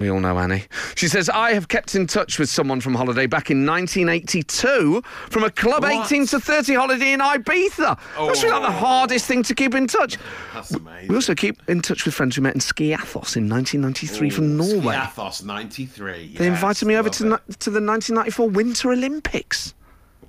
We 0.00 0.10
all 0.10 0.18
know 0.20 0.38
Annie. 0.38 0.64
She 0.94 1.08
says, 1.08 1.28
I 1.28 1.52
have 1.52 1.68
kept 1.68 1.94
in 1.94 2.06
touch 2.06 2.38
with 2.38 2.48
someone 2.48 2.80
from 2.80 2.94
holiday 2.94 3.26
back 3.26 3.50
in 3.50 3.66
1982 3.66 5.02
from 5.28 5.44
a 5.44 5.50
Club 5.50 5.82
What? 5.82 6.06
18 6.06 6.26
to 6.28 6.40
30 6.40 6.74
holiday 6.74 7.12
in 7.12 7.20
Ibiza. 7.20 7.98
Oh. 8.16 8.28
Must 8.28 8.42
be 8.42 8.48
like 8.48 8.62
the 8.62 8.68
Oh. 8.68 8.72
hardest 8.72 9.26
thing 9.26 9.42
to 9.42 9.54
keep 9.54 9.74
in 9.74 9.86
touch. 9.86 10.16
That's 10.54 10.70
amazing. 10.70 11.08
We 11.08 11.14
also 11.16 11.34
keep 11.34 11.62
in 11.68 11.82
touch 11.82 12.06
with 12.06 12.14
friends 12.14 12.38
we 12.38 12.42
met 12.42 12.54
in 12.54 12.60
Skiathos 12.60 13.36
in 13.36 13.46
1993 13.48 14.30
from 14.30 14.56
Norway. 14.56 14.94
Skiathos 14.96 15.44
93. 15.44 16.34
They 16.38 16.46
yes, 16.46 16.54
invited 16.54 16.86
me 16.88 16.96
over 16.96 17.10
to, 17.10 17.34
it. 17.34 17.60
to 17.60 17.70
the 17.70 17.80
1994 17.82 18.48
Winter 18.48 18.92
Olympics. 18.92 19.74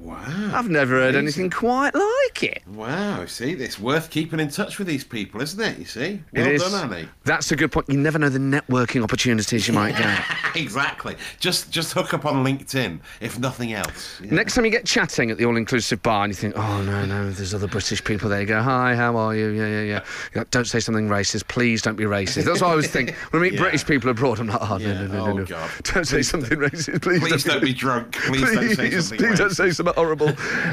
Wow. 0.01 0.51
I've 0.53 0.69
never 0.69 0.95
heard 0.95 1.15
anything 1.15 1.51
quite 1.51 1.93
like 1.93 2.41
it. 2.43 2.63
Wow, 2.73 3.25
see, 3.27 3.51
it's 3.53 3.79
worth 3.79 4.09
keeping 4.09 4.39
in 4.39 4.49
touch 4.49 4.79
with 4.79 4.87
these 4.87 5.03
people, 5.03 5.41
isn't 5.41 5.59
it? 5.61 5.77
You 5.77 5.85
see? 5.85 6.21
Well 6.33 6.47
it 6.47 6.53
is. 6.53 6.63
done, 6.63 6.91
Annie. 6.91 7.07
That's 7.23 7.51
a 7.51 7.55
good 7.55 7.71
point. 7.71 7.87
You 7.87 7.99
never 7.99 8.17
know 8.17 8.29
the 8.29 8.39
networking 8.39 9.03
opportunities 9.03 9.67
you 9.67 9.73
might 9.75 9.95
get. 9.95 10.25
exactly. 10.55 11.15
Just 11.39 11.69
just 11.69 11.93
hook 11.93 12.15
up 12.15 12.25
on 12.25 12.43
LinkedIn, 12.43 12.99
if 13.19 13.37
nothing 13.37 13.73
else. 13.73 14.19
Yeah. 14.23 14.33
Next 14.33 14.55
time 14.55 14.65
you 14.65 14.71
get 14.71 14.85
chatting 14.85 15.29
at 15.29 15.37
the 15.37 15.45
all-inclusive 15.45 16.01
bar 16.01 16.23
and 16.23 16.31
you 16.31 16.35
think, 16.35 16.57
oh 16.57 16.81
no, 16.81 17.05
no, 17.05 17.29
there's 17.29 17.53
other 17.53 17.67
British 17.67 18.03
people 18.03 18.27
there. 18.27 18.41
You 18.41 18.47
go, 18.47 18.61
hi, 18.61 18.95
how 18.95 19.15
are 19.17 19.35
you? 19.35 19.49
Yeah, 19.49 19.67
yeah, 19.83 20.01
yeah. 20.35 20.43
Don't 20.49 20.65
say 20.65 20.79
something 20.79 21.09
racist, 21.09 21.47
please. 21.47 21.83
Don't 21.83 21.95
be 21.95 22.05
racist. 22.05 22.45
That's 22.45 22.61
what 22.61 22.69
I 22.69 22.71
always 22.71 22.89
think 22.89 23.11
when 23.29 23.41
I 23.41 23.45
meet 23.45 23.53
Yeah. 23.53 23.59
British 23.61 23.85
people 23.85 24.09
abroad. 24.09 24.39
I'm 24.39 24.47
like, 24.47 24.61
oh 24.61 24.77
no, 24.77 24.83
Yeah. 24.85 24.93
no, 25.01 25.07
no, 25.07 25.19
Oh, 25.21 25.25
no, 25.27 25.33
no. 25.33 25.45
God. 25.45 25.69
Don't 25.83 26.05
say 26.05 26.23
something 26.23 26.57
racist, 26.57 27.03
please. 27.03 27.19
Please 27.19 27.43
don't 27.43 27.61
be 27.61 27.73
drunk. 27.85 28.13
Please, 28.15 28.41
don't 28.41 28.75
say 28.75 28.89
something 28.99 29.17
please 29.19 29.37
don't 29.37 29.49
racist. 29.51 29.55
say 29.57 29.69
something 29.71 29.90
horrible. 29.93 30.31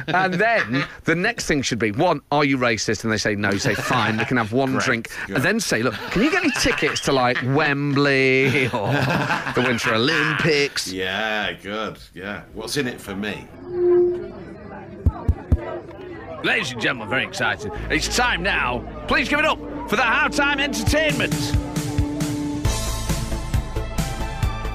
and 0.08 0.34
then 0.34 0.84
the 1.04 1.14
next 1.14 1.46
thing 1.46 1.62
should 1.62 1.78
be 1.78 1.92
one, 1.92 2.20
are 2.30 2.44
you 2.44 2.58
racist? 2.58 3.04
And 3.04 3.12
they 3.12 3.16
say 3.18 3.34
no, 3.34 3.50
you 3.50 3.58
say 3.58 3.74
fine, 3.74 4.16
They 4.16 4.24
can 4.24 4.36
have 4.36 4.52
one 4.52 4.72
Correct, 4.72 4.84
drink. 4.86 5.10
good. 5.26 5.36
And 5.36 5.44
then 5.44 5.60
say, 5.60 5.82
look, 5.82 5.94
can 6.10 6.22
you 6.22 6.30
get 6.30 6.42
me 6.42 6.50
tickets 6.60 7.00
to 7.02 7.12
like 7.12 7.38
Wembley 7.44 8.66
or 8.68 8.88
the 9.54 9.64
Winter 9.66 9.94
Olympics? 9.94 10.90
Yeah, 10.92 11.52
good. 11.52 11.98
Yeah. 12.14 12.42
What's 12.54 12.76
in 12.76 12.86
it 12.88 13.00
for 13.00 13.14
me? 13.16 13.46
Ladies 16.44 16.70
and 16.72 16.80
gentlemen, 16.80 17.08
very 17.08 17.24
excited. 17.24 17.72
It's 17.90 18.14
time 18.16 18.42
now. 18.42 18.78
Please 19.08 19.28
give 19.28 19.40
it 19.40 19.44
up 19.44 19.58
for 19.90 19.96
the 19.96 20.02
Halftime 20.02 20.60
Entertainment. 20.60 21.34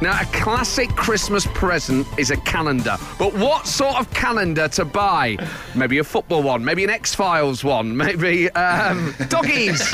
Now, 0.01 0.19
a 0.19 0.25
classic 0.25 0.89
Christmas 0.89 1.45
present 1.53 2.05
is 2.17 2.29
a 2.29 2.37
calendar. 2.37 2.97
But 3.17 3.33
what 3.33 3.65
sort 3.67 3.95
of 3.95 4.09
calendar 4.13 4.67
to 4.69 4.83
buy? 4.83 5.37
Maybe 5.75 5.99
a 5.99 6.03
football 6.03 6.43
one, 6.43 6.63
maybe 6.65 6.83
an 6.83 6.89
X 6.89 7.15
Files 7.15 7.63
one, 7.63 7.95
maybe 7.95 8.49
um, 8.51 9.15
doggies. 9.29 9.93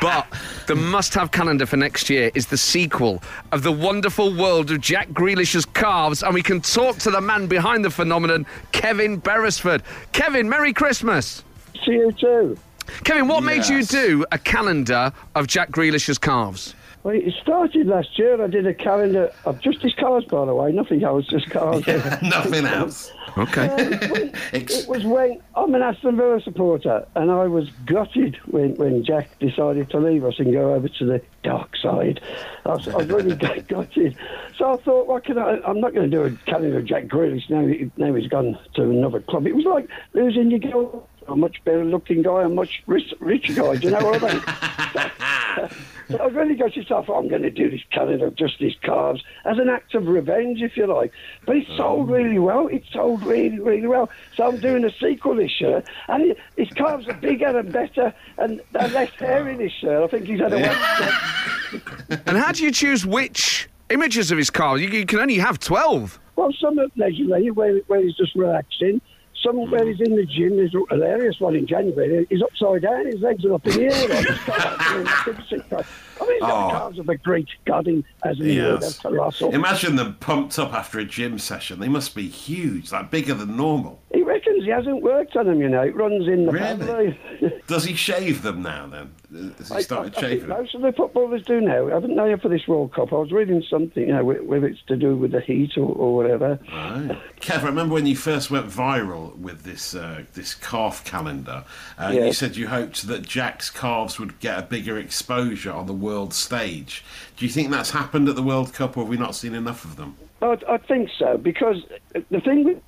But 0.00 0.26
the 0.66 0.74
must 0.74 1.12
have 1.14 1.32
calendar 1.32 1.66
for 1.66 1.76
next 1.76 2.08
year 2.08 2.30
is 2.34 2.46
the 2.46 2.56
sequel 2.56 3.22
of 3.52 3.62
The 3.62 3.72
Wonderful 3.72 4.34
World 4.34 4.70
of 4.70 4.80
Jack 4.80 5.08
Grealish's 5.12 5.66
Calves. 5.66 6.22
And 6.22 6.32
we 6.34 6.42
can 6.42 6.60
talk 6.60 6.96
to 6.98 7.10
the 7.10 7.20
man 7.20 7.46
behind 7.46 7.84
the 7.84 7.90
phenomenon, 7.90 8.46
Kevin 8.72 9.18
Beresford. 9.18 9.82
Kevin, 10.12 10.48
Merry 10.48 10.72
Christmas. 10.72 11.44
See 11.84 11.92
you 11.92 12.12
too. 12.12 12.56
Kevin, 13.04 13.28
what 13.28 13.42
made 13.42 13.66
you 13.66 13.82
do 13.82 14.24
a 14.32 14.38
calendar 14.38 15.12
of 15.34 15.46
Jack 15.46 15.70
Grealish's 15.70 16.18
calves? 16.18 16.74
Well, 17.06 17.14
it 17.14 17.34
started 17.40 17.86
last 17.86 18.18
year. 18.18 18.42
I 18.42 18.48
did 18.48 18.66
a 18.66 18.74
calendar 18.74 19.30
of 19.44 19.60
just 19.60 19.80
his 19.80 19.94
cars, 19.94 20.24
by 20.24 20.44
the 20.44 20.52
way. 20.52 20.72
Nothing 20.72 21.04
else, 21.04 21.24
just 21.28 21.48
cars. 21.50 21.86
Yeah, 21.86 22.18
Nothing 22.20 22.64
else. 22.66 23.12
Okay. 23.38 23.68
Um, 23.68 24.32
Ex- 24.52 24.74
It 24.82 24.88
was 24.88 25.04
when 25.04 25.40
I'm 25.54 25.72
an 25.76 25.82
Aston 25.82 26.16
Villa 26.16 26.40
supporter, 26.40 27.06
and 27.14 27.30
I 27.30 27.46
was 27.46 27.70
gutted 27.84 28.38
when, 28.46 28.74
when 28.74 29.04
Jack 29.04 29.38
decided 29.38 29.88
to 29.90 30.00
leave 30.00 30.24
us 30.24 30.40
and 30.40 30.52
go 30.52 30.74
over 30.74 30.88
to 30.88 31.04
the 31.06 31.22
dark 31.44 31.76
side. 31.76 32.20
I 32.64 32.70
was, 32.70 32.88
I 32.88 32.96
was 32.96 33.06
really 33.06 33.36
gu- 33.36 33.60
gutted. 33.68 34.16
So 34.58 34.72
I 34.72 34.76
thought, 34.78 35.06
what 35.06 35.24
can 35.24 35.38
I? 35.38 35.60
I'm 35.64 35.78
not 35.80 35.94
going 35.94 36.10
to 36.10 36.16
do 36.16 36.24
a 36.24 36.30
calendar 36.50 36.78
of 36.78 36.86
Jack 36.86 37.04
Grealish 37.04 37.48
now. 37.48 37.72
Now 37.98 38.14
he's 38.16 38.26
gone 38.28 38.58
to 38.74 38.82
another 38.82 39.20
club. 39.20 39.46
It 39.46 39.54
was 39.54 39.64
like 39.64 39.88
losing 40.12 40.50
your 40.50 40.58
girl. 40.58 41.08
A 41.28 41.36
much 41.36 41.62
better 41.64 41.84
looking 41.84 42.22
guy, 42.22 42.42
a 42.42 42.48
much 42.48 42.82
rich, 42.86 43.12
richer 43.20 43.54
guy. 43.54 43.76
Do 43.76 43.88
you 43.88 43.90
know 43.90 44.06
what 44.06 44.22
I 44.22 44.34
mean? 44.34 45.70
So 46.08 46.18
I 46.18 46.26
was 46.26 46.34
really 46.34 46.54
gutted. 46.54 46.86
So 46.86 46.98
I 46.98 47.04
thought 47.04 47.18
I'm 47.18 47.28
going 47.28 47.42
to 47.42 47.50
do 47.50 47.70
this 47.70 47.80
calendar 47.90 48.26
of 48.26 48.36
just 48.36 48.58
these 48.58 48.76
calves 48.82 49.22
as 49.44 49.58
an 49.58 49.68
act 49.68 49.94
of 49.94 50.06
revenge, 50.06 50.62
if 50.62 50.76
you 50.76 50.86
like. 50.86 51.12
But 51.44 51.56
it 51.56 51.66
sold 51.76 52.10
oh. 52.10 52.12
really 52.12 52.38
well. 52.38 52.68
It 52.68 52.84
sold 52.92 53.24
really, 53.24 53.58
really 53.58 53.86
well. 53.86 54.08
So 54.36 54.48
I'm 54.48 54.60
doing 54.60 54.84
a 54.84 54.90
sequel 55.00 55.36
this 55.36 55.60
year, 55.60 55.82
and 56.08 56.22
it, 56.30 56.38
his 56.56 56.68
calves 56.70 57.08
are 57.08 57.14
bigger 57.14 57.58
and 57.58 57.72
better, 57.72 58.14
and 58.38 58.60
they're 58.72 58.88
less 58.88 59.10
hairy 59.18 59.56
this 59.56 59.72
year. 59.82 60.02
I 60.02 60.06
think 60.06 60.26
he's 60.26 60.40
had 60.40 60.52
a 60.52 60.56
wax. 60.58 62.20
and 62.26 62.36
how 62.36 62.52
do 62.52 62.62
you 62.62 62.70
choose 62.70 63.04
which 63.04 63.68
images 63.90 64.30
of 64.30 64.38
his 64.38 64.50
calves? 64.50 64.82
You, 64.82 64.88
you 64.88 65.06
can 65.06 65.18
only 65.18 65.38
have 65.38 65.58
12. 65.58 66.20
Well, 66.36 66.52
some 66.60 66.78
are 66.78 66.86
leisurely, 66.96 67.50
where, 67.50 67.78
where 67.86 68.02
he's 68.02 68.14
just 68.14 68.34
relaxing. 68.36 69.00
Some 69.42 69.56
hmm. 69.56 69.70
where 69.70 69.86
he's 69.86 70.00
in 70.00 70.16
the 70.16 70.24
gym. 70.24 70.56
There's 70.56 70.74
a 70.74 70.94
hilarious 70.94 71.40
one 71.40 71.56
in 71.56 71.66
January. 71.66 72.26
He's 72.30 72.42
upside 72.42 72.82
down. 72.82 73.06
His 73.06 73.20
legs 73.20 73.44
are 73.44 73.54
up 73.54 73.66
in 73.66 73.72
the 73.74 73.84
air. 73.84 74.08
Like, 74.08 74.26
he's 75.48 75.62
got- 75.62 75.86
I 76.20 76.26
mean, 76.26 76.40
the 76.40 76.46
oh. 76.46 76.68
calves 76.70 76.98
of 76.98 77.08
a 77.08 77.16
great 77.16 77.48
god 77.66 77.86
as 78.24 78.40
in 78.40 78.46
Yes. 78.46 78.98
that's. 79.02 79.40
Imagine 79.42 79.96
them 79.96 80.14
pumped 80.18 80.58
up 80.58 80.72
after 80.72 80.98
a 80.98 81.04
gym 81.04 81.38
session. 81.38 81.78
They 81.78 81.88
must 81.88 82.14
be 82.14 82.28
huge, 82.28 82.90
like 82.90 83.10
bigger 83.10 83.34
than 83.34 83.56
normal. 83.56 84.00
He 84.14 84.22
reckons 84.22 84.64
he 84.64 84.70
hasn't 84.70 85.02
worked 85.02 85.36
on 85.36 85.46
them, 85.46 85.60
you 85.60 85.68
know. 85.68 85.82
It 85.82 85.94
runs 85.94 86.26
in 86.26 86.46
the 86.46 86.52
Really? 86.52 86.86
family. 86.86 87.62
Does 87.66 87.84
he 87.84 87.94
shave 87.94 88.42
them 88.42 88.62
now 88.62 88.86
then? 88.86 89.14
Has 89.32 89.68
he 89.70 89.82
started 89.82 90.14
I, 90.14 90.18
I 90.18 90.20
shaving 90.20 90.48
most 90.48 90.74
of 90.74 90.82
the 90.82 90.92
footballers 90.92 91.42
do 91.44 91.60
now. 91.60 91.88
I 91.88 92.00
didn't 92.00 92.14
know 92.14 92.26
you 92.26 92.36
for 92.36 92.48
this 92.48 92.68
World 92.68 92.92
Cup. 92.92 93.12
I 93.12 93.16
was 93.16 93.32
reading 93.32 93.62
something, 93.68 94.06
you 94.06 94.14
know, 94.14 94.24
whether 94.24 94.66
it's 94.66 94.82
to 94.86 94.96
do 94.96 95.16
with 95.16 95.32
the 95.32 95.40
heat 95.40 95.76
or, 95.76 95.92
or 95.94 96.14
whatever. 96.14 96.58
Right. 96.72 97.18
Kev, 97.40 97.62
I 97.62 97.66
remember 97.66 97.94
when 97.94 98.06
you 98.06 98.16
first 98.16 98.50
went 98.50 98.66
viral 98.66 99.36
with 99.36 99.64
this 99.64 99.94
uh, 99.94 100.24
this 100.34 100.54
calf 100.54 101.04
calendar. 101.04 101.64
Uh, 101.98 102.12
You 102.14 102.32
said 102.32 102.56
you 102.56 102.68
hoped 102.68 103.06
that 103.08 103.22
Jack's 103.22 103.68
calves 103.68 104.20
would 104.20 104.38
get 104.38 104.58
a 104.58 104.62
bigger 104.62 104.98
exposure 104.98 105.72
on 105.72 105.86
the 105.86 105.92
world 105.92 106.32
stage. 106.32 107.04
Do 107.36 107.44
you 107.44 107.50
think 107.50 107.70
that's 107.70 107.90
happened 107.90 108.28
at 108.28 108.36
the 108.36 108.42
World 108.42 108.72
Cup, 108.72 108.96
or 108.96 109.00
have 109.00 109.08
we 109.08 109.16
not 109.16 109.34
seen 109.34 109.54
enough 109.54 109.84
of 109.84 109.96
them? 109.96 110.16
I, 110.40 110.58
I 110.68 110.76
think 110.78 111.10
so 111.18 111.36
because 111.36 111.84
the 112.30 112.40
thing 112.40 112.64
with 112.64 112.82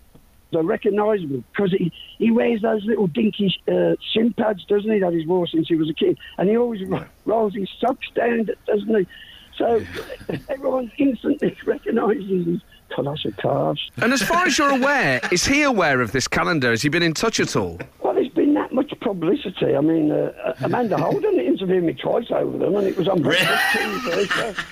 recognise 0.52 1.20
him 1.20 1.44
because 1.52 1.72
he, 1.72 1.92
he 2.18 2.30
wears 2.30 2.62
those 2.62 2.84
little 2.84 3.06
dinky 3.06 3.54
uh, 3.68 3.94
shin 4.12 4.32
pads, 4.32 4.64
doesn't 4.64 4.90
he, 4.90 4.98
that 4.98 5.12
he's 5.12 5.26
wore 5.26 5.46
since 5.46 5.68
he 5.68 5.76
was 5.76 5.88
a 5.88 5.94
kid. 5.94 6.18
And 6.36 6.48
he 6.48 6.56
always 6.56 6.84
ro- 6.84 7.06
rolls 7.24 7.54
his 7.54 7.68
socks 7.80 8.08
down, 8.14 8.48
doesn't 8.66 8.96
he? 8.96 9.06
So 9.56 9.82
everyone 10.48 10.90
instantly 10.98 11.56
recognises 11.66 12.46
his 12.46 12.60
colossal 12.94 13.32
calves. 13.32 13.90
And 13.98 14.12
as 14.12 14.22
far 14.22 14.46
as 14.46 14.58
you're 14.58 14.70
aware, 14.70 15.20
is 15.30 15.44
he 15.46 15.62
aware 15.62 16.00
of 16.00 16.12
this 16.12 16.26
calendar? 16.26 16.70
Has 16.70 16.82
he 16.82 16.88
been 16.88 17.02
in 17.02 17.14
touch 17.14 17.40
at 17.40 17.54
all? 17.56 17.78
Well, 18.02 18.14
there's 18.14 18.28
been 18.28 18.54
that 18.54 18.72
much 18.72 18.92
publicity. 19.00 19.76
I 19.76 19.80
mean, 19.80 20.10
uh, 20.10 20.54
Amanda 20.62 20.96
Holden 21.00 21.38
interviewed 21.38 21.84
me 21.84 21.94
twice 21.94 22.30
over 22.30 22.58
them, 22.58 22.76
and 22.76 22.86
it 22.86 22.96
was 22.96 23.08
on 23.08 23.22
breakfast 23.22 23.62
TV. 23.72 24.28
So 24.28 24.62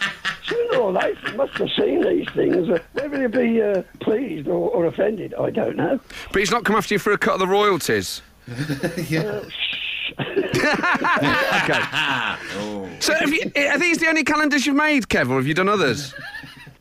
sooner 0.47 0.79
or 0.79 0.93
later, 0.93 1.31
he 1.31 1.37
must 1.37 1.55
have 1.59 1.71
seen 1.79 2.03
these 2.03 2.29
things. 2.35 2.69
Uh, 2.69 2.79
whether 2.93 3.21
he'd 3.23 3.33
be 3.33 3.63
uh, 3.63 3.83
pleased 4.01 4.49
or, 4.49 4.71
or 4.71 4.87
offended, 4.87 5.35
I 5.35 5.51
don't 5.51 5.77
know. 5.77 6.01
But 6.33 6.39
he's 6.41 6.51
not 6.51 6.65
come 6.65 6.77
after 6.77 6.95
you 6.95 6.99
for 6.99 7.13
a 7.13 7.19
cut 7.19 7.35
of 7.35 7.41
the 7.41 7.47
royalties. 7.47 8.23
Yeah. 9.09 9.43
okay. 10.21 11.81
Oh. 12.59 12.89
So, 13.01 13.13
have 13.13 13.33
you, 13.33 13.51
are 13.57 13.79
these 13.79 13.99
the 13.99 14.07
only 14.09 14.23
calendars 14.23 14.65
you've 14.65 14.77
made, 14.77 15.09
Kev, 15.09 15.29
or 15.29 15.35
have 15.35 15.47
you 15.49 15.55
done 15.55 15.69
others? 15.69 16.15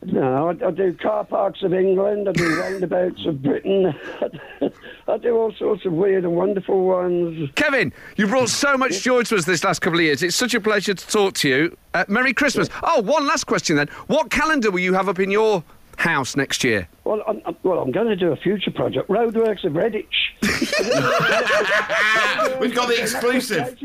No, 0.05 0.49
I, 0.49 0.67
I 0.67 0.71
do 0.71 0.93
car 0.93 1.25
parks 1.25 1.63
of 1.63 1.73
England. 1.73 2.29
I 2.29 2.33
do 2.33 2.59
roundabouts 2.59 3.25
of 3.25 3.41
Britain. 3.41 3.93
I 5.07 5.17
do 5.17 5.37
all 5.37 5.53
sorts 5.53 5.85
of 5.85 5.93
weird 5.93 6.23
and 6.23 6.35
wonderful 6.35 6.83
ones. 6.83 7.49
Kevin, 7.55 7.93
you 8.17 8.25
brought 8.27 8.49
so 8.49 8.75
much 8.75 9.01
joy 9.03 9.21
to 9.23 9.35
us 9.35 9.45
this 9.45 9.63
last 9.63 9.79
couple 9.79 9.99
of 9.99 10.03
years. 10.05 10.23
It's 10.23 10.35
such 10.35 10.55
a 10.55 10.61
pleasure 10.61 10.95
to 10.95 11.07
talk 11.07 11.35
to 11.35 11.49
you. 11.49 11.77
Uh, 11.93 12.05
Merry 12.07 12.33
Christmas. 12.33 12.69
Oh, 12.81 13.01
one 13.01 13.27
last 13.27 13.43
question 13.45 13.75
then. 13.75 13.87
What 14.07 14.31
calendar 14.31 14.71
will 14.71 14.79
you 14.79 14.93
have 14.93 15.07
up 15.07 15.19
in 15.19 15.29
your 15.29 15.63
house 15.97 16.35
next 16.35 16.63
year? 16.63 16.87
Well, 17.03 17.21
I'm, 17.27 17.37
I'm- 17.45 17.55
well, 17.61 17.79
I'm 17.79 17.91
going 17.91 18.07
to 18.07 18.15
do 18.15 18.31
a 18.31 18.35
future 18.35 18.71
project, 18.71 19.07
Roadworks 19.07 19.63
of 19.63 19.73
Redditch. 19.73 20.07
We've 22.59 22.73
got 22.75 22.87
the 22.89 22.99
exclusive. 22.99 23.77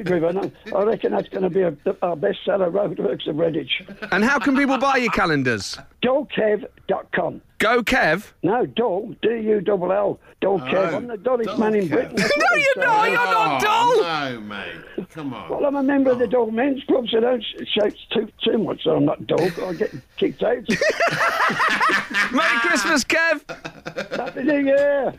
I 0.74 0.82
reckon 0.82 1.12
that's 1.12 1.28
going 1.28 1.42
to 1.42 1.50
be 1.50 1.60
a, 1.62 1.76
our 2.02 2.16
bestseller, 2.16 2.70
Roadworks 2.72 3.26
of 3.28 3.36
Redditch. 3.36 3.70
And 4.12 4.24
how 4.24 4.38
can 4.38 4.56
people 4.56 4.78
buy 4.78 4.96
your 4.96 5.12
calendars? 5.12 5.78
Dullkev.com. 6.02 7.42
Go, 7.60 7.82
Kev. 7.82 8.32
No, 8.42 8.64
Dull, 8.64 9.14
D-U-L-L, 9.20 10.20
Dullkev. 10.40 10.72
Oh, 10.72 10.96
I'm 10.96 11.06
the 11.06 11.18
dullest 11.18 11.50
Dog 11.50 11.58
man 11.58 11.74
in 11.74 11.88
Kev. 11.88 11.90
Britain. 11.90 12.16
No, 12.38 12.56
you're 12.56 12.86
not. 12.86 13.06
You're 13.06 13.16
not 13.16 13.60
dull. 13.60 13.92
Oh, 13.92 14.30
no, 14.32 14.40
mate. 14.40 15.08
Come 15.10 15.34
on. 15.34 15.50
Well, 15.50 15.66
I'm 15.66 15.76
a 15.76 15.82
member 15.82 16.10
of 16.10 16.18
the 16.18 16.24
oh. 16.24 16.28
Dull 16.28 16.50
Men's 16.50 16.82
Club, 16.84 17.06
so 17.10 17.20
don't 17.20 17.42
sh- 17.42 17.66
shout 17.74 17.92
too, 18.12 18.28
too 18.42 18.56
much 18.56 18.82
so 18.82 18.96
I'm 18.96 19.04
not 19.04 19.26
dog. 19.26 19.52
I'll 19.58 19.74
get 19.74 19.92
kicked 20.16 20.42
out. 20.42 20.66
Merry 22.32 22.58
Christmas, 22.60 23.04
Kev. 23.04 24.16
Happy 24.16 24.42
New 24.42 24.64
Year! 24.64 25.12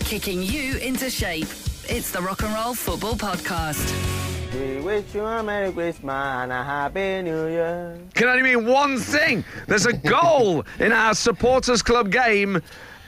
Kicking 0.00 0.44
you 0.44 0.76
into 0.78 1.10
shape. 1.10 1.48
It's 1.88 2.12
the 2.12 2.22
Rock 2.22 2.42
and 2.42 2.54
Roll 2.54 2.74
Football 2.74 3.16
Podcast. 3.16 4.15
We 4.54 4.80
wish 4.80 5.14
you 5.14 5.24
a 5.24 5.42
Merry 5.42 5.72
Christmas 5.72 6.14
and 6.14 6.52
a 6.52 6.62
Happy 6.64 7.22
New 7.22 7.46
Year. 7.48 7.98
Can 8.14 8.28
only 8.28 8.42
mean 8.42 8.66
one 8.66 8.98
thing. 8.98 9.44
There's 9.66 9.86
a 9.86 9.92
goal 9.92 10.64
in 10.78 10.92
our 10.92 11.14
supporters 11.14 11.82
club 11.82 12.10
game. 12.10 12.62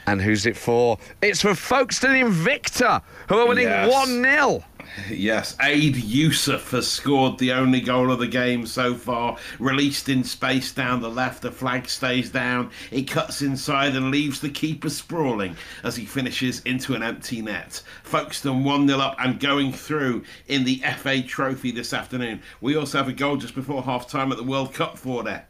And 0.05 0.21
who's 0.21 0.45
it 0.45 0.57
for? 0.57 0.97
It's 1.21 1.41
for 1.41 1.53
Folkestone 1.55 2.15
Invicta, 2.15 3.01
who 3.27 3.37
are 3.37 3.47
winning 3.47 3.65
Yes. 3.67 3.91
1 3.91 4.23
0. 4.23 4.63
Yes, 5.09 5.55
Aid 5.61 5.97
Yusuf 5.97 6.71
has 6.71 6.87
scored 6.87 7.37
the 7.37 7.51
only 7.51 7.81
goal 7.81 8.11
of 8.11 8.19
the 8.19 8.27
game 8.27 8.65
so 8.65 8.95
far. 8.95 9.37
Released 9.59 10.09
in 10.09 10.23
space 10.23 10.71
down 10.71 11.01
the 11.01 11.09
left, 11.09 11.41
the 11.41 11.51
flag 11.51 11.89
stays 11.89 12.29
down. 12.29 12.71
It 12.91 13.03
cuts 13.03 13.41
inside 13.41 13.95
and 13.95 14.11
leaves 14.11 14.39
the 14.39 14.49
keeper 14.49 14.89
sprawling 14.89 15.55
as 15.83 15.95
he 15.95 16.05
finishes 16.05 16.61
into 16.61 16.95
an 16.95 17.03
empty 17.03 17.41
net. 17.41 17.81
Folkestone 18.03 18.63
1 18.63 18.87
0 18.87 18.99
up 18.99 19.15
and 19.19 19.39
going 19.39 19.73
through 19.73 20.23
in 20.47 20.63
the 20.63 20.81
FA 20.97 21.21
Trophy 21.21 21.71
this 21.71 21.93
afternoon. 21.93 22.41
We 22.61 22.75
also 22.75 22.97
have 22.97 23.07
a 23.07 23.13
goal 23.13 23.37
just 23.37 23.55
before 23.55 23.83
half 23.83 24.07
time 24.07 24.31
at 24.31 24.37
the 24.37 24.43
World 24.43 24.73
Cup 24.73 24.97
for 24.97 25.23
there. 25.23 25.45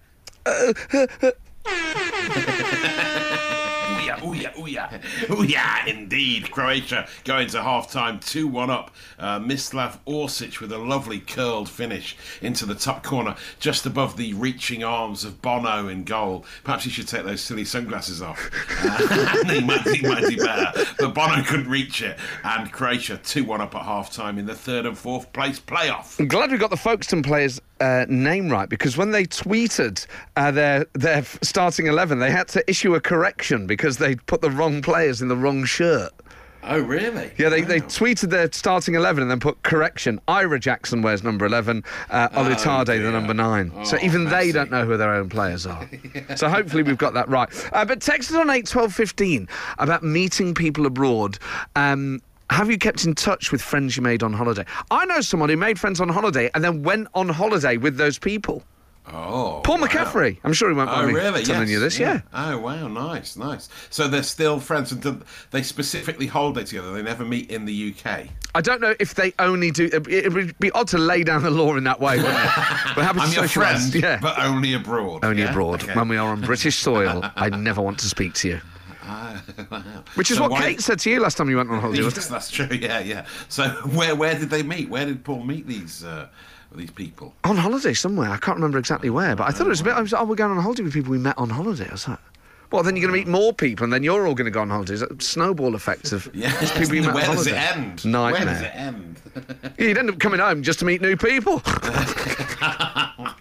Yeah, 4.56 4.62
ooh 4.62 4.68
yeah, 4.68 5.02
ooh 5.32 5.44
yeah. 5.44 5.86
Indeed. 5.86 6.52
Croatia 6.52 7.08
going 7.24 7.48
to 7.50 7.62
half 7.62 7.92
time 7.92 8.20
2 8.20 8.48
1 8.48 8.70
up. 8.70 8.92
Uh, 9.18 9.40
Mislav 9.40 10.00
Orsic 10.06 10.60
with 10.60 10.72
a 10.72 10.78
lovely 10.78 11.20
curled 11.20 11.70
finish 11.70 12.16
into 12.42 12.66
the 12.66 12.76
top 12.76 13.04
corner, 13.04 13.36
just 13.60 13.86
above 13.86 14.18
the 14.18 14.34
reaching 14.34 14.84
arms 14.84 15.24
of 15.24 15.42
Bono 15.42 15.88
in 15.88 16.04
goal. 16.04 16.46
Perhaps 16.64 16.86
he 16.86 16.90
should 16.90 17.08
take 17.08 17.26
those 17.26 17.42
silly 17.42 17.66
sunglasses 17.66 18.22
off. 18.22 18.50
Uh, 18.84 19.44
he, 19.54 19.62
might, 19.62 19.82
he 19.82 20.08
might 20.08 20.38
better. 20.38 20.86
But 21.00 21.14
Bono 21.14 21.44
couldn't 21.44 21.70
reach 21.70 22.02
it. 22.02 22.18
And 22.44 22.72
Croatia 22.72 23.20
2 23.24 23.44
1 23.44 23.62
up 23.62 23.76
at 23.76 23.84
half 23.84 24.12
time 24.12 24.38
in 24.38 24.46
the 24.46 24.56
third 24.56 24.86
and 24.86 24.98
fourth 24.98 25.32
place 25.34 25.60
playoff. 25.60 26.20
I'm 26.20 26.28
glad 26.28 26.52
we 26.52 26.58
got 26.58 26.70
the 26.70 26.78
Folkestone 26.78 27.24
players' 27.24 27.62
uh, 27.80 28.06
name 28.10 28.50
right 28.50 28.70
because 28.70 28.98
when 28.98 29.12
they 29.12 29.26
tweeted 29.26 30.06
uh, 30.36 30.52
their 30.52 30.86
their 30.94 31.24
starting 31.42 31.88
eleven, 31.88 32.20
they 32.20 32.32
had 32.32 32.48
to 32.50 32.70
issue 32.70 32.96
a 32.96 33.02
correction 33.02 33.68
because 33.68 33.98
they 33.98 34.16
put 34.16 34.42
the 34.42 34.52
wrong 34.52 34.82
players 34.82 35.22
in 35.22 35.28
the 35.28 35.36
wrong 35.38 35.66
shirt. 35.66 36.12
Oh, 36.62 36.80
really? 36.80 37.32
Yeah, 37.38 37.48
they, 37.48 37.62
they 37.62 37.80
tweeted 37.80 38.32
their 38.32 38.52
starting 38.52 38.96
eleven 38.96 39.22
and 39.22 39.32
then 39.32 39.40
put 39.40 39.64
correction. 39.64 40.20
Ira 40.28 40.60
Jackson 40.60 41.02
wears 41.02 41.24
number 41.24 41.46
eleven, 41.46 41.86
uh, 42.10 42.28
Olutade 42.30 42.86
the 43.02 43.12
number 43.12 43.34
nine. 43.34 43.72
so 43.86 43.98
Oh, 43.98 44.04
even 44.06 44.26
they 44.26 44.52
don't 44.52 44.70
know 44.70 44.86
who 44.86 44.98
their 44.98 45.14
own 45.14 45.30
players 45.30 45.66
are. 45.66 45.90
So 46.36 46.48
hopefully 46.50 46.84
we've 46.84 46.98
got 46.98 47.14
that 47.14 47.28
right. 47.30 47.50
Uh, 47.74 47.86
but 47.86 48.02
text 48.02 48.30
us 48.30 48.36
on 48.36 48.50
eight 48.50 48.68
twelve 48.68 48.94
fifteen 48.94 49.48
about 49.78 50.04
meeting 50.04 50.54
people 50.54 50.86
abroad. 50.86 51.40
Um, 51.76 52.22
have 52.50 52.70
you 52.70 52.78
kept 52.78 53.06
in 53.06 53.16
touch 53.16 53.52
with 53.52 53.62
friends 53.62 53.96
you 53.96 54.04
made 54.04 54.24
on 54.24 54.34
holiday? 54.34 54.66
I 54.92 55.06
know 55.06 55.22
someone 55.22 55.50
who 55.50 55.58
made 55.58 55.80
friends 55.80 56.02
on 56.02 56.10
holiday 56.10 56.50
and 56.56 56.64
then 56.64 56.84
went 56.84 57.08
on 57.14 57.30
holiday 57.30 57.78
with 57.78 57.98
those 57.98 58.18
people. 58.20 58.64
Oh. 59.12 59.62
Paul 59.64 59.80
wow. 59.80 59.88
McCaffrey. 59.88 60.38
I'm 60.44 60.54
sure 60.54 60.70
he 60.70 60.76
won't 60.76 60.90
Oh, 60.90 60.94
mind 60.98 61.08
me 61.08 61.14
really? 61.16 61.44
telling 61.44 61.62
yes. 61.62 61.70
you 61.72 61.80
this. 61.80 61.98
Yeah. 62.00 62.22
Oh, 62.32 62.60
wow. 62.60 62.88
Nice, 62.88 63.36
nice. 63.36 63.68
So 63.90 64.08
they're 64.08 64.22
still 64.22 64.60
friends 64.60 64.92
and 64.92 65.24
they 65.50 65.64
specifically 65.64 66.28
holiday 66.28 66.64
together. 66.64 66.94
They 66.94 67.02
never 67.02 67.26
meet 67.26 67.50
in 67.50 67.66
the 67.66 67.96
UK. 67.96 68.28
I 68.54 68.62
don't 68.62 68.82
know 68.82 68.94
if 69.00 69.16
they 69.16 69.34
only 69.40 69.72
do. 69.72 69.90
It 69.92 70.32
would 70.34 70.58
be 70.60 70.70
odd 70.72 70.88
to 70.90 70.98
lay 71.00 71.24
down 71.24 71.42
the 71.42 71.50
law 71.50 71.76
in 71.76 71.84
that 71.86 72.00
way, 72.00 72.18
wouldn't 72.18 72.36
it? 72.36 72.42
We're 72.98 73.04
happy 73.04 73.20
I'm 73.22 73.34
your 73.34 73.48
friend, 73.48 73.96
Yeah. 73.96 74.20
but 74.22 74.38
only 74.40 74.74
abroad. 74.74 75.26
Only 75.26 75.42
yeah? 75.42 75.52
abroad. 75.52 75.84
Okay. 75.84 75.94
When 75.96 76.08
we 76.08 76.18
are 76.18 76.30
on 76.30 76.42
British 76.42 76.78
soil, 76.78 77.22
I 77.36 77.50
never 77.50 77.82
want 77.82 77.98
to 78.00 78.06
speak 78.08 78.34
to 78.36 78.48
you. 78.48 78.62
Ah, 79.12 79.44
wow. 79.72 79.82
Which 80.16 80.30
is 80.30 80.38
So 80.38 80.44
what 80.44 80.52
why- 80.52 80.62
Kate 80.62 80.82
said 80.82 81.00
to 81.00 81.10
you 81.10 81.20
last 81.20 81.38
time 81.38 81.50
you 81.50 81.58
went 81.58 81.72
on 81.72 81.80
holiday. 81.82 82.04
Yes, 82.04 82.28
that's 82.36 82.52
true. 82.52 82.68
Yeah, 82.72 83.00
yeah. 83.00 83.26
So 83.48 83.68
where 83.98 84.16
where 84.16 84.38
did 84.38 84.50
they 84.52 84.62
meet? 84.64 84.88
Where 84.90 85.06
did 85.06 85.24
Paul 85.24 85.44
meet 85.44 85.66
these 85.68 86.04
uh, 86.04 86.28
these 86.76 86.92
people? 86.92 87.34
On 87.44 87.58
holiday 87.58 87.94
somewhere. 87.94 88.30
I 88.30 88.38
can't 88.38 88.58
remember 88.58 88.78
exactly 88.78 89.10
where, 89.10 89.36
but 89.36 89.48
I 89.48 89.52
thought 89.52 89.66
it 89.66 89.70
was 89.70 89.82
a 89.82 89.84
bit. 89.86 89.94
I 89.94 90.02
was, 90.02 90.12
like, 90.12 90.22
oh, 90.22 90.26
we're 90.26 90.36
going 90.36 90.52
on 90.56 90.62
holiday 90.62 90.84
with 90.84 90.94
people 90.94 91.12
we 91.12 91.18
met 91.18 91.38
on 91.40 91.50
holiday. 91.50 91.88
I 91.90 91.94
was 91.94 92.08
like, 92.08 92.20
well, 92.72 92.84
then 92.84 92.96
you're 92.96 93.10
going 93.10 93.20
to 93.20 93.26
meet 93.26 93.32
more 93.32 93.52
people, 93.52 93.84
and 93.86 93.92
then 93.92 94.04
you're 94.04 94.28
all 94.28 94.36
going 94.36 94.46
to 94.46 94.52
go 94.52 94.62
on 94.62 94.70
holiday. 94.70 94.94
It's 94.94 95.02
a 95.02 95.08
snowball 95.20 95.74
effect 95.74 96.12
of 96.12 96.30
Yeah. 96.36 96.52
people 96.78 96.94
you 96.96 97.02
met 97.02 97.16
where 97.16 97.26
does 97.26 97.48
it 97.48 97.54
end? 97.56 98.06
Nightmare. 98.06 98.46
Where 98.46 98.54
does 98.54 98.62
it 98.62 98.76
end? 98.76 99.20
You'd 99.80 99.98
end 99.98 100.10
up 100.12 100.20
coming 100.20 100.40
home 100.40 100.62
just 100.62 100.78
to 100.80 100.86
meet 100.86 101.02
new 101.02 101.18
people. 101.18 101.64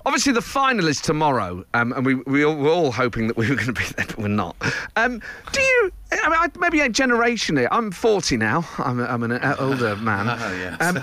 Obviously, 0.09 0.33
the 0.33 0.41
final 0.41 0.89
is 0.89 1.03
tomorrow, 1.03 1.67
um, 1.75 1.93
and 1.93 2.07
we, 2.07 2.15
we 2.15 2.43
all, 2.43 2.57
we're 2.57 2.73
all 2.73 2.91
hoping 2.91 3.27
that 3.29 3.37
we 3.37 3.47
were 3.47 3.57
going 3.57 3.67
to 3.67 3.73
be 3.75 3.85
there, 3.95 4.07
but 4.07 4.17
we're 4.17 4.29
not. 4.29 4.57
Um, 4.97 5.21
do 5.53 5.61
you? 5.61 5.93
I 6.11 6.29
mean, 6.31 6.39
I, 6.41 6.49
maybe 6.59 6.81
a 6.81 6.89
generation 6.89 7.59
here. 7.59 7.69
I'm 7.71 7.91
40 7.91 8.39
now. 8.39 8.67
I'm, 8.79 8.99
a, 9.01 9.05
I'm 9.05 9.23
an 9.23 9.33
uh, 9.33 9.55
older 9.59 9.95
man. 9.97 10.27
Oh, 10.41 10.53
yes. 10.57 10.81
Um, 10.81 10.99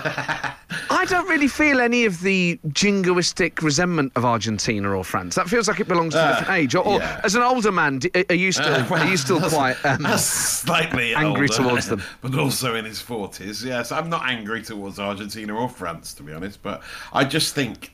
I 0.90 1.04
don't 1.04 1.28
really 1.28 1.46
feel 1.46 1.80
any 1.80 2.04
of 2.04 2.20
the 2.22 2.58
jingoistic 2.70 3.62
resentment 3.62 4.10
of 4.16 4.24
Argentina 4.24 4.90
or 4.90 5.04
France. 5.04 5.36
That 5.36 5.48
feels 5.48 5.68
like 5.68 5.78
it 5.78 5.86
belongs 5.86 6.14
to 6.14 6.18
a 6.18 6.22
Uh, 6.24 6.38
different 6.40 6.58
age. 6.60 6.74
Or, 6.74 6.84
or 6.84 6.98
yeah. 6.98 7.20
as 7.22 7.36
an 7.36 7.42
older 7.42 7.70
man, 7.70 8.00
d- 8.00 8.10
are 8.28 8.34
you 8.34 8.50
still, 8.50 8.74
Uh, 8.74 8.84
well, 8.90 9.00
are 9.04 9.08
you 9.08 9.16
still 9.16 9.40
quite? 9.48 9.76
Um, 9.84 10.04
slightly 10.18 11.14
angry 11.14 11.42
older, 11.48 11.62
towards 11.62 11.86
them? 11.88 12.02
but 12.20 12.34
also 12.36 12.74
in 12.74 12.84
his 12.84 13.00
forties. 13.00 13.64
Yes, 13.64 13.92
I'm 13.92 14.10
not 14.10 14.24
angry 14.28 14.62
towards 14.62 14.98
Argentina 14.98 15.54
or 15.54 15.68
France, 15.68 16.12
to 16.14 16.24
be 16.24 16.32
honest. 16.32 16.60
But 16.64 16.82
I 17.12 17.22
just 17.24 17.54
think, 17.54 17.92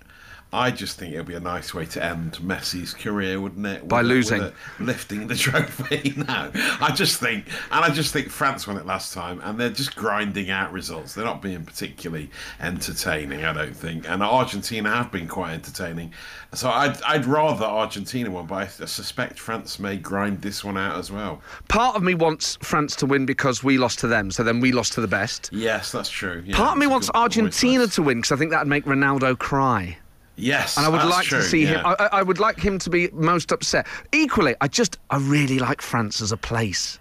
I 0.55 0.71
just 0.71 0.99
think 0.99 1.15
it'd 1.15 1.25
be 1.27 1.35
a 1.35 1.41
nice 1.41 1.73
way 1.73 1.87
to 1.87 2.05
end 2.05 2.33
Messi's 2.35 2.93
career, 2.93 3.41
wouldn't 3.41 3.65
it? 3.67 3.88
By 3.88 4.03
With 4.03 4.11
a- 4.11 4.15
losing. 4.15 4.53
lifting 4.81 5.27
the 5.27 5.35
trophy. 5.47 6.12
no, 6.17 6.51
I 6.79 6.93
just 6.95 7.19
think, 7.19 7.47
and 7.71 7.83
I 7.85 7.88
just 7.88 8.12
think 8.12 8.29
France 8.29 8.67
won 8.67 8.77
it 8.77 8.85
last 8.85 9.15
time, 9.15 9.41
and 9.45 9.59
they're 9.59 9.71
just 9.71 9.97
grinding 9.97 10.51
out 10.51 10.71
results. 10.71 11.15
They're 11.15 11.25
not 11.25 11.41
being 11.41 11.65
particularly 11.65 12.29
entertaining, 12.61 13.45
I 13.45 13.53
don't 13.55 13.75
think. 13.75 14.09
And 14.09 14.23
Argentina 14.23 14.91
have 14.91 15.11
been 15.11 15.27
quite 15.27 15.53
entertaining. 15.55 16.12
So 16.53 16.69
I'd, 16.71 17.01
I'd 17.03 17.25
rather 17.25 17.65
Argentina 17.65 18.31
won, 18.31 18.47
but 18.47 18.57
I 18.57 18.67
suspect 18.67 19.38
France 19.41 19.79
may 19.79 19.97
grind 19.97 20.43
this 20.43 20.62
one 20.62 20.77
out 20.77 20.99
as 20.99 21.11
well. 21.11 21.41
part 21.69 21.97
of 21.97 22.03
me 22.03 22.15
wants 22.15 22.59
France 22.62 22.95
to 22.97 23.07
win 23.07 23.25
because 23.25 23.65
we 23.65 23.79
lost 23.79 23.99
to 24.01 24.07
them, 24.07 24.31
so 24.31 24.43
then 24.43 24.61
we 24.61 24.71
lost 24.73 24.93
to 24.95 25.01
the 25.01 25.09
best. 25.09 25.49
Yes, 25.51 25.91
that's 25.93 26.11
true. 26.11 26.43
Yeah, 26.47 26.57
Part 26.57 26.73
of 26.73 26.79
me 26.79 26.87
wants 26.87 27.11
Argentina 27.15 27.87
to 27.87 28.03
win 28.03 28.19
because 28.19 28.33
I 28.33 28.37
think 28.37 28.51
that'd 28.51 28.69
make 28.69 28.85
Ronaldo 28.85 29.38
cry. 29.38 29.97
Yes, 30.37 30.77
And 30.79 30.87
I 30.87 30.88
would 30.88 31.05
like 31.05 31.27
true, 31.27 31.38
to 31.40 31.45
see 31.45 31.66
him. 31.66 31.75
yeah. 31.85 31.95
I, 31.99 32.05
I- 32.07 32.18
I 32.21 32.23
would 32.23 32.38
like 32.38 32.59
him 32.59 32.79
to 32.81 32.90
be 32.90 33.09
most 33.12 33.53
upset. 33.53 33.87
Equally, 34.12 34.55
I 34.62 34.68
just 34.68 34.99
I 35.11 35.18
really 35.18 35.59
like 35.59 35.83
France 35.83 36.21
as 36.23 36.33
a 36.33 36.37
place. 36.38 36.99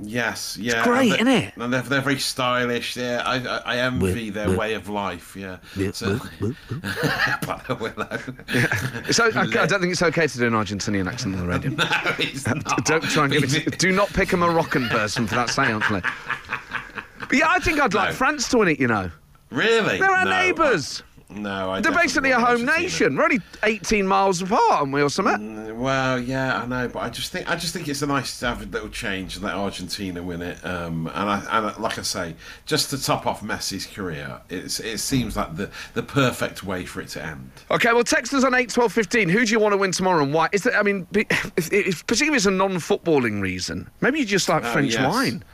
Yes, 0.00 0.56
yeah. 0.60 0.84
great, 0.84 1.08
they- 1.08 1.14
isn't 1.16 1.26
it? 1.26 1.54
And 1.56 1.72
they're, 1.72 1.82
they're 1.82 2.00
very 2.00 2.20
stylish. 2.20 2.96
Yeah, 2.96 3.20
I, 3.26 3.36
I, 3.44 3.58
I 3.74 3.78
envy 3.78 4.30
their 4.30 4.56
way 4.56 4.74
of 4.74 4.88
life. 4.88 5.34
Yeah. 5.34 5.56
So. 5.92 6.18
So, 6.18 6.18
I, 9.34 9.40
I 9.60 9.66
don't 9.66 9.80
think 9.80 9.90
it's 9.92 10.02
okay 10.02 10.26
to 10.28 10.38
do 10.38 10.46
an 10.46 10.52
Argentinian 10.52 11.08
accent 11.08 11.34
on 11.34 11.40
the 11.40 11.46
radio. 11.48 11.70
no, 11.72 11.84
it's 12.18 12.46
not. 12.46 12.84
Don't 12.84 13.02
try 13.02 13.24
and 13.24 13.32
get 13.32 13.52
it. 13.66 13.78
Do 13.80 13.90
not 13.90 14.08
pick 14.10 14.32
a 14.32 14.36
Moroccan 14.36 14.88
person 14.88 15.26
for 15.26 15.34
that 15.34 15.50
seance, 15.50 15.90
Lee. 15.90 16.00
But 17.18 17.32
yeah, 17.32 17.48
I 17.48 17.58
think 17.58 17.80
I'd 17.80 17.92
like 17.94 18.10
No. 18.10 18.14
France 18.14 18.48
to 18.50 18.58
win 18.58 18.68
it, 18.68 18.78
you 18.80 18.86
know. 18.86 19.10
Really? 19.50 19.98
They're 19.98 20.10
our 20.10 20.24
No, 20.24 20.30
neighbours. 20.30 21.02
I- 21.02 21.04
No, 21.30 21.72
I 21.72 21.80
They're 21.82 21.92
basically 21.92 22.30
a 22.30 22.40
home 22.40 22.64
nation. 22.64 23.14
We're 23.14 23.24
only 23.24 23.40
18 23.62 24.06
miles 24.06 24.40
apart, 24.40 24.62
aren't 24.70 24.92
we, 24.92 25.02
or 25.02 25.10
something? 25.10 25.34
Mm, 25.36 25.76
Well, 25.76 26.18
yeah, 26.18 26.62
I 26.62 26.66
know, 26.66 26.88
but 26.88 27.00
I 27.00 27.10
just 27.10 27.30
think 27.30 27.50
I 27.50 27.54
just 27.54 27.74
think 27.74 27.86
it's 27.86 28.00
a 28.00 28.06
nice 28.06 28.40
to 28.40 28.46
have 28.46 28.62
a 28.62 28.64
little 28.64 28.88
change 28.88 29.36
and 29.36 29.44
let 29.44 29.54
Argentina 29.54 30.22
win 30.22 30.40
it. 30.40 30.64
Um, 30.64 31.06
and 31.14 31.28
I, 31.30 31.38
and 31.50 31.66
I- 31.66 31.78
like 31.78 31.98
I 31.98 32.02
say, 32.02 32.34
just 32.64 32.88
to 32.90 33.02
top 33.02 33.26
off 33.26 33.42
Messi's 33.42 33.84
career, 33.84 34.40
it's, 34.48 34.80
it 34.80 34.98
seems 35.00 35.36
like 35.36 35.54
the 35.56 35.70
the 35.92 36.02
perfect 36.02 36.64
way 36.64 36.86
for 36.86 37.02
it 37.02 37.08
to 37.08 37.22
end. 37.24 37.50
Okay, 37.70 37.92
well, 37.92 38.04
text 38.04 38.32
us 38.32 38.42
on 38.42 38.54
8, 38.54 38.70
12, 38.70 38.90
15. 38.90 39.28
Who 39.28 39.44
do 39.44 39.52
you 39.52 39.60
want 39.60 39.74
to 39.74 39.76
win 39.76 39.92
tomorrow 39.92 40.22
and 40.22 40.32
why? 40.32 40.48
Is 40.52 40.62
that, 40.62 40.74
I 40.76 40.82
mean, 40.82 41.06
if, 41.12 41.70
if, 41.70 42.06
particularly 42.06 42.36
if 42.36 42.40
it's 42.40 42.46
a 42.46 42.50
non 42.50 42.76
footballing 42.76 43.42
reason, 43.42 43.90
maybe 44.00 44.18
you 44.20 44.24
just 44.24 44.48
like 44.48 44.64
Oh, 44.64 44.72
French 44.72 44.94
yes. 44.94 45.06
wine. 45.12 45.44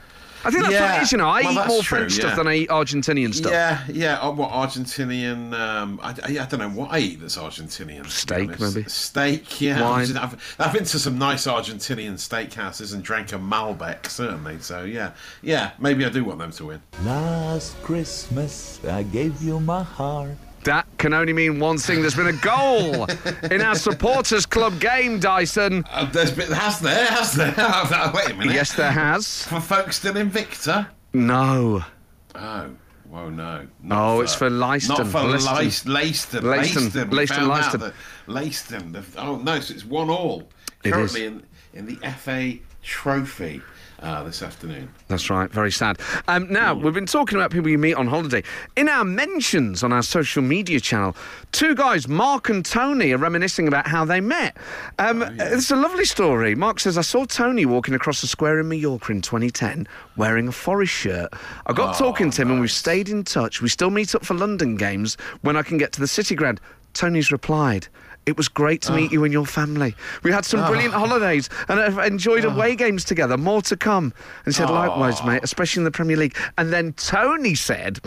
I 0.45 0.51
think 0.51 0.63
that's 0.63 0.79
what 0.79 0.99
it 0.99 1.03
is, 1.03 1.11
you 1.11 1.17
know. 1.17 1.27
I 1.27 1.41
Well, 1.41 1.51
eat 1.53 1.67
more 1.67 1.81
true, 1.81 1.97
French 1.99 2.13
stuff 2.13 2.35
than 2.35 2.47
I 2.47 2.55
eat 2.55 2.69
Argentinian 2.69 3.33
stuff. 3.33 3.51
Yeah, 3.51 3.83
yeah. 3.91 4.19
Oh, 4.21 4.31
what 4.31 4.51
Argentinian? 4.51 5.53
Um, 5.59 5.99
I, 6.03 6.09
I, 6.09 6.43
I 6.43 6.45
don't 6.45 6.59
know 6.59 6.69
what 6.69 6.91
I 6.91 6.99
eat 6.99 7.19
that's 7.21 7.37
Argentinian. 7.37 8.07
Steak, 8.07 8.59
maybe? 8.59 8.83
Steak, 8.87 9.59
yeah. 9.59 9.81
Wine. 9.81 10.15
I've, 10.17 10.55
I've 10.59 10.73
been 10.73 10.83
to 10.85 10.99
some 10.99 11.17
nice 11.17 11.47
Argentinian 11.47 12.13
steakhouses 12.13 12.93
and 12.93 13.03
drank 13.03 13.33
a 13.33 13.37
Malbec, 13.37 14.07
certainly. 14.07 14.59
So 14.59 14.83
yeah, 14.83 15.13
yeah. 15.41 15.71
Maybe 15.79 16.05
I 16.05 16.09
do 16.09 16.23
want 16.23 16.39
them 16.39 16.51
to 16.51 16.65
win. 16.65 16.81
Last 17.03 17.81
Christmas, 17.81 18.83
I 18.85 19.03
gave 19.03 19.41
you 19.41 19.59
my 19.59 19.83
heart. 19.83 20.37
That 20.65 20.87
can 20.97 21.13
only 21.13 21.31
mean 21.33 21.59
one 21.59 21.77
thing. 21.77 22.01
There's 22.01 22.15
been 22.15 22.27
a 22.27 22.33
goal 22.33 23.05
in 23.51 23.61
our 23.61 23.75
supporters 23.75 24.45
club 24.45 24.79
game, 24.79 25.19
Dyson. 25.19 25.85
Uh, 25.91 26.09
there's 26.11 26.31
been, 26.31 26.51
has 26.51 26.79
there? 26.79 27.05
Has 27.05 27.33
there? 27.33 27.53
Wait 28.13 28.31
a 28.31 28.33
minute. 28.33 28.53
Yes, 28.53 28.73
there 28.73 28.91
has. 28.91 29.43
For 29.43 29.59
folks 29.61 29.97
still 29.97 30.17
in 30.17 30.29
Victor? 30.29 30.87
No. 31.13 31.85
Oh, 32.33 32.69
well, 33.09 33.29
no. 33.29 33.67
Oh, 33.91 34.21
it's 34.21 34.33
for 34.35 34.49
Leiston. 34.49 34.89
Not 34.97 35.07
for 35.07 35.19
Leiston. 35.19 35.85
Leiston. 35.85 36.41
Leiston. 36.41 36.41
Leiston. 36.41 36.89
Leiston. 36.89 37.09
We 37.11 37.17
Leiston, 37.19 37.27
found 37.35 37.51
out 37.51 37.61
Leiston. 37.63 37.79
that 37.79 37.93
Leiston. 38.27 38.91
the- 39.13 39.21
Oh, 39.21 39.35
no, 39.37 39.59
so 39.59 39.73
it's 39.73 39.85
one 39.85 40.09
all. 40.09 40.49
It 40.83 40.91
Currently 40.91 41.25
in, 41.25 41.43
in 41.73 41.85
the 41.85 41.95
FA 42.17 42.53
Trophy 42.81 43.61
uh, 44.01 44.23
this 44.23 44.41
afternoon. 44.41 44.89
That's 45.07 45.29
right. 45.29 45.49
Very 45.51 45.71
sad. 45.71 45.99
Um, 46.27 46.51
now, 46.51 46.73
we've 46.73 46.93
been 46.93 47.05
talking 47.05 47.37
about 47.37 47.51
people 47.51 47.69
you 47.69 47.77
meet 47.77 47.93
on 47.95 48.07
holiday. 48.07 48.43
In 48.75 48.89
our 48.89 49.03
mentions 49.03 49.83
on 49.83 49.93
our 49.93 50.01
social 50.03 50.41
media 50.41 50.79
channel, 50.79 51.15
two 51.51 51.75
guys, 51.75 52.07
Mark 52.07 52.49
and 52.49 52.65
Tony, 52.65 53.11
are 53.11 53.17
reminiscing 53.17 53.67
about 53.67 53.87
how 53.87 54.05
they 54.05 54.21
met. 54.21 54.57
Um, 54.99 55.23
It's 55.39 55.71
a 55.71 55.75
lovely 55.75 56.05
story. 56.05 56.55
Mark 56.55 56.79
says, 56.79 56.97
I 56.97 57.01
saw 57.01 57.25
Tony 57.25 57.65
walking 57.65 57.93
across 57.93 58.21
the 58.21 58.27
square 58.27 58.59
in 58.59 58.67
Mallorca 58.67 59.11
in 59.11 59.21
2010 59.21 59.87
wearing 60.17 60.47
a 60.47 60.51
Forest 60.51 60.93
shirt. 60.93 61.33
I 61.65 61.73
got 61.73 61.97
talking 61.97 62.31
to 62.31 62.41
him 62.41 62.51
and 62.51 62.61
we've 62.61 62.71
stayed 62.71 63.09
in 63.09 63.23
touch. 63.23 63.61
We 63.61 63.69
still 63.69 63.89
meet 63.89 64.15
up 64.15 64.25
for 64.25 64.33
London 64.33 64.75
games 64.75 65.17
when 65.41 65.55
I 65.55 65.61
can 65.63 65.77
get 65.77 65.91
to 65.93 65.99
the 65.99 66.07
City 66.07 66.35
Ground. 66.35 66.59
Tony's 66.93 67.31
replied, 67.31 67.87
it 68.25 68.37
was 68.37 68.47
great 68.47 68.81
to 68.83 68.93
meet 68.93 69.09
ah. 69.11 69.13
you 69.13 69.23
and 69.23 69.31
your 69.31 69.45
family. 69.45 69.95
We 70.23 70.31
had 70.31 70.45
some 70.45 70.61
ah. 70.61 70.67
brilliant 70.67 70.93
holidays 70.93 71.49
and 71.67 71.79
have 71.79 71.99
enjoyed 71.99 72.45
ah. 72.45 72.53
away 72.53 72.75
games 72.75 73.03
together. 73.03 73.37
More 73.37 73.61
to 73.63 73.77
come. 73.77 74.13
And 74.45 74.45
he 74.45 74.51
said, 74.53 74.69
likewise, 74.69 75.23
mate, 75.23 75.41
especially 75.43 75.81
in 75.81 75.85
the 75.85 75.91
Premier 75.91 76.17
League. 76.17 76.35
And 76.57 76.73
then 76.73 76.93
Tony 76.93 77.55
said, 77.55 77.99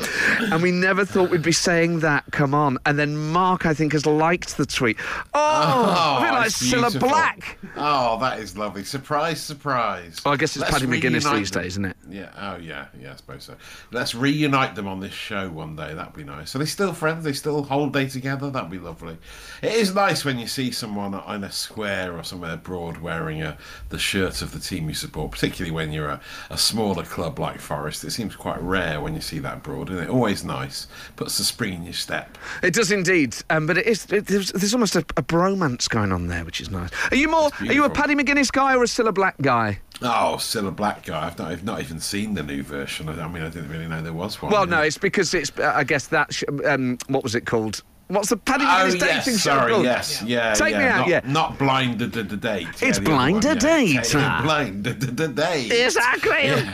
and 0.52 0.62
we 0.62 0.72
never 0.72 1.04
thought 1.04 1.30
we'd 1.30 1.42
be 1.42 1.52
saying 1.52 2.00
that. 2.00 2.24
Come 2.32 2.54
on. 2.54 2.78
And 2.86 2.98
then 2.98 3.16
Mark, 3.16 3.66
I 3.66 3.74
think, 3.74 3.92
has 3.92 4.06
liked 4.06 4.56
the 4.56 4.66
tweet. 4.66 4.96
Oh, 5.34 6.18
bit 6.20 6.32
like 6.32 6.46
it's 6.46 6.62
Cilla. 6.62 6.98
Black. 6.98 7.58
Oh, 7.76 8.18
that 8.20 8.40
is 8.40 8.56
lovely. 8.56 8.82
Surprise, 8.82 9.40
surprise. 9.40 10.20
Well, 10.24 10.34
I 10.34 10.36
guess 10.36 10.56
it's 10.56 10.62
Let's 10.62 10.80
Paddy 10.80 10.86
McGuinness 10.86 11.32
these 11.32 11.50
them. 11.50 11.62
days, 11.62 11.72
isn't 11.72 11.84
it? 11.84 11.96
Yeah. 12.10 12.30
Oh, 12.36 12.56
yeah. 12.56 12.86
Yeah, 13.00 13.12
I 13.12 13.16
suppose 13.16 13.44
so. 13.44 13.54
Let's 13.92 14.14
reunite 14.14 14.74
them 14.74 14.88
on 14.88 15.00
this 15.00 15.12
show 15.12 15.48
one 15.48 15.76
day. 15.76 15.94
That'd 15.94 16.14
be 16.14 16.24
nice. 16.24 16.54
Are 16.54 16.58
they 16.58 16.66
still 16.66 16.92
friends? 16.92 17.24
They 17.24 17.32
still 17.32 17.62
hold 17.62 17.92
day 17.92 18.08
together? 18.08 18.50
That'd 18.50 18.70
be 18.70 18.78
lovely. 18.78 19.16
It 19.62 19.72
is 19.72 19.94
nice 19.94 20.07
when 20.24 20.38
you 20.38 20.46
see 20.46 20.70
someone 20.70 21.14
in 21.34 21.44
a 21.44 21.52
square 21.52 22.16
or 22.16 22.24
somewhere 22.24 22.54
abroad 22.54 22.98
wearing 22.98 23.42
a, 23.42 23.56
the 23.90 23.98
shirt 23.98 24.40
of 24.42 24.52
the 24.52 24.58
team 24.58 24.88
you 24.88 24.94
support, 24.94 25.30
particularly 25.30 25.70
when 25.70 25.92
you're 25.92 26.08
a, 26.08 26.20
a 26.50 26.56
smaller 26.56 27.04
club 27.04 27.38
like 27.38 27.60
Forest. 27.60 28.04
It 28.04 28.10
seems 28.10 28.34
quite 28.34 28.60
rare 28.62 29.00
when 29.00 29.14
you 29.14 29.20
see 29.20 29.38
that 29.40 29.58
abroad, 29.58 29.90
and 29.90 29.98
it 29.98 30.08
always 30.08 30.44
nice. 30.44 30.86
Puts 31.16 31.36
the 31.36 31.44
spring 31.44 31.74
in 31.74 31.84
your 31.84 31.92
step. 31.92 32.38
It 32.62 32.72
does 32.72 32.90
indeed, 32.90 33.36
um, 33.50 33.66
but 33.66 33.76
it 33.76 33.86
is. 33.86 34.10
It, 34.10 34.26
there's, 34.26 34.50
there's 34.52 34.72
almost 34.72 34.96
a, 34.96 35.00
a 35.16 35.22
bromance 35.22 35.88
going 35.88 36.12
on 36.12 36.28
there, 36.28 36.44
which 36.44 36.60
is 36.60 36.70
nice. 36.70 36.90
Are 37.10 37.16
you 37.16 37.28
more? 37.28 37.50
Are 37.60 37.72
you 37.72 37.84
a. 37.84 37.90
Paddy 37.98 38.14
McGuinness 38.14 38.52
guy 38.52 38.76
or 38.76 38.84
a 38.84 38.86
Cilla 38.86 39.12
Black 39.12 39.34
guy? 39.42 39.80
Oh, 40.02 40.36
Cilla 40.38 40.74
Black 40.74 41.04
guy. 41.04 41.26
I've 41.26 41.36
not, 41.36 41.50
I've 41.50 41.64
not 41.64 41.80
even 41.80 41.98
seen 41.98 42.34
the 42.34 42.44
new 42.44 42.62
version. 42.62 43.08
I, 43.08 43.20
I 43.20 43.26
mean, 43.26 43.42
I 43.42 43.48
didn't 43.48 43.68
really 43.70 43.88
know 43.88 44.00
there 44.00 44.12
was 44.12 44.40
one. 44.40 44.52
Well, 44.52 44.66
no, 44.66 44.82
it's 44.82 44.98
because 44.98 45.34
it's. 45.34 45.50
Uh, 45.58 45.72
I 45.74 45.82
guess 45.84 46.06
that. 46.08 46.32
Sh- 46.32 46.44
um, 46.64 46.98
what 47.08 47.24
was 47.24 47.34
it 47.34 47.44
called? 47.44 47.82
What's 48.08 48.30
the 48.30 48.38
Paddy 48.38 48.64
Oh 48.64 48.68
McGuinness 48.68 49.00
yes, 49.00 49.24
dating 49.24 49.38
show 49.38 49.50
sorry, 49.58 49.82
yes, 49.82 50.22
yeah. 50.22 50.54
Take 50.54 50.72
yeah, 50.72 50.78
me 50.78 50.84
out, 50.86 50.98
not, 51.00 51.08
yeah. 51.08 51.20
Not 51.26 51.58
blind 51.58 51.98
to 51.98 52.06
the 52.06 52.36
date. 52.36 52.66
yeah, 52.80 52.88
It's 52.88 52.98
the 52.98 53.04
Blind 53.04 53.44
yeah. 53.44 53.54
Date, 53.54 54.14
Yeah, 54.14 54.20
ah. 54.38 54.40
blind 54.42 54.84
to 54.84 54.94
the 54.94 55.28
date. 55.28 55.70
Exactly. 55.70 56.52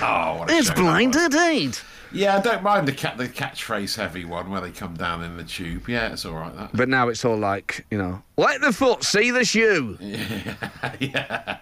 Oh, 0.00 0.36
what 0.38 0.50
a 0.50 0.54
It's 0.54 0.70
blind 0.70 1.14
to 1.14 1.28
date. 1.28 1.82
Yeah, 2.12 2.36
I 2.36 2.40
don't 2.40 2.62
mind 2.62 2.86
the 2.86 2.92
cat, 2.92 3.16
the 3.18 3.28
catchphrase 3.28 3.96
heavy 3.96 4.24
one 4.24 4.50
where 4.50 4.60
they 4.60 4.70
come 4.70 4.94
down 4.94 5.22
in 5.22 5.36
the 5.36 5.44
tube. 5.44 5.88
Yeah, 5.88 6.12
it's 6.12 6.24
all 6.24 6.34
right. 6.34 6.54
That. 6.56 6.70
But 6.72 6.88
now 6.88 7.08
it's 7.08 7.24
all 7.24 7.36
like, 7.36 7.84
you 7.90 7.98
know, 7.98 8.22
let 8.36 8.60
the 8.60 8.72
foot 8.72 9.02
see 9.02 9.30
the 9.30 9.44
shoe. 9.44 9.98
Yeah. 11.00 11.58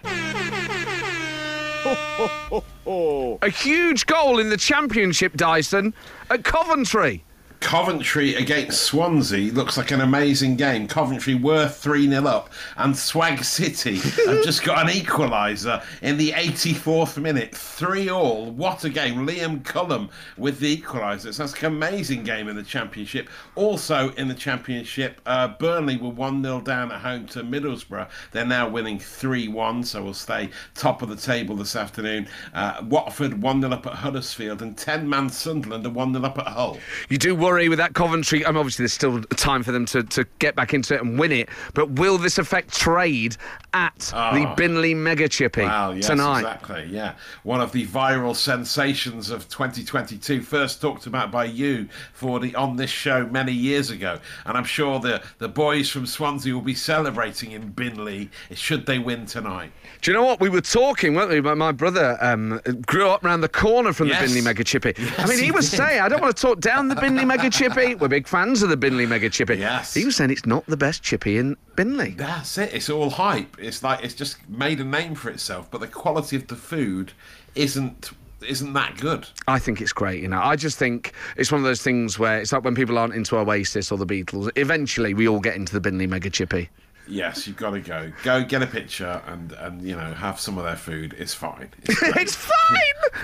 A 3.41 3.49
huge 3.49 4.05
goal 4.05 4.39
in 4.39 4.49
the 4.49 4.57
championship, 4.57 5.35
Dyson, 5.35 5.93
at 6.29 6.43
Coventry. 6.43 7.23
Coventry 7.63 8.35
against 8.35 8.83
Swansea 8.83 9.51
looks 9.51 9.77
like 9.77 9.89
an 9.89 10.01
amazing 10.01 10.57
game. 10.57 10.85
Coventry 10.85 11.33
were 11.33 11.67
3 11.67 12.07
0 12.07 12.27
up, 12.27 12.51
and 12.77 12.95
Swag 12.95 13.43
City 13.43 13.95
have 14.27 14.43
just 14.43 14.63
got 14.63 14.87
an 14.87 14.93
equaliser 14.93 15.83
in 16.03 16.17
the 16.17 16.33
84th 16.33 17.19
minute. 17.19 17.55
3 17.55 18.09
all. 18.09 18.51
What 18.51 18.83
a 18.83 18.89
game. 18.89 19.25
Liam 19.25 19.63
Cullen 19.63 20.09
with 20.37 20.59
the 20.59 20.77
equaliser. 20.77 21.33
So 21.33 21.43
that's 21.43 21.59
an 21.59 21.65
amazing 21.65 22.23
game 22.23 22.47
in 22.47 22.55
the 22.55 22.63
Championship. 22.63 23.29
Also 23.55 24.11
in 24.15 24.27
the 24.27 24.35
Championship, 24.35 25.19
uh, 25.25 25.47
Burnley 25.47 25.97
were 25.97 26.09
1 26.09 26.43
0 26.43 26.61
down 26.61 26.91
at 26.91 26.99
home 27.01 27.25
to 27.27 27.43
Middlesbrough. 27.43 28.09
They're 28.33 28.45
now 28.45 28.69
winning 28.69 28.99
3 28.99 29.47
1, 29.47 29.83
so 29.83 30.03
we'll 30.03 30.13
stay 30.13 30.49
top 30.75 31.01
of 31.01 31.09
the 31.09 31.15
table 31.15 31.55
this 31.55 31.75
afternoon. 31.75 32.27
Uh, 32.53 32.83
Watford 32.83 33.41
1 33.41 33.61
0 33.61 33.73
up 33.73 33.87
at 33.87 33.93
Huddersfield, 33.93 34.61
and 34.61 34.77
10 34.77 35.09
man 35.09 35.29
Sunderland 35.29 35.87
are 35.87 35.89
1 35.89 36.13
0 36.13 36.25
up 36.25 36.37
at 36.37 36.47
Hull. 36.47 36.77
You 37.09 37.17
do 37.17 37.33
worry 37.33 37.52
with 37.69 37.77
that 37.79 37.93
Coventry. 37.93 38.43
Um, 38.45 38.57
obviously, 38.57 38.83
there's 38.83 38.93
still 38.93 39.21
time 39.23 39.63
for 39.63 39.71
them 39.71 39.85
to, 39.87 40.03
to 40.03 40.25
get 40.39 40.55
back 40.55 40.73
into 40.73 40.93
it 40.95 41.01
and 41.01 41.17
win 41.19 41.31
it. 41.31 41.49
But 41.73 41.91
will 41.91 42.17
this 42.17 42.37
affect 42.37 42.73
trade 42.73 43.37
at 43.73 43.97
the 43.99 44.45
Binley 44.57 44.95
Mega 44.95 45.27
Chippy 45.29 45.61
Wow, 45.63 45.91
yes, 45.91 46.07
tonight? 46.07 46.39
exactly. 46.39 46.87
Yeah, 46.91 47.15
one 47.43 47.61
of 47.61 47.71
the 47.71 47.85
viral 47.87 48.35
sensations 48.35 49.29
of 49.29 49.47
2022, 49.49 50.41
first 50.41 50.81
talked 50.81 51.05
about 51.07 51.31
by 51.31 51.45
you 51.45 51.87
for 52.13 52.39
the 52.39 52.53
on 52.55 52.75
this 52.75 52.89
show 52.89 53.25
many 53.27 53.51
years 53.51 53.89
ago, 53.89 54.19
and 54.45 54.57
I'm 54.57 54.63
sure 54.65 54.99
the 54.99 55.21
the 55.39 55.49
boys 55.49 55.89
from 55.89 56.05
Swansea 56.05 56.53
will 56.53 56.61
be 56.61 56.73
celebrating 56.75 57.51
in 57.51 57.71
Binley 57.73 58.29
should 58.53 58.85
they 58.85 58.99
win 58.99 59.25
tonight. 59.25 59.71
Do 60.01 60.11
you 60.11 60.17
know 60.17 60.23
what? 60.23 60.39
We 60.39 60.49
were 60.49 60.61
talking, 60.61 61.15
weren't 61.15 61.29
we? 61.29 61.41
My, 61.41 61.53
my 61.53 61.71
brother 61.71 62.17
um, 62.21 62.59
grew 62.85 63.07
up 63.09 63.23
round 63.23 63.41
the 63.43 63.49
corner 63.49 63.93
from 63.93 64.07
Yes. 64.07 64.21
the 64.33 64.39
Binley 64.39 64.43
Mega 64.43 64.63
Chippy. 64.63 64.93
I 65.17 65.27
mean, 65.27 65.37
he 65.39 65.45
he 65.45 65.51
was 65.51 65.69
did. 65.69 65.77
saying, 65.77 66.01
I 66.01 66.09
don't 66.09 66.21
want 66.21 66.35
to 66.35 66.41
talk 66.41 66.59
down 66.59 66.87
the 66.87 66.95
Binley 67.03 67.25
Mega 67.37 67.49
Chippy. 67.49 67.95
We're 67.95 68.07
big 68.07 68.27
fans 68.27 68.61
of 68.61 68.69
the 68.69 68.77
Binley 68.77 69.07
Mega 69.07 69.29
Chippy. 69.29 69.55
Yes. 69.55 69.93
He 69.93 70.05
was 70.05 70.15
saying 70.15 70.29
it's 70.29 70.45
not 70.45 70.65
the 70.67 70.77
best 70.77 71.01
chippy 71.01 71.37
in 71.37 71.57
Binley. 71.75 72.15
That's 72.15 72.57
it. 72.57 72.73
It's 72.73 72.89
all 72.89 73.09
hype. 73.09 73.57
It's 73.59 73.81
like 73.81 74.03
it's 74.03 74.13
just 74.13 74.37
made 74.47 74.79
a 74.79 74.83
name 74.83 75.15
for 75.15 75.29
itself, 75.29 75.69
but 75.71 75.81
the 75.81 75.87
quality 75.87 76.35
of 76.35 76.47
the 76.47 76.55
food 76.55 77.11
isn't 77.55 78.11
isn't 78.47 78.73
that 78.73 78.97
good. 78.97 79.27
I 79.47 79.57
think 79.57 79.81
it's 79.81 79.93
great, 79.93 80.21
you 80.21 80.27
know. 80.27 80.41
I 80.41 80.55
just 80.55 80.77
think 80.77 81.13
it's 81.37 81.51
one 81.51 81.59
of 81.59 81.65
those 81.65 81.81
things 81.81 82.19
where 82.19 82.39
it's 82.39 82.51
like 82.51 82.63
when 82.63 82.75
people 82.75 82.97
aren't 82.97 83.13
into 83.13 83.37
Oasis 83.37 83.91
or 83.91 83.97
the 83.97 84.05
Beatles, 84.05 84.51
eventually 84.55 85.13
we 85.13 85.27
all 85.27 85.39
get 85.39 85.55
into 85.55 85.77
the 85.77 85.89
Binley 85.89 86.07
Mega 86.07 86.29
Chippy. 86.29 86.69
Yes, 87.07 87.47
you've 87.47 87.57
got 87.57 87.71
to 87.71 87.81
go. 87.81 88.11
Go 88.23 88.43
get 88.43 88.61
a 88.61 88.67
picture 88.67 89.21
and 89.27 89.51
and 89.53 89.81
you 89.81 89.95
know 89.95 90.13
have 90.13 90.39
some 90.39 90.57
of 90.57 90.63
their 90.65 90.75
food. 90.75 91.15
It's 91.17 91.33
fine. 91.33 91.69
It's 91.83 92.01
it's 92.03 92.35
fine! 92.35 93.23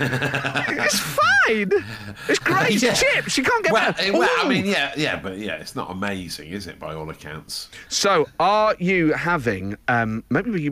it's 0.78 0.98
fine! 0.98 1.29
It's 2.28 2.38
great 2.38 2.82
Yeah. 2.82 2.94
chips. 2.94 3.36
You 3.36 3.44
can't 3.44 3.62
get 3.64 3.72
well, 3.72 3.92
better. 3.92 4.12
well, 4.12 4.28
I 4.38 4.48
mean, 4.48 4.64
yeah, 4.66 4.92
yeah, 4.96 5.18
but 5.18 5.38
yeah, 5.38 5.54
it's 5.54 5.74
not 5.76 5.90
amazing, 5.90 6.50
is 6.50 6.66
it? 6.66 6.78
By 6.78 6.94
all 6.94 7.08
accounts. 7.10 7.68
So, 7.88 8.28
are 8.38 8.74
you 8.78 9.12
having 9.12 9.76
um, 9.88 10.24
maybe 10.30 10.50
we, 10.50 10.68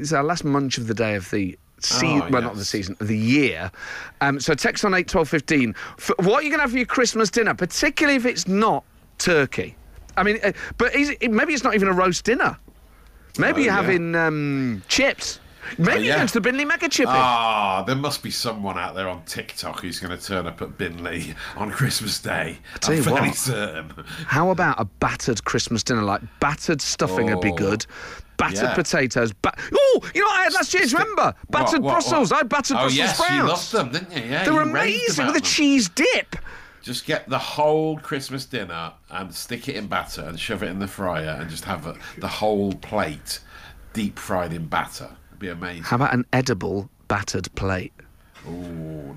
it's 0.00 0.12
our 0.12 0.22
last 0.24 0.44
munch 0.44 0.78
of 0.78 0.86
the 0.86 0.94
day 0.94 1.14
of 1.14 1.30
the 1.30 1.58
season, 1.80 2.22
Oh, 2.22 2.28
well, 2.30 2.42
not 2.42 2.54
the 2.56 2.64
season, 2.64 2.96
of 3.00 3.08
the 3.08 3.18
year. 3.18 3.70
Um, 4.22 4.40
so 4.40 4.54
text 4.54 4.84
on 4.84 4.94
eight 4.94 5.08
twelve 5.08 5.28
fifteen. 5.28 5.74
For 5.98 6.14
what 6.20 6.40
are 6.40 6.42
you 6.42 6.50
going 6.50 6.58
to 6.58 6.62
have 6.62 6.70
for 6.70 6.76
your 6.78 6.86
Christmas 6.86 7.30
dinner, 7.30 7.54
particularly 7.54 8.16
if 8.16 8.24
it's 8.24 8.48
not 8.48 8.84
turkey? 9.18 9.76
I 10.16 10.22
mean, 10.22 10.38
uh, 10.44 10.52
but 10.78 10.94
is 10.94 11.10
it, 11.20 11.30
maybe 11.30 11.52
it's 11.54 11.64
not 11.64 11.74
even 11.74 11.88
a 11.88 11.92
roast 11.92 12.24
dinner. 12.24 12.56
Maybe 13.36 13.62
Oh, 13.62 13.64
you're 13.64 13.72
yeah. 13.74 13.82
having 13.82 14.14
um, 14.14 14.82
chips. 14.88 15.40
Maybe 15.78 15.90
Oh, 15.92 15.96
yeah. 16.02 16.16
going 16.16 16.26
to 16.28 16.40
the 16.40 16.48
Binley 16.50 16.66
Mega 16.66 16.88
Chippy. 16.88 17.10
Ah, 17.12 17.82
there 17.86 17.96
must 17.96 18.22
be 18.22 18.30
someone 18.30 18.78
out 18.78 18.94
there 18.94 19.08
on 19.08 19.22
TikTok 19.24 19.80
who's 19.80 19.98
going 20.00 20.16
to 20.16 20.24
turn 20.24 20.46
up 20.46 20.60
at 20.62 20.76
Binley 20.78 21.34
on 21.56 21.70
Christmas 21.70 22.20
Day. 22.20 22.58
tell 22.80 22.92
I'm 22.92 22.96
you 22.98 23.02
fairly 23.04 23.28
what. 23.28 23.36
certain. 23.36 23.92
How 24.26 24.50
about 24.50 24.80
a 24.80 24.84
battered 24.84 25.44
Christmas 25.44 25.82
dinner? 25.82 26.02
Like 26.02 26.22
battered 26.40 26.80
stuffing 26.80 27.26
would 27.26 27.40
be 27.40 27.52
Oh. 27.52 27.56
good. 27.56 27.86
Battered 28.36 28.56
Yeah. 28.62 28.74
potatoes. 28.74 29.32
Ba- 29.32 29.54
oh, 29.72 30.00
you 30.14 30.20
know 30.20 30.26
what 30.26 30.40
I 30.40 30.42
had 30.44 30.52
last 30.54 30.74
year? 30.74 30.84
Do 30.84 30.96
remember? 30.98 31.34
Battered 31.50 31.82
What, 31.82 31.82
what, 31.82 31.92
Brussels. 31.92 32.30
what? 32.30 32.36
I 32.36 32.38
had 32.38 32.48
battered 32.48 32.76
oh, 32.76 32.80
Brussels 32.80 32.96
yes, 32.96 33.14
sprouts. 33.16 33.34
you 33.34 33.42
loved 33.44 33.72
them, 33.72 33.90
didn't 34.08 34.24
you? 34.24 34.30
Yeah, 34.30 34.44
They 34.44 34.50
were 34.50 34.64
you 34.64 34.70
amazing 34.70 35.26
with 35.28 35.36
a 35.36 35.40
cheese 35.40 35.88
dip. 35.88 36.36
Just 36.82 37.06
get 37.06 37.28
the 37.30 37.38
whole 37.38 37.96
Christmas 37.98 38.44
dinner 38.44 38.92
and 39.10 39.32
stick 39.34 39.68
it 39.68 39.76
in 39.76 39.86
batter 39.86 40.22
and 40.22 40.38
shove 40.38 40.62
it 40.62 40.68
in 40.68 40.80
the 40.80 40.88
fryer 40.88 41.38
and 41.40 41.48
just 41.48 41.64
have 41.64 41.86
a, 41.86 41.96
the 42.18 42.28
whole 42.28 42.72
plate 42.74 43.38
deep 43.94 44.18
fried 44.18 44.52
in 44.52 44.66
batter. 44.66 45.08
It'd 45.44 45.60
be 45.60 45.66
amazing. 45.66 45.82
How 45.84 45.96
about 45.96 46.14
an 46.14 46.24
edible 46.32 46.88
battered 47.08 47.54
plate? 47.54 47.92
Oh, 48.46 48.50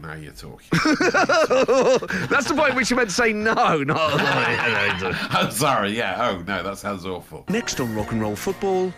now 0.02 0.14
you're 0.14 0.32
talking. 0.34 0.68
That's 0.72 2.48
the 2.48 2.54
point 2.56 2.76
which 2.76 2.90
you 2.90 2.96
meant 2.96 3.10
to 3.10 3.16
say 3.16 3.34
no. 3.34 3.84
No. 3.84 3.96
I'm 3.98 5.52
sorry, 5.52 5.92
yeah. 5.98 6.30
Oh, 6.30 6.44
no, 6.48 6.64
that 6.64 6.78
sounds 6.78 7.06
awful. 7.06 7.46
Next 7.50 7.80
on 7.80 7.94
Rock 7.96 8.12
and 8.12 8.22
Roll 8.22 8.36
Football, 8.36 8.94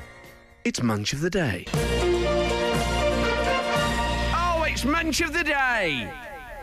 it's 0.65 0.81
Munch 0.83 1.13
of 1.13 1.21
the 1.21 1.29
Day. 1.29 1.65
Oh, 4.35 4.63
it's 4.67 4.85
Munch 4.85 5.21
of 5.21 5.33
the 5.33 5.43
Day! 5.43 6.11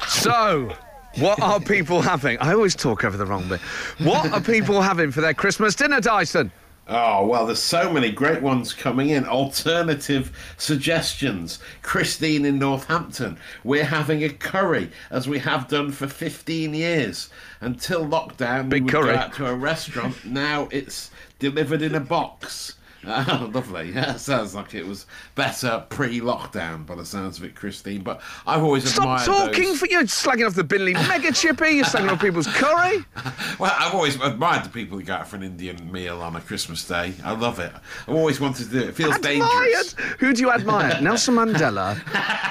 So, 0.06 0.72
what 1.16 1.40
are 1.40 1.58
people 1.60 2.00
having? 2.02 2.38
I 2.38 2.52
always 2.52 2.74
talk 2.76 3.04
over 3.04 3.16
the 3.16 3.26
wrong 3.26 3.48
bit. 3.48 3.60
What 3.98 4.30
are 4.32 4.40
people 4.40 4.80
having 4.82 5.10
for 5.10 5.20
their 5.22 5.34
Christmas 5.34 5.74
dinner, 5.74 6.00
Dyson? 6.00 6.52
Oh, 6.88 7.26
well, 7.26 7.46
there's 7.46 7.58
so 7.62 7.92
many 7.92 8.12
great 8.12 8.42
ones 8.42 8.72
coming 8.72 9.08
in. 9.08 9.26
Alternative 9.26 10.30
suggestions. 10.56 11.58
Christine 11.82 12.44
in 12.44 12.60
Northampton. 12.60 13.38
We're 13.64 13.84
having 13.86 14.22
a 14.22 14.28
curry, 14.28 14.92
as 15.10 15.26
we 15.26 15.40
have 15.40 15.66
done 15.66 15.90
for 15.90 16.06
15 16.06 16.74
years. 16.74 17.28
Until 17.60 18.06
lockdown, 18.06 18.68
Big 18.68 18.82
we 18.82 18.84
would 18.84 18.92
curry. 18.92 19.14
go 19.14 19.18
out 19.18 19.32
to 19.34 19.46
a 19.46 19.54
restaurant. 19.54 20.24
now 20.24 20.68
it's 20.70 21.10
delivered 21.40 21.82
in 21.82 21.94
a 21.96 22.00
box. 22.00 22.74
Oh, 23.28 23.50
lovely. 23.54 23.92
Yeah, 23.92 24.16
sounds 24.16 24.54
like 24.54 24.74
it 24.74 24.84
was 24.86 25.06
better 25.34 25.84
pre-lockdown 25.88 26.84
by 26.86 26.94
the 26.96 27.04
sounds 27.04 27.38
of 27.38 27.44
it, 27.44 27.54
Christine. 27.54 28.02
But 28.02 28.20
I've 28.46 28.62
always 28.62 28.88
Stop 28.90 29.04
admired 29.04 29.26
talking 29.26 29.68
those... 29.68 29.78
for 29.78 29.86
you. 29.86 30.00
Slagging 30.00 30.46
off 30.46 30.54
the 30.54 30.64
Binley 30.64 30.94
Mega 31.08 31.32
Chippy. 31.32 31.70
You're 31.76 31.84
slagging 31.84 32.10
off 32.10 32.20
people's 32.20 32.46
curry. 32.48 33.04
Well, 33.58 33.74
I've 33.78 33.94
always 33.94 34.20
admired 34.20 34.64
the 34.64 34.68
people 34.68 34.98
who 34.98 35.04
go 35.04 35.14
out 35.14 35.28
for 35.28 35.36
an 35.36 35.42
Indian 35.42 35.90
meal 35.90 36.20
on 36.20 36.36
a 36.36 36.40
Christmas 36.42 36.86
day. 36.86 37.14
I 37.24 37.32
love 37.32 37.58
it. 37.58 37.72
I've 38.06 38.14
always 38.14 38.38
wanted 38.38 38.64
to 38.66 38.70
do 38.70 38.78
it. 38.80 38.88
It 38.90 38.94
feels 38.94 39.16
Admired. 39.16 39.40
dangerous. 39.40 39.92
Who 40.18 40.34
do 40.34 40.42
you 40.42 40.50
admire? 40.50 41.00
Nelson 41.00 41.36
Mandela, 41.36 41.94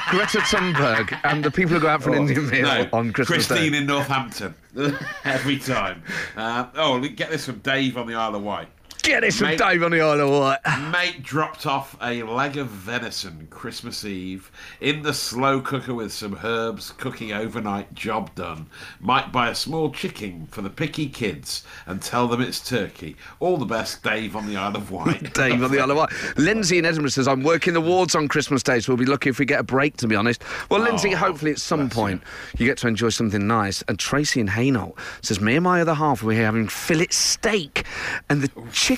Greta 0.10 0.40
Thunberg, 0.40 1.16
and 1.24 1.44
the 1.44 1.52
people 1.52 1.76
who 1.76 1.80
go 1.80 1.88
out 1.90 2.02
for 2.02 2.10
an 2.12 2.22
Indian 2.28 2.50
meal 2.50 2.68
Oh, 2.68 2.84
No, 2.84 2.90
on 2.94 3.14
Christmas 3.14 3.48
Day. 3.48 3.54
Christine 3.56 3.72
Day. 3.74 3.78
in 3.80 3.86
Northampton. 3.86 4.56
Every 5.26 5.60
time. 5.60 6.02
Uh, 6.36 6.68
oh, 6.76 7.00
get 7.00 7.30
this 7.30 7.46
from 7.46 7.60
Dave 7.60 7.98
on 7.98 8.08
the 8.08 8.16
Isle 8.16 8.36
of 8.36 8.42
Wight. 8.44 8.68
Get 9.06 9.22
this 9.22 9.38
from 9.38 9.56
Dave 9.56 9.84
on 9.84 9.92
the 9.92 10.02
Isle 10.02 10.20
of 10.22 10.30
Wight. 10.32 10.92
Mate 10.92 11.22
dropped 11.22 11.68
off 11.68 11.96
a 12.02 12.24
leg 12.24 12.58
of 12.58 12.68
venison 12.68 13.48
Christmas 13.52 14.04
Eve 14.04 14.52
in 14.82 15.04
the 15.04 15.14
slow 15.14 15.62
cooker 15.62 15.94
with 15.94 16.12
some 16.12 16.40
herbs, 16.44 16.92
cooking 16.92 17.32
overnight, 17.32 17.94
job 17.94 18.34
done. 18.34 18.66
Might 19.00 19.32
buy 19.32 19.50
a 19.50 19.56
small 19.56 19.92
chicken 19.92 20.48
for 20.50 20.64
the 20.64 20.72
picky 20.72 21.08
kids 21.08 21.64
and 21.86 22.02
tell 22.02 22.28
them 22.28 22.42
it's 22.42 22.68
turkey. 22.68 23.16
All 23.40 23.58
the 23.58 23.66
best, 23.66 24.02
Dave 24.02 24.36
on 24.36 24.48
the 24.48 24.58
Isle 24.58 24.76
of 24.76 24.90
Wight. 24.90 25.34
Dave 25.36 25.62
on 25.62 25.72
the 25.72 25.80
Isle 25.80 25.92
of 25.92 25.98
Wight. 25.98 26.10
Lindsay 26.38 26.80
in 26.80 26.86
Edinburgh 26.86 27.12
says, 27.12 27.28
I'm 27.28 27.44
working 27.44 27.76
the 27.76 27.82
wards 27.82 28.16
on 28.16 28.28
Christmas 28.28 28.64
Day, 28.64 28.80
so 28.80 28.92
we'll 28.92 28.98
be 28.98 29.06
lucky 29.06 29.30
if 29.30 29.38
we 29.38 29.46
get 29.46 29.60
a 29.60 29.64
break, 29.64 29.98
to 29.98 30.08
be 30.08 30.16
honest. 30.16 30.42
Well, 30.72 30.82
Lindsay, 30.82 31.14
Oh, 31.14 31.18
hopefully 31.18 31.52
at 31.52 31.60
some 31.60 31.92
point 31.92 32.24
you 32.58 32.66
get 32.66 32.80
to 32.80 32.88
enjoy 32.88 33.10
something 33.10 33.46
nice. 33.46 33.84
And 33.88 34.00
Tracy 34.00 34.40
in 34.40 34.48
Hainault 34.48 34.96
says, 35.22 35.40
Me 35.40 35.56
and 35.58 35.64
my 35.64 35.82
other 35.82 35.94
half, 35.94 36.24
we're 36.24 36.34
here 36.34 36.46
having 36.46 36.68
fillet 36.68 37.08
steak, 37.12 37.86
and 38.30 38.42
the 38.42 38.50
chicken 38.72 38.95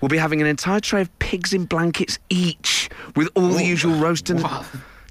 will 0.00 0.08
be 0.08 0.18
having 0.18 0.40
an 0.40 0.46
entire 0.46 0.80
tray 0.80 1.00
of 1.00 1.18
pigs 1.18 1.52
in 1.52 1.64
blankets 1.64 2.18
each, 2.30 2.88
with 3.16 3.28
all 3.34 3.48
the 3.48 3.64
oh. 3.64 3.66
usual 3.66 3.94
roast 3.94 4.30
and. 4.30 4.42
Wow. 4.42 4.64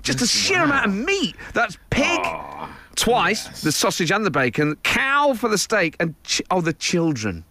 Just 0.03 0.21
a 0.21 0.27
sheer 0.27 0.63
amount 0.63 0.85
of 0.85 0.93
meat. 0.93 1.35
That's 1.53 1.77
pig. 1.89 2.21
Ah, 2.23 2.73
twice, 2.95 3.61
the 3.61 3.71
sausage 3.73 4.11
and 4.11 4.25
the 4.25 4.31
bacon, 4.31 4.77
cow 4.83 5.33
for 5.33 5.49
the 5.49 5.57
steak, 5.57 5.97
and 5.99 6.15
ch- 6.23 6.41
oh, 6.49 6.61
the 6.61 6.73
children. 6.73 7.43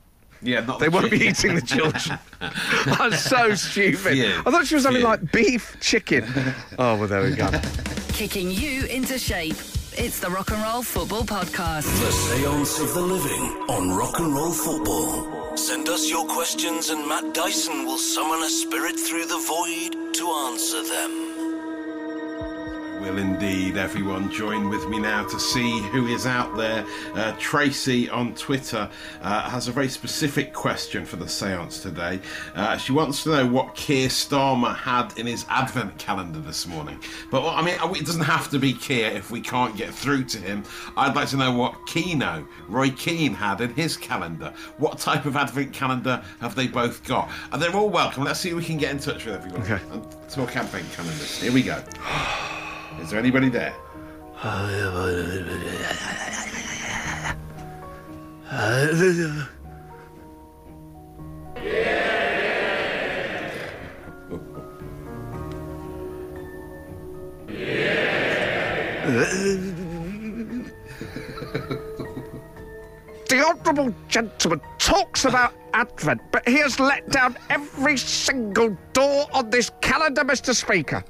Yeah, 0.43 0.61
not 0.61 0.79
They 0.79 0.87
the 0.87 0.93
won't 0.93 1.11
be 1.11 1.19
eating 1.19 1.55
the 1.55 1.61
children. 1.61 2.19
I'm 2.99 3.13
so 3.13 3.55
stupid. 3.55 4.15
Phew. 4.15 4.43
I 4.47 4.51
thought 4.51 4.67
she 4.67 4.75
was 4.75 4.85
having 4.85 5.01
Phew. 5.01 5.09
like 5.09 5.33
beef, 5.33 5.77
chicken. 5.81 6.25
Oh, 6.79 6.97
well, 6.97 7.09
there 7.09 7.23
we 7.23 7.35
go. 7.35 7.51
Kicking 8.09 8.51
you 8.51 8.87
into 8.87 9.19
shape. 9.19 9.57
It's 9.99 10.19
the 10.21 10.29
Rock 10.29 10.51
and 10.51 10.63
Roll 10.63 10.83
Football 10.83 11.25
Podcast. 11.25 11.85
The 12.05 12.13
seance 12.13 12.79
of 12.81 12.93
the 12.93 13.01
living 13.01 13.43
on 13.69 13.97
rock 13.97 14.19
and 14.19 14.35
roll 14.35 14.53
football. 14.53 15.57
Send 15.57 15.89
us 15.89 16.11
your 16.11 16.27
questions 16.27 16.91
and 16.91 17.09
Matt 17.09 17.33
Dyson 17.33 17.87
will 17.87 17.97
summon 17.97 18.43
a 18.43 18.49
spirit 18.51 19.01
through 19.01 19.25
the 19.25 19.39
void 19.39 20.15
to 20.17 20.29
answer 20.29 20.83
them. 20.83 21.36
Will 23.01 23.19
indeed 23.19 23.77
everyone 23.77 24.31
join 24.33 24.71
with 24.71 24.89
me 24.89 24.99
now 24.99 25.27
to 25.27 25.39
see 25.39 25.81
who 25.91 26.07
is 26.07 26.27
out 26.27 26.57
there. 26.57 26.85
Uh, 27.15 27.35
Tracy 27.39 28.09
on 28.09 28.35
Twitter 28.35 28.89
uh, 29.23 29.51
has 29.51 29.69
a 29.69 29.73
very 29.73 29.89
specific 29.89 30.53
question 30.55 31.05
for 31.05 31.17
the 31.17 31.29
seance 31.29 31.81
today. 31.81 32.21
Uh, 32.55 32.77
she 32.79 32.93
wants 32.93 33.23
to 33.25 33.31
know 33.31 33.47
what 33.47 33.75
Keir 33.75 34.09
Starmer 34.09 34.75
had 34.75 35.17
in 35.19 35.27
his 35.27 35.45
advent 35.51 35.99
calendar 35.99 36.41
this 36.41 36.67
morning. 36.67 36.99
But 37.31 37.43
well, 37.43 37.51
I 37.51 37.63
mean, 37.63 37.75
it 37.97 38.07
doesn't 38.07 38.23
have 38.23 38.49
to 38.51 38.59
be 38.59 38.73
Keir 38.73 39.11
if 39.11 39.31
we 39.31 39.41
can't 39.41 39.77
get 39.77 39.93
through 39.93 40.25
to 40.25 40.39
him. 40.39 40.65
I'd 40.97 41.15
like 41.15 41.29
to 41.29 41.37
know 41.37 41.53
what 41.53 41.75
Keano, 41.87 42.47
Roy 42.67 42.91
Keane, 42.91 43.35
had 43.35 43.61
in 43.61 43.75
his 43.75 43.97
calendar. 43.97 44.55
What 44.79 44.99
type 44.99 45.27
of 45.27 45.37
advent 45.37 45.73
calendar 45.73 46.23
have 46.41 46.55
they 46.55 46.67
both 46.67 47.05
got? 47.05 47.31
And 47.53 47.61
they're 47.61 47.75
all 47.77 47.91
welcome. 47.91 48.25
Let's 48.25 48.41
see 48.41 48.51
if 48.51 48.57
we 48.57 48.65
can 48.65 48.79
get 48.79 48.91
in 48.91 48.99
touch 48.99 49.27
with 49.27 49.35
everyone 49.35 49.63
Okay. 49.63 49.83
and 49.93 50.03
talk 50.31 50.57
advent 50.57 50.91
calendars. 50.93 51.43
Here 51.43 51.53
we 51.53 51.63
go. 51.63 51.83
Is 53.01 53.11
there 53.11 53.19
anybody 53.19 53.49
there? 53.49 53.75
The 73.29 73.45
Honourable 73.45 73.95
Gentleman 74.09 74.61
talks 74.79 75.25
about 75.25 75.53
Advent, 75.75 76.21
but 76.33 76.49
he 76.49 76.59
has 76.59 76.79
let 76.79 77.09
down 77.11 77.37
every 77.51 77.97
single 77.97 78.77
door 78.93 79.27
on 79.33 79.51
this 79.51 79.71
calendar, 79.81 80.23
Mr. 80.23 80.55
Speaker. 80.55 81.05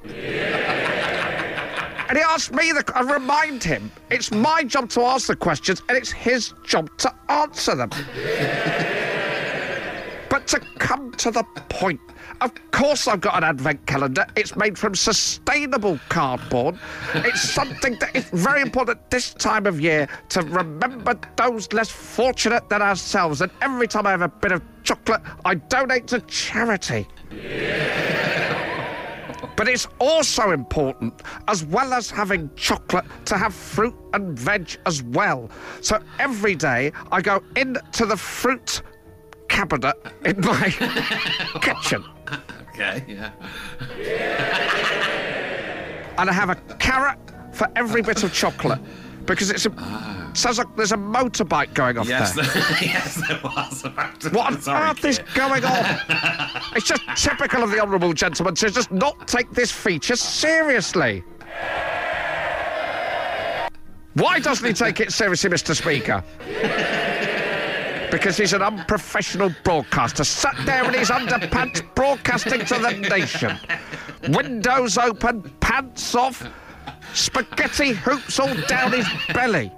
And 2.08 2.16
he 2.16 2.22
asked 2.22 2.52
me, 2.52 2.72
the, 2.72 2.84
I 2.94 3.00
remind 3.00 3.64
him, 3.64 3.90
it's 4.10 4.30
my 4.30 4.62
job 4.62 4.88
to 4.90 5.00
ask 5.02 5.26
the 5.26 5.36
questions 5.36 5.82
and 5.88 5.98
it's 5.98 6.12
his 6.12 6.54
job 6.64 6.88
to 6.98 7.12
answer 7.28 7.74
them. 7.74 7.90
but 10.30 10.46
to 10.48 10.60
come 10.78 11.10
to 11.12 11.32
the 11.32 11.42
point, 11.68 12.00
of 12.40 12.52
course 12.70 13.08
I've 13.08 13.20
got 13.20 13.36
an 13.36 13.44
advent 13.44 13.86
calendar. 13.86 14.26
It's 14.36 14.56
made 14.56 14.78
from 14.78 14.94
sustainable 14.94 15.98
cardboard. 16.08 16.78
It's 17.14 17.40
something 17.40 17.98
that 17.98 18.14
is 18.14 18.24
very 18.30 18.62
important 18.62 19.10
this 19.10 19.34
time 19.34 19.66
of 19.66 19.80
year 19.80 20.08
to 20.30 20.42
remember 20.42 21.18
those 21.36 21.72
less 21.72 21.90
fortunate 21.90 22.68
than 22.68 22.82
ourselves. 22.82 23.40
And 23.40 23.50
every 23.62 23.88
time 23.88 24.06
I 24.06 24.10
have 24.10 24.22
a 24.22 24.28
bit 24.28 24.52
of 24.52 24.62
chocolate, 24.84 25.22
I 25.44 25.56
donate 25.56 26.06
to 26.08 26.20
charity. 26.20 27.08
But 29.56 29.68
it's 29.68 29.88
also 29.98 30.50
important, 30.50 31.22
as 31.48 31.64
well 31.64 31.92
as 31.94 32.10
having 32.10 32.50
chocolate, 32.56 33.06
to 33.26 33.36
have 33.36 33.54
fruit 33.54 33.94
and 34.12 34.38
veg 34.38 34.76
as 34.84 35.02
well. 35.02 35.50
So 35.80 35.98
every 36.18 36.54
day 36.54 36.92
I 37.10 37.22
go 37.22 37.42
into 37.56 38.04
the 38.06 38.16
fruit 38.16 38.82
cabinet 39.48 39.96
in 40.24 40.40
my 40.40 40.70
kitchen 41.62 42.04
Okay, 42.78 43.02
yeah. 43.08 43.30
and 46.18 46.28
I 46.28 46.32
have 46.32 46.50
a 46.50 46.56
carrot 46.78 47.18
for 47.52 47.66
every 47.74 48.02
bit 48.02 48.22
of 48.22 48.34
chocolate. 48.34 48.78
Because 49.26 49.50
it's 49.50 49.66
a 49.66 49.72
ah. 49.78 50.30
sounds 50.34 50.58
like 50.58 50.74
there's 50.76 50.92
a 50.92 50.96
motorbike 50.96 51.74
going 51.74 51.98
off 51.98 52.08
Yes, 52.08 52.34
there. 52.34 52.44
yes, 52.80 53.14
there 53.28 53.40
was. 53.42 53.82
What 54.32 54.52
on 54.52 54.60
Sorry, 54.60 54.90
earth 54.90 55.04
is 55.04 55.18
going 55.34 55.64
on? 55.64 56.00
it's 56.76 56.86
just 56.86 57.02
typical 57.16 57.62
of 57.62 57.70
the 57.70 57.80
honourable 57.80 58.12
gentleman 58.12 58.54
to 58.56 58.70
just 58.70 58.90
not 58.92 59.26
take 59.28 59.50
this 59.50 59.70
feature 59.72 60.16
seriously. 60.16 61.24
Why 64.14 64.38
doesn't 64.38 64.66
he 64.66 64.72
take 64.72 65.00
it 65.00 65.12
seriously, 65.12 65.50
Mr. 65.50 65.76
Speaker? 65.76 66.24
Because 68.10 68.36
he's 68.38 68.54
an 68.54 68.62
unprofessional 68.62 69.50
broadcaster, 69.62 70.24
sat 70.24 70.56
there 70.64 70.84
in 70.84 70.94
his 70.94 71.10
underpants 71.10 71.82
broadcasting 71.94 72.64
to 72.64 72.78
the 72.78 72.92
nation. 73.10 73.58
Windows 74.28 74.96
open, 74.96 75.42
pants 75.60 76.14
off, 76.14 76.48
spaghetti 77.16 77.92
hoops 77.92 78.38
all 78.38 78.54
down 78.68 78.92
his 78.92 79.06
belly. 79.32 79.72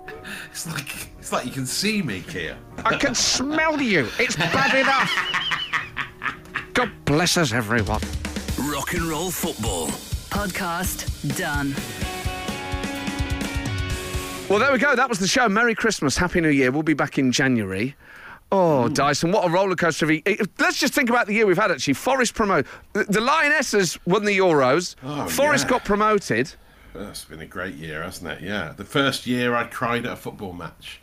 It's 0.51 0.66
like 0.66 1.09
it's 1.18 1.32
like 1.32 1.47
you 1.47 1.53
can 1.53 1.66
see 1.66 2.03
me, 2.03 2.20
Keir. 2.22 2.57
I 2.84 2.97
can 2.97 3.14
smell 3.14 3.80
you. 3.80 4.09
It's 4.18 4.36
bad 4.36 4.74
enough. 4.74 5.11
God 6.74 6.91
bless 7.05 7.36
us, 7.36 7.53
everyone. 7.53 8.01
Rock 8.70 8.95
and 8.95 9.03
roll 9.05 9.30
football. 9.30 9.89
Podcast 10.30 11.07
done. 11.36 11.74
Well, 14.49 14.59
there 14.59 14.72
we 14.72 14.78
go. 14.78 14.97
That 14.97 15.09
was 15.09 15.18
the 15.18 15.26
show. 15.28 15.49
Merry 15.49 15.74
Christmas. 15.74 16.16
Happy 16.16 16.41
New 16.41 16.49
Year. 16.49 16.70
We'll 16.70 16.82
be 16.82 16.95
back 16.95 17.18
in 17.18 17.32
January. 17.32 17.95
Oh, 18.51 18.89
Dyson, 18.89 19.30
what 19.30 19.45
a 19.45 19.49
rollercoaster 19.49 20.03
of 20.05 20.11
a... 20.11 20.22
eh, 20.24 20.43
Let's 20.59 20.78
just 20.80 20.95
think 20.95 21.11
about 21.11 21.26
the 21.26 21.34
year 21.34 21.47
we've 21.47 21.59
had, 21.59 21.70
actually. 21.70 21.93
Forest 21.95 22.32
promoted. 22.34 22.66
The, 22.95 23.05
the 23.05 23.20
Lionesses 23.20 23.99
won 24.07 24.24
the 24.24 24.39
Euros. 24.39 24.95
Oh, 25.03 25.28
Forest 25.28 25.64
yeah. 25.64 25.70
got 25.70 25.84
promoted. 25.84 26.55
It's 26.95 27.24
been 27.24 27.41
a 27.41 27.47
great 27.47 27.74
year, 27.74 28.03
hasn't 28.03 28.30
it? 28.30 28.41
Yeah. 28.43 28.72
The 28.76 28.84
first 28.84 29.26
year 29.26 29.55
I 29.55 29.64
cried 29.64 30.07
at 30.07 30.12
a 30.12 30.16
football 30.16 30.53
match. 30.53 31.01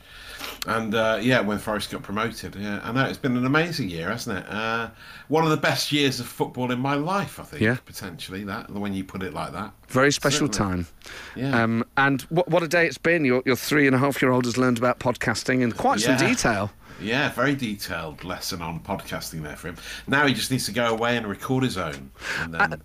And 0.67 0.93
uh, 0.93 1.19
yeah, 1.21 1.39
when 1.41 1.57
Forest 1.59 1.91
got 1.91 2.03
promoted. 2.03 2.55
Yeah, 2.55 2.79
I 2.83 2.91
know 2.91 3.05
it's 3.05 3.17
been 3.17 3.37
an 3.37 3.45
amazing 3.45 3.89
year, 3.89 4.09
hasn't 4.09 4.39
it? 4.39 4.45
Uh, 4.49 4.89
one 5.27 5.43
of 5.43 5.49
the 5.49 5.57
best 5.57 5.91
years 5.91 6.19
of 6.19 6.27
football 6.27 6.71
in 6.71 6.79
my 6.79 6.95
life, 6.95 7.39
I 7.39 7.43
think. 7.43 7.61
Yeah. 7.61 7.77
Potentially, 7.85 8.43
that 8.43 8.69
when 8.69 8.93
you 8.93 9.03
put 9.03 9.23
it 9.23 9.33
like 9.33 9.53
that. 9.53 9.71
Very 9.87 10.11
special 10.11 10.51
Certainly. 10.51 10.83
time. 10.83 10.87
Yeah. 11.35 11.63
Um, 11.63 11.85
and 11.97 12.21
what, 12.23 12.47
what 12.49 12.63
a 12.63 12.67
day 12.67 12.85
it's 12.85 12.97
been. 12.97 13.25
Your, 13.25 13.41
your 13.45 13.55
three 13.55 13.87
and 13.87 13.95
a 13.95 13.99
half 13.99 14.21
year 14.21 14.31
old 14.31 14.45
has 14.45 14.57
learned 14.57 14.77
about 14.77 14.99
podcasting 14.99 15.61
in 15.61 15.71
quite 15.71 15.99
some 15.99 16.17
detail. 16.17 16.71
Yeah, 17.01 17.29
very 17.31 17.55
detailed 17.55 18.23
lesson 18.23 18.61
on 18.61 18.79
podcasting 18.79 19.43
there 19.43 19.55
for 19.55 19.69
him. 19.69 19.77
Now 20.07 20.25
he 20.27 20.33
just 20.33 20.49
needs 20.49 20.65
to 20.65 20.71
go 20.71 20.87
away 20.87 21.17
and 21.17 21.27
record 21.27 21.63
his 21.63 21.77
own. 21.77 22.11
And 22.39 22.53
then, 22.53 22.73
Uh, 22.73 22.77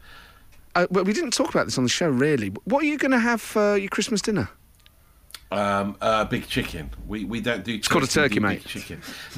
well, 0.90 1.04
we 1.04 1.12
didn't 1.12 1.32
talk 1.32 1.50
about 1.50 1.66
this 1.66 1.78
on 1.78 1.84
the 1.84 1.90
show, 1.90 2.08
really. 2.08 2.48
What 2.64 2.82
are 2.82 2.86
you 2.86 2.98
going 2.98 3.10
to 3.12 3.18
have 3.18 3.40
for 3.40 3.76
your 3.76 3.88
Christmas 3.88 4.20
dinner? 4.20 4.48
um, 5.52 5.96
uh, 6.00 6.24
big 6.24 6.46
chicken. 6.46 6.90
We 7.06 7.24
we 7.24 7.40
don't 7.40 7.64
do. 7.64 7.74
It's 7.74 7.88
called 7.88 8.04
a 8.04 8.06
turkey, 8.06 8.40
mate. 8.40 8.64
Chicken. 8.64 9.00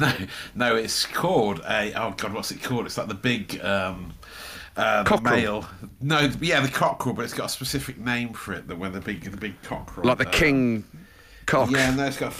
no, 0.00 0.12
no, 0.54 0.76
it's 0.76 1.04
called 1.06 1.60
a. 1.68 1.92
Oh 1.94 2.14
God, 2.16 2.32
what's 2.32 2.50
it 2.50 2.62
called? 2.62 2.86
It's 2.86 2.96
like 2.96 3.08
the 3.08 3.14
big. 3.14 3.60
Um, 3.62 4.14
uh, 4.76 5.02
the 5.02 5.20
male. 5.20 5.66
No, 6.00 6.30
yeah, 6.40 6.60
the 6.60 6.68
cockerel, 6.68 7.14
but 7.14 7.24
it's 7.24 7.34
got 7.34 7.46
a 7.46 7.50
specific 7.50 7.98
name 7.98 8.32
for 8.32 8.54
it. 8.54 8.68
The 8.68 8.76
when 8.76 8.92
the 8.92 9.00
big, 9.00 9.30
the 9.30 9.36
big 9.36 9.60
cockerel, 9.62 10.06
Like 10.06 10.18
the 10.18 10.28
uh, 10.28 10.32
king 10.32 10.84
cock. 11.44 11.70
Yeah, 11.70 11.94
no, 11.94 12.06
it's 12.06 12.16
got. 12.16 12.32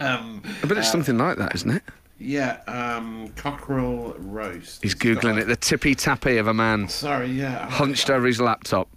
um, 0.00 0.42
But 0.66 0.76
it's 0.76 0.90
something 0.90 1.16
like 1.16 1.38
that, 1.38 1.54
isn't 1.54 1.70
it? 1.70 1.82
Yeah, 2.18 2.60
um, 2.66 3.28
cockerel 3.36 4.14
roast. 4.18 4.82
He's 4.82 4.92
It's 4.92 5.00
got 5.02 5.22
Googling 5.22 5.38
it. 5.40 5.46
The 5.46 5.56
tippy 5.56 5.94
tappy 5.94 6.36
of 6.38 6.46
a 6.46 6.54
man 6.54 6.88
Sorry, 6.88 7.28
yeah. 7.28 7.68
hunched 7.70 8.10
over 8.10 8.26
his 8.26 8.40
laptop. 8.40 8.88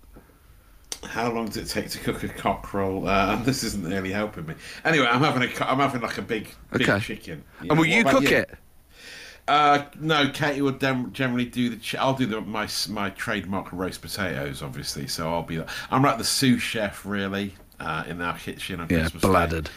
How 1.03 1.31
long 1.31 1.47
does 1.47 1.57
it 1.57 1.65
take 1.67 1.89
to 1.91 1.99
cook 1.99 2.23
a 2.23 2.29
cockerel? 2.29 3.07
Uh, 3.07 3.35
this 3.43 3.63
isn't 3.63 3.83
really 3.87 4.11
helping 4.11 4.45
me. 4.45 4.53
Anyway, 4.85 5.07
I'm 5.07 5.21
having 5.21 5.41
a, 5.43 5.47
co- 5.47 5.65
I'm 5.65 5.79
having 5.79 6.01
like 6.01 6.17
a 6.17 6.21
big, 6.21 6.49
big 6.71 6.87
Okay. 6.89 6.99
chicken. 6.99 7.43
And 7.61 7.77
will 7.77 7.85
you 7.87 8.01
about 8.01 8.21
cook 8.21 8.31
it? 8.31 8.51
Uh, 9.47 9.85
no, 9.99 10.29
Katie 10.29 10.61
would 10.61 10.77
dem- 10.79 11.11
generally 11.11 11.45
do 11.45 11.69
the. 11.71 11.75
Ch- 11.77 11.95
I'll 11.95 12.13
do 12.13 12.27
the, 12.27 12.41
my 12.41 12.65
s- 12.65 12.87
my 12.87 13.09
trademark 13.09 13.73
roast 13.73 14.01
potatoes, 14.01 14.61
obviously. 14.61 15.07
So 15.07 15.27
I'll 15.33 15.41
be. 15.43 15.61
I'm 15.89 16.03
like 16.03 16.19
the 16.19 16.23
sous 16.23 16.61
chef, 16.61 17.03
really, 17.05 17.55
uh, 17.79 18.03
in 18.07 18.21
our 18.21 18.37
kitchen 18.37 18.79
on 18.79 18.87
Yeah, 18.89 18.99
Christmas 18.99 19.23
Day. 19.23 19.27
bladdered. 19.29 19.69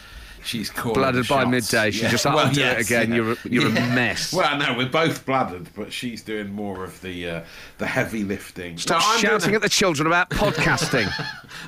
She's 0.44 0.68
calling 0.70 0.96
Bladdered 1.00 1.28
by 1.28 1.40
shots. 1.42 1.50
midday. 1.50 1.90
She 1.90 2.02
Yeah. 2.02 2.10
just, 2.10 2.26
"I'll 2.26 2.36
Well, 2.36 2.52
do 2.52 2.62
it 2.62 2.80
again." 2.80 3.10
yeah. 3.10 3.16
You're 3.16 3.32
a- 3.32 3.36
you're 3.44 3.66
a 3.68 3.70
mess. 3.72 4.32
Well, 4.32 4.58
no, 4.58 4.74
we're 4.76 4.88
both 4.88 5.24
bladdered, 5.24 5.66
but 5.74 5.92
she's 5.92 6.22
doing 6.22 6.52
more 6.52 6.84
of 6.84 7.00
the 7.00 7.28
uh, 7.28 7.40
the 7.78 7.86
heavy 7.86 8.24
lifting. 8.24 8.76
Stop 8.78 9.00
No, 9.00 9.18
shouting 9.20 9.50
the- 9.50 9.56
at 9.56 9.62
the 9.62 9.68
children 9.68 10.06
about 10.06 10.30
podcasting. 10.30 11.10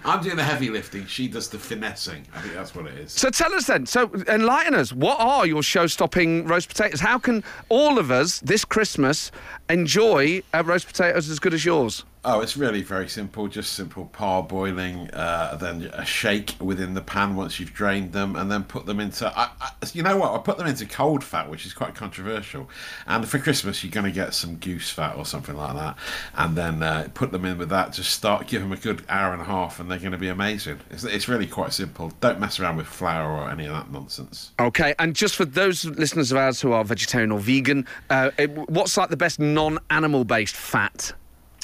I'm 0.04 0.22
doing 0.22 0.36
the 0.36 0.44
heavy 0.44 0.68
lifting. 0.70 1.06
She 1.06 1.26
does 1.28 1.48
the 1.48 1.58
finessing. 1.58 2.24
I 2.34 2.40
think 2.40 2.54
that's 2.54 2.74
what 2.74 2.86
it 2.86 2.98
is. 2.98 3.12
so 3.12 3.30
tell 3.30 3.54
us 3.54 3.66
then. 3.66 3.86
So 3.86 4.10
enlighten 4.28 4.74
us. 4.74 4.92
What 4.92 5.18
are 5.20 5.46
your 5.46 5.62
show-stopping 5.62 6.46
roast 6.46 6.68
potatoes? 6.68 7.00
How 7.00 7.18
can 7.18 7.42
all 7.68 7.98
of 7.98 8.10
us 8.10 8.40
this 8.40 8.64
Christmas 8.64 9.30
enjoy 9.68 10.42
uh, 10.54 10.62
roast 10.64 10.86
potatoes 10.86 11.28
as 11.28 11.38
good 11.38 11.54
as 11.54 11.64
yours? 11.64 12.04
Oh, 12.28 12.40
it's 12.40 12.56
really 12.56 12.82
very 12.82 13.08
simple. 13.08 13.46
Just 13.46 13.74
simple 13.74 14.10
parboiling, 14.12 15.08
uh, 15.12 15.54
then 15.54 15.82
a 15.92 16.04
shake 16.04 16.56
within 16.60 16.94
the 16.94 17.00
pan 17.00 17.36
once 17.36 17.60
you've 17.60 17.72
drained 17.72 18.12
them, 18.12 18.34
and 18.34 18.50
then 18.50 18.64
put 18.64 18.84
them 18.84 18.98
into. 18.98 19.28
I, 19.28 19.48
I, 19.60 19.70
you 19.92 20.02
know 20.02 20.16
what? 20.16 20.32
I 20.32 20.38
put 20.38 20.58
them 20.58 20.66
into 20.66 20.86
cold 20.86 21.22
fat, 21.22 21.48
which 21.48 21.64
is 21.66 21.72
quite 21.72 21.94
controversial. 21.94 22.68
And 23.06 23.28
for 23.28 23.38
Christmas, 23.38 23.84
you're 23.84 23.92
going 23.92 24.06
to 24.06 24.10
get 24.10 24.34
some 24.34 24.56
goose 24.56 24.90
fat 24.90 25.14
or 25.16 25.24
something 25.24 25.54
like 25.54 25.76
that, 25.76 25.96
and 26.34 26.56
then 26.56 26.82
uh, 26.82 27.06
put 27.14 27.30
them 27.30 27.44
in 27.44 27.58
with 27.58 27.68
that. 27.68 27.92
Just 27.92 28.10
start, 28.10 28.48
give 28.48 28.60
them 28.60 28.72
a 28.72 28.76
good 28.76 29.04
hour 29.08 29.32
and 29.32 29.40
a 29.40 29.44
half, 29.44 29.78
and 29.78 29.88
they're 29.88 30.00
going 30.00 30.10
to 30.10 30.18
be 30.18 30.28
amazing. 30.28 30.80
It's, 30.90 31.04
it's 31.04 31.28
really 31.28 31.46
quite 31.46 31.72
simple. 31.72 32.12
Don't 32.20 32.40
mess 32.40 32.58
around 32.58 32.76
with 32.76 32.88
flour 32.88 33.30
or 33.30 33.48
any 33.48 33.66
of 33.66 33.72
that 33.72 33.92
nonsense. 33.92 34.50
Okay, 34.58 34.96
and 34.98 35.14
just 35.14 35.36
for 35.36 35.44
those 35.44 35.84
listeners 35.84 36.32
of 36.32 36.38
ours 36.38 36.60
who 36.60 36.72
are 36.72 36.82
vegetarian 36.82 37.30
or 37.30 37.38
vegan, 37.38 37.86
uh, 38.10 38.32
what's 38.66 38.96
like 38.96 39.10
the 39.10 39.16
best 39.16 39.38
non-animal-based 39.56 40.54
fat? 40.54 41.12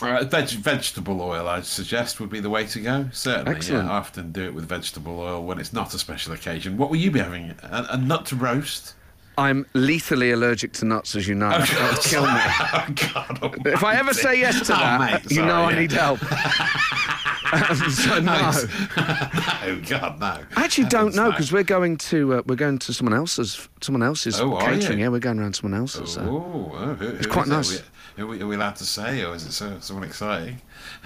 Uh, 0.00 0.24
veg- 0.24 0.48
vegetable 0.48 1.20
oil, 1.20 1.46
I'd 1.46 1.64
suggest, 1.66 2.18
would 2.20 2.30
be 2.30 2.40
the 2.40 2.50
way 2.50 2.66
to 2.66 2.80
go. 2.80 3.08
Certainly, 3.12 3.54
Excellent. 3.54 3.86
yeah. 3.86 3.92
I 3.92 3.96
often 3.98 4.32
do 4.32 4.42
it 4.44 4.54
with 4.54 4.64
vegetable 4.64 5.20
oil 5.20 5.44
when 5.44 5.58
it's 5.60 5.72
not 5.72 5.94
a 5.94 5.98
special 5.98 6.32
occasion. 6.32 6.76
What 6.78 6.88
will 6.90 6.96
you 6.96 7.10
be 7.10 7.20
having? 7.20 7.50
A, 7.62 7.86
a 7.90 7.96
nut 7.98 8.26
to 8.26 8.36
roast? 8.36 8.94
I'm 9.38 9.64
lethally 9.74 10.30
allergic 10.32 10.72
to 10.74 10.84
nuts, 10.86 11.14
as 11.14 11.26
you 11.28 11.34
know. 11.34 11.50
Would 11.50 12.00
kill 12.00 12.22
me. 12.26 12.32
Oh 12.74 12.86
God! 13.14 13.66
If 13.66 13.84
I 13.84 13.94
ever 13.96 14.12
say 14.14 14.38
yes 14.40 14.66
to 14.66 14.74
Oh, 14.74 14.76
that, 14.76 15.00
mate, 15.00 15.30
you 15.30 15.36
sorry, 15.36 15.46
know 15.48 15.62
I 15.64 15.78
need 15.78 15.92
help. 15.92 16.20
So 17.92 18.18
no. 18.20 18.50
no, 18.50 19.80
God, 19.88 20.20
no. 20.20 20.44
I 20.56 20.64
actually 20.64 20.88
don't 20.88 21.14
know 21.14 21.30
because 21.30 21.52
we're 21.52 21.62
going 21.62 21.96
to 21.98 22.34
uh, 22.34 22.42
we're 22.46 22.56
going 22.56 22.78
to 22.78 22.92
someone 22.94 23.14
else's 23.14 23.68
someone 23.80 24.02
else's 24.02 24.40
Oh, 24.40 24.54
are 24.56 24.60
catering. 24.72 24.98
you? 24.98 25.04
Yeah, 25.04 25.08
we're 25.10 25.18
going 25.20 25.38
around 25.38 25.54
someone 25.56 25.78
else's. 25.78 26.16
uh, 26.16 26.22
Oh, 26.22 26.72
oh, 26.74 26.94
who, 26.94 27.08
who 27.08 27.28
quite 27.28 27.48
nice. 27.48 27.78
Are 27.78 27.82
we, 28.16 28.22
are, 28.22 28.26
we, 28.26 28.42
are 28.42 28.46
we 28.46 28.54
allowed 28.56 28.76
to 28.76 28.84
say, 28.84 29.22
or 29.24 29.34
is 29.34 29.44
it 29.46 29.52
so, 29.52 29.76
someone 29.80 30.04
exciting? 30.06 30.60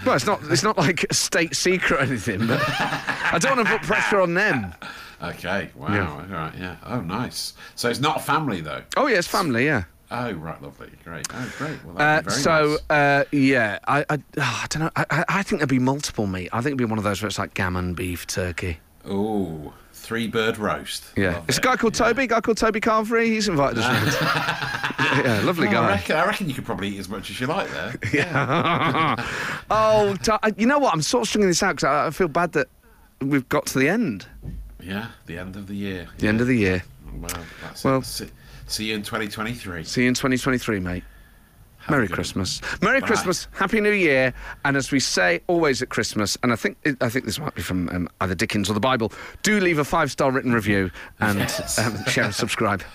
well, 0.05 0.14
it's 0.14 0.26
not 0.26 0.40
it's 0.44 0.62
not 0.62 0.78
like 0.78 1.05
a 1.11 1.14
state 1.14 1.57
secret 1.57 1.99
or 2.01 2.03
anything, 2.03 2.47
but 2.47 2.61
I 2.68 3.38
don't 3.40 3.57
want 3.57 3.66
to 3.68 3.78
put 3.78 3.86
pressure 3.86 4.20
on 4.20 4.34
them. 4.34 4.74
Okay, 5.22 5.70
wow, 5.74 5.92
Yeah. 5.94 6.11
all 6.11 6.26
right, 6.26 6.55
yeah. 6.59 6.76
Oh, 6.84 7.01
nice. 7.01 7.55
So 7.74 7.88
it's 7.88 8.01
not 8.01 8.24
family 8.24 8.61
though. 8.61 8.82
Oh 8.97 9.07
yeah, 9.09 9.18
it's 9.18 9.26
family. 9.28 9.64
Yeah. 9.66 9.84
Oh, 10.11 10.32
right, 10.34 10.62
lovely, 10.62 10.90
great. 11.04 11.26
Oh, 11.34 11.52
great. 11.59 11.84
Well, 11.84 11.96
Uh, 11.96 11.98
that'd 11.98 12.26
be 12.26 12.30
very 12.30 12.42
so 12.42 12.76
nice. 12.90 12.90
uh, 12.90 13.24
yeah, 13.32 13.78
I 13.88 14.04
I, 14.09 14.16
oh, 14.38 14.61
I 14.62 14.66
don't 14.70 14.82
know. 14.82 14.90
I, 14.96 15.04
I, 15.11 15.24
I 15.28 15.42
think 15.42 15.59
there'd 15.61 15.68
be 15.68 15.78
multiple 15.80 16.26
meat. 16.28 16.48
I 16.52 16.59
think 16.59 16.66
it'd 16.68 16.78
be 16.78 16.84
one 16.84 16.98
of 16.98 17.04
those 17.04 17.20
where 17.22 17.26
it's 17.28 17.38
like 17.38 17.54
gammon, 17.54 17.94
beef, 17.94 18.26
turkey. 18.26 18.78
oh, 19.04 19.72
three 19.92 20.28
bird 20.28 20.59
roast. 20.59 21.04
Yeah, 21.16 21.32
Love 21.34 21.44
it's 21.48 21.59
a 21.59 21.61
it. 21.61 21.64
guy 21.64 21.76
called 21.76 21.94
Toby. 21.94 22.22
A 22.24 22.26
guy 22.28 22.40
called 22.40 22.57
Toby 22.59 22.80
Carvery. 22.80 23.26
He's 23.26 23.48
invited 23.48 23.78
us. 23.80 24.14
yeah, 24.20 25.22
yeah, 25.24 25.40
lovely 25.42 25.66
Oh, 25.66 25.70
I 25.70 25.74
guy. 25.74 25.88
reckon, 25.88 26.16
I 26.16 26.24
reckon 26.26 26.48
you 26.48 26.54
could 26.54 26.64
probably 26.66 26.88
eat 26.90 26.98
as 27.00 27.09
much 27.09 27.28
as 27.30 27.40
you 27.40 27.48
like 27.48 27.68
there. 27.70 27.94
Yeah. 28.12 29.16
oh, 29.70 30.14
To- 30.22 30.38
you 30.57 30.66
know 30.66 30.78
what? 30.78 30.94
I'm 30.94 31.02
sort 31.02 31.22
of 31.22 31.28
stringing 31.28 31.48
this 31.48 31.62
out 31.64 31.76
because 31.76 31.84
I, 31.84 32.07
I 32.07 32.11
feel 32.11 32.28
bad 32.28 32.52
that 32.52 32.68
we've 33.20 33.48
got 33.48 33.66
to 33.66 33.78
the 33.80 33.88
end. 33.88 34.26
Yeah, 34.80 35.09
the 35.26 35.38
end 35.38 35.57
of 35.57 35.66
the 35.66 35.74
year. 35.74 36.07
The 36.18 36.28
end 36.28 36.40
of 36.40 36.46
the 36.46 36.57
year. 36.57 36.84
Well, 37.18 37.30
that's 37.62 37.82
Well- 37.82 37.98
it. 38.20 38.30
See, 38.66 38.86
you 38.86 38.94
in 38.94 39.02
2023. 39.02 39.84
See 39.84 40.02
you 40.02 40.08
in 40.08 40.14
2023, 40.14 40.80
mate. 40.80 41.04
Merry 41.88 42.06
good 42.06 42.10
one. 42.10 42.16
Christmas. 42.16 42.60
Merry 42.82 43.00
Bye. 43.00 43.06
Christmas. 43.06 43.46
Happy 43.52 43.80
New 43.80 43.92
Year. 43.92 44.34
And 44.64 44.76
as 44.76 44.90
we 44.90 44.98
say 44.98 45.40
always 45.46 45.82
at 45.82 45.88
Christmas, 45.88 46.36
and 46.42 46.52
I 46.52 46.56
think 46.56 46.76
I 47.00 47.08
think 47.08 47.26
this 47.26 47.38
might 47.38 47.54
be 47.54 47.62
from 47.62 47.88
um, 47.90 48.08
either 48.20 48.34
Dickens 48.34 48.68
or 48.68 48.72
the 48.74 48.80
Bible, 48.80 49.12
do 49.44 49.60
leave 49.60 49.78
a 49.78 49.84
five 49.84 50.10
star 50.10 50.32
written 50.32 50.52
review 50.52 50.90
and 51.20 51.38
Yes. 51.38 51.78
um, 51.78 52.04
share 52.06 52.24
and 52.24 52.34
subscribe. 52.34 52.82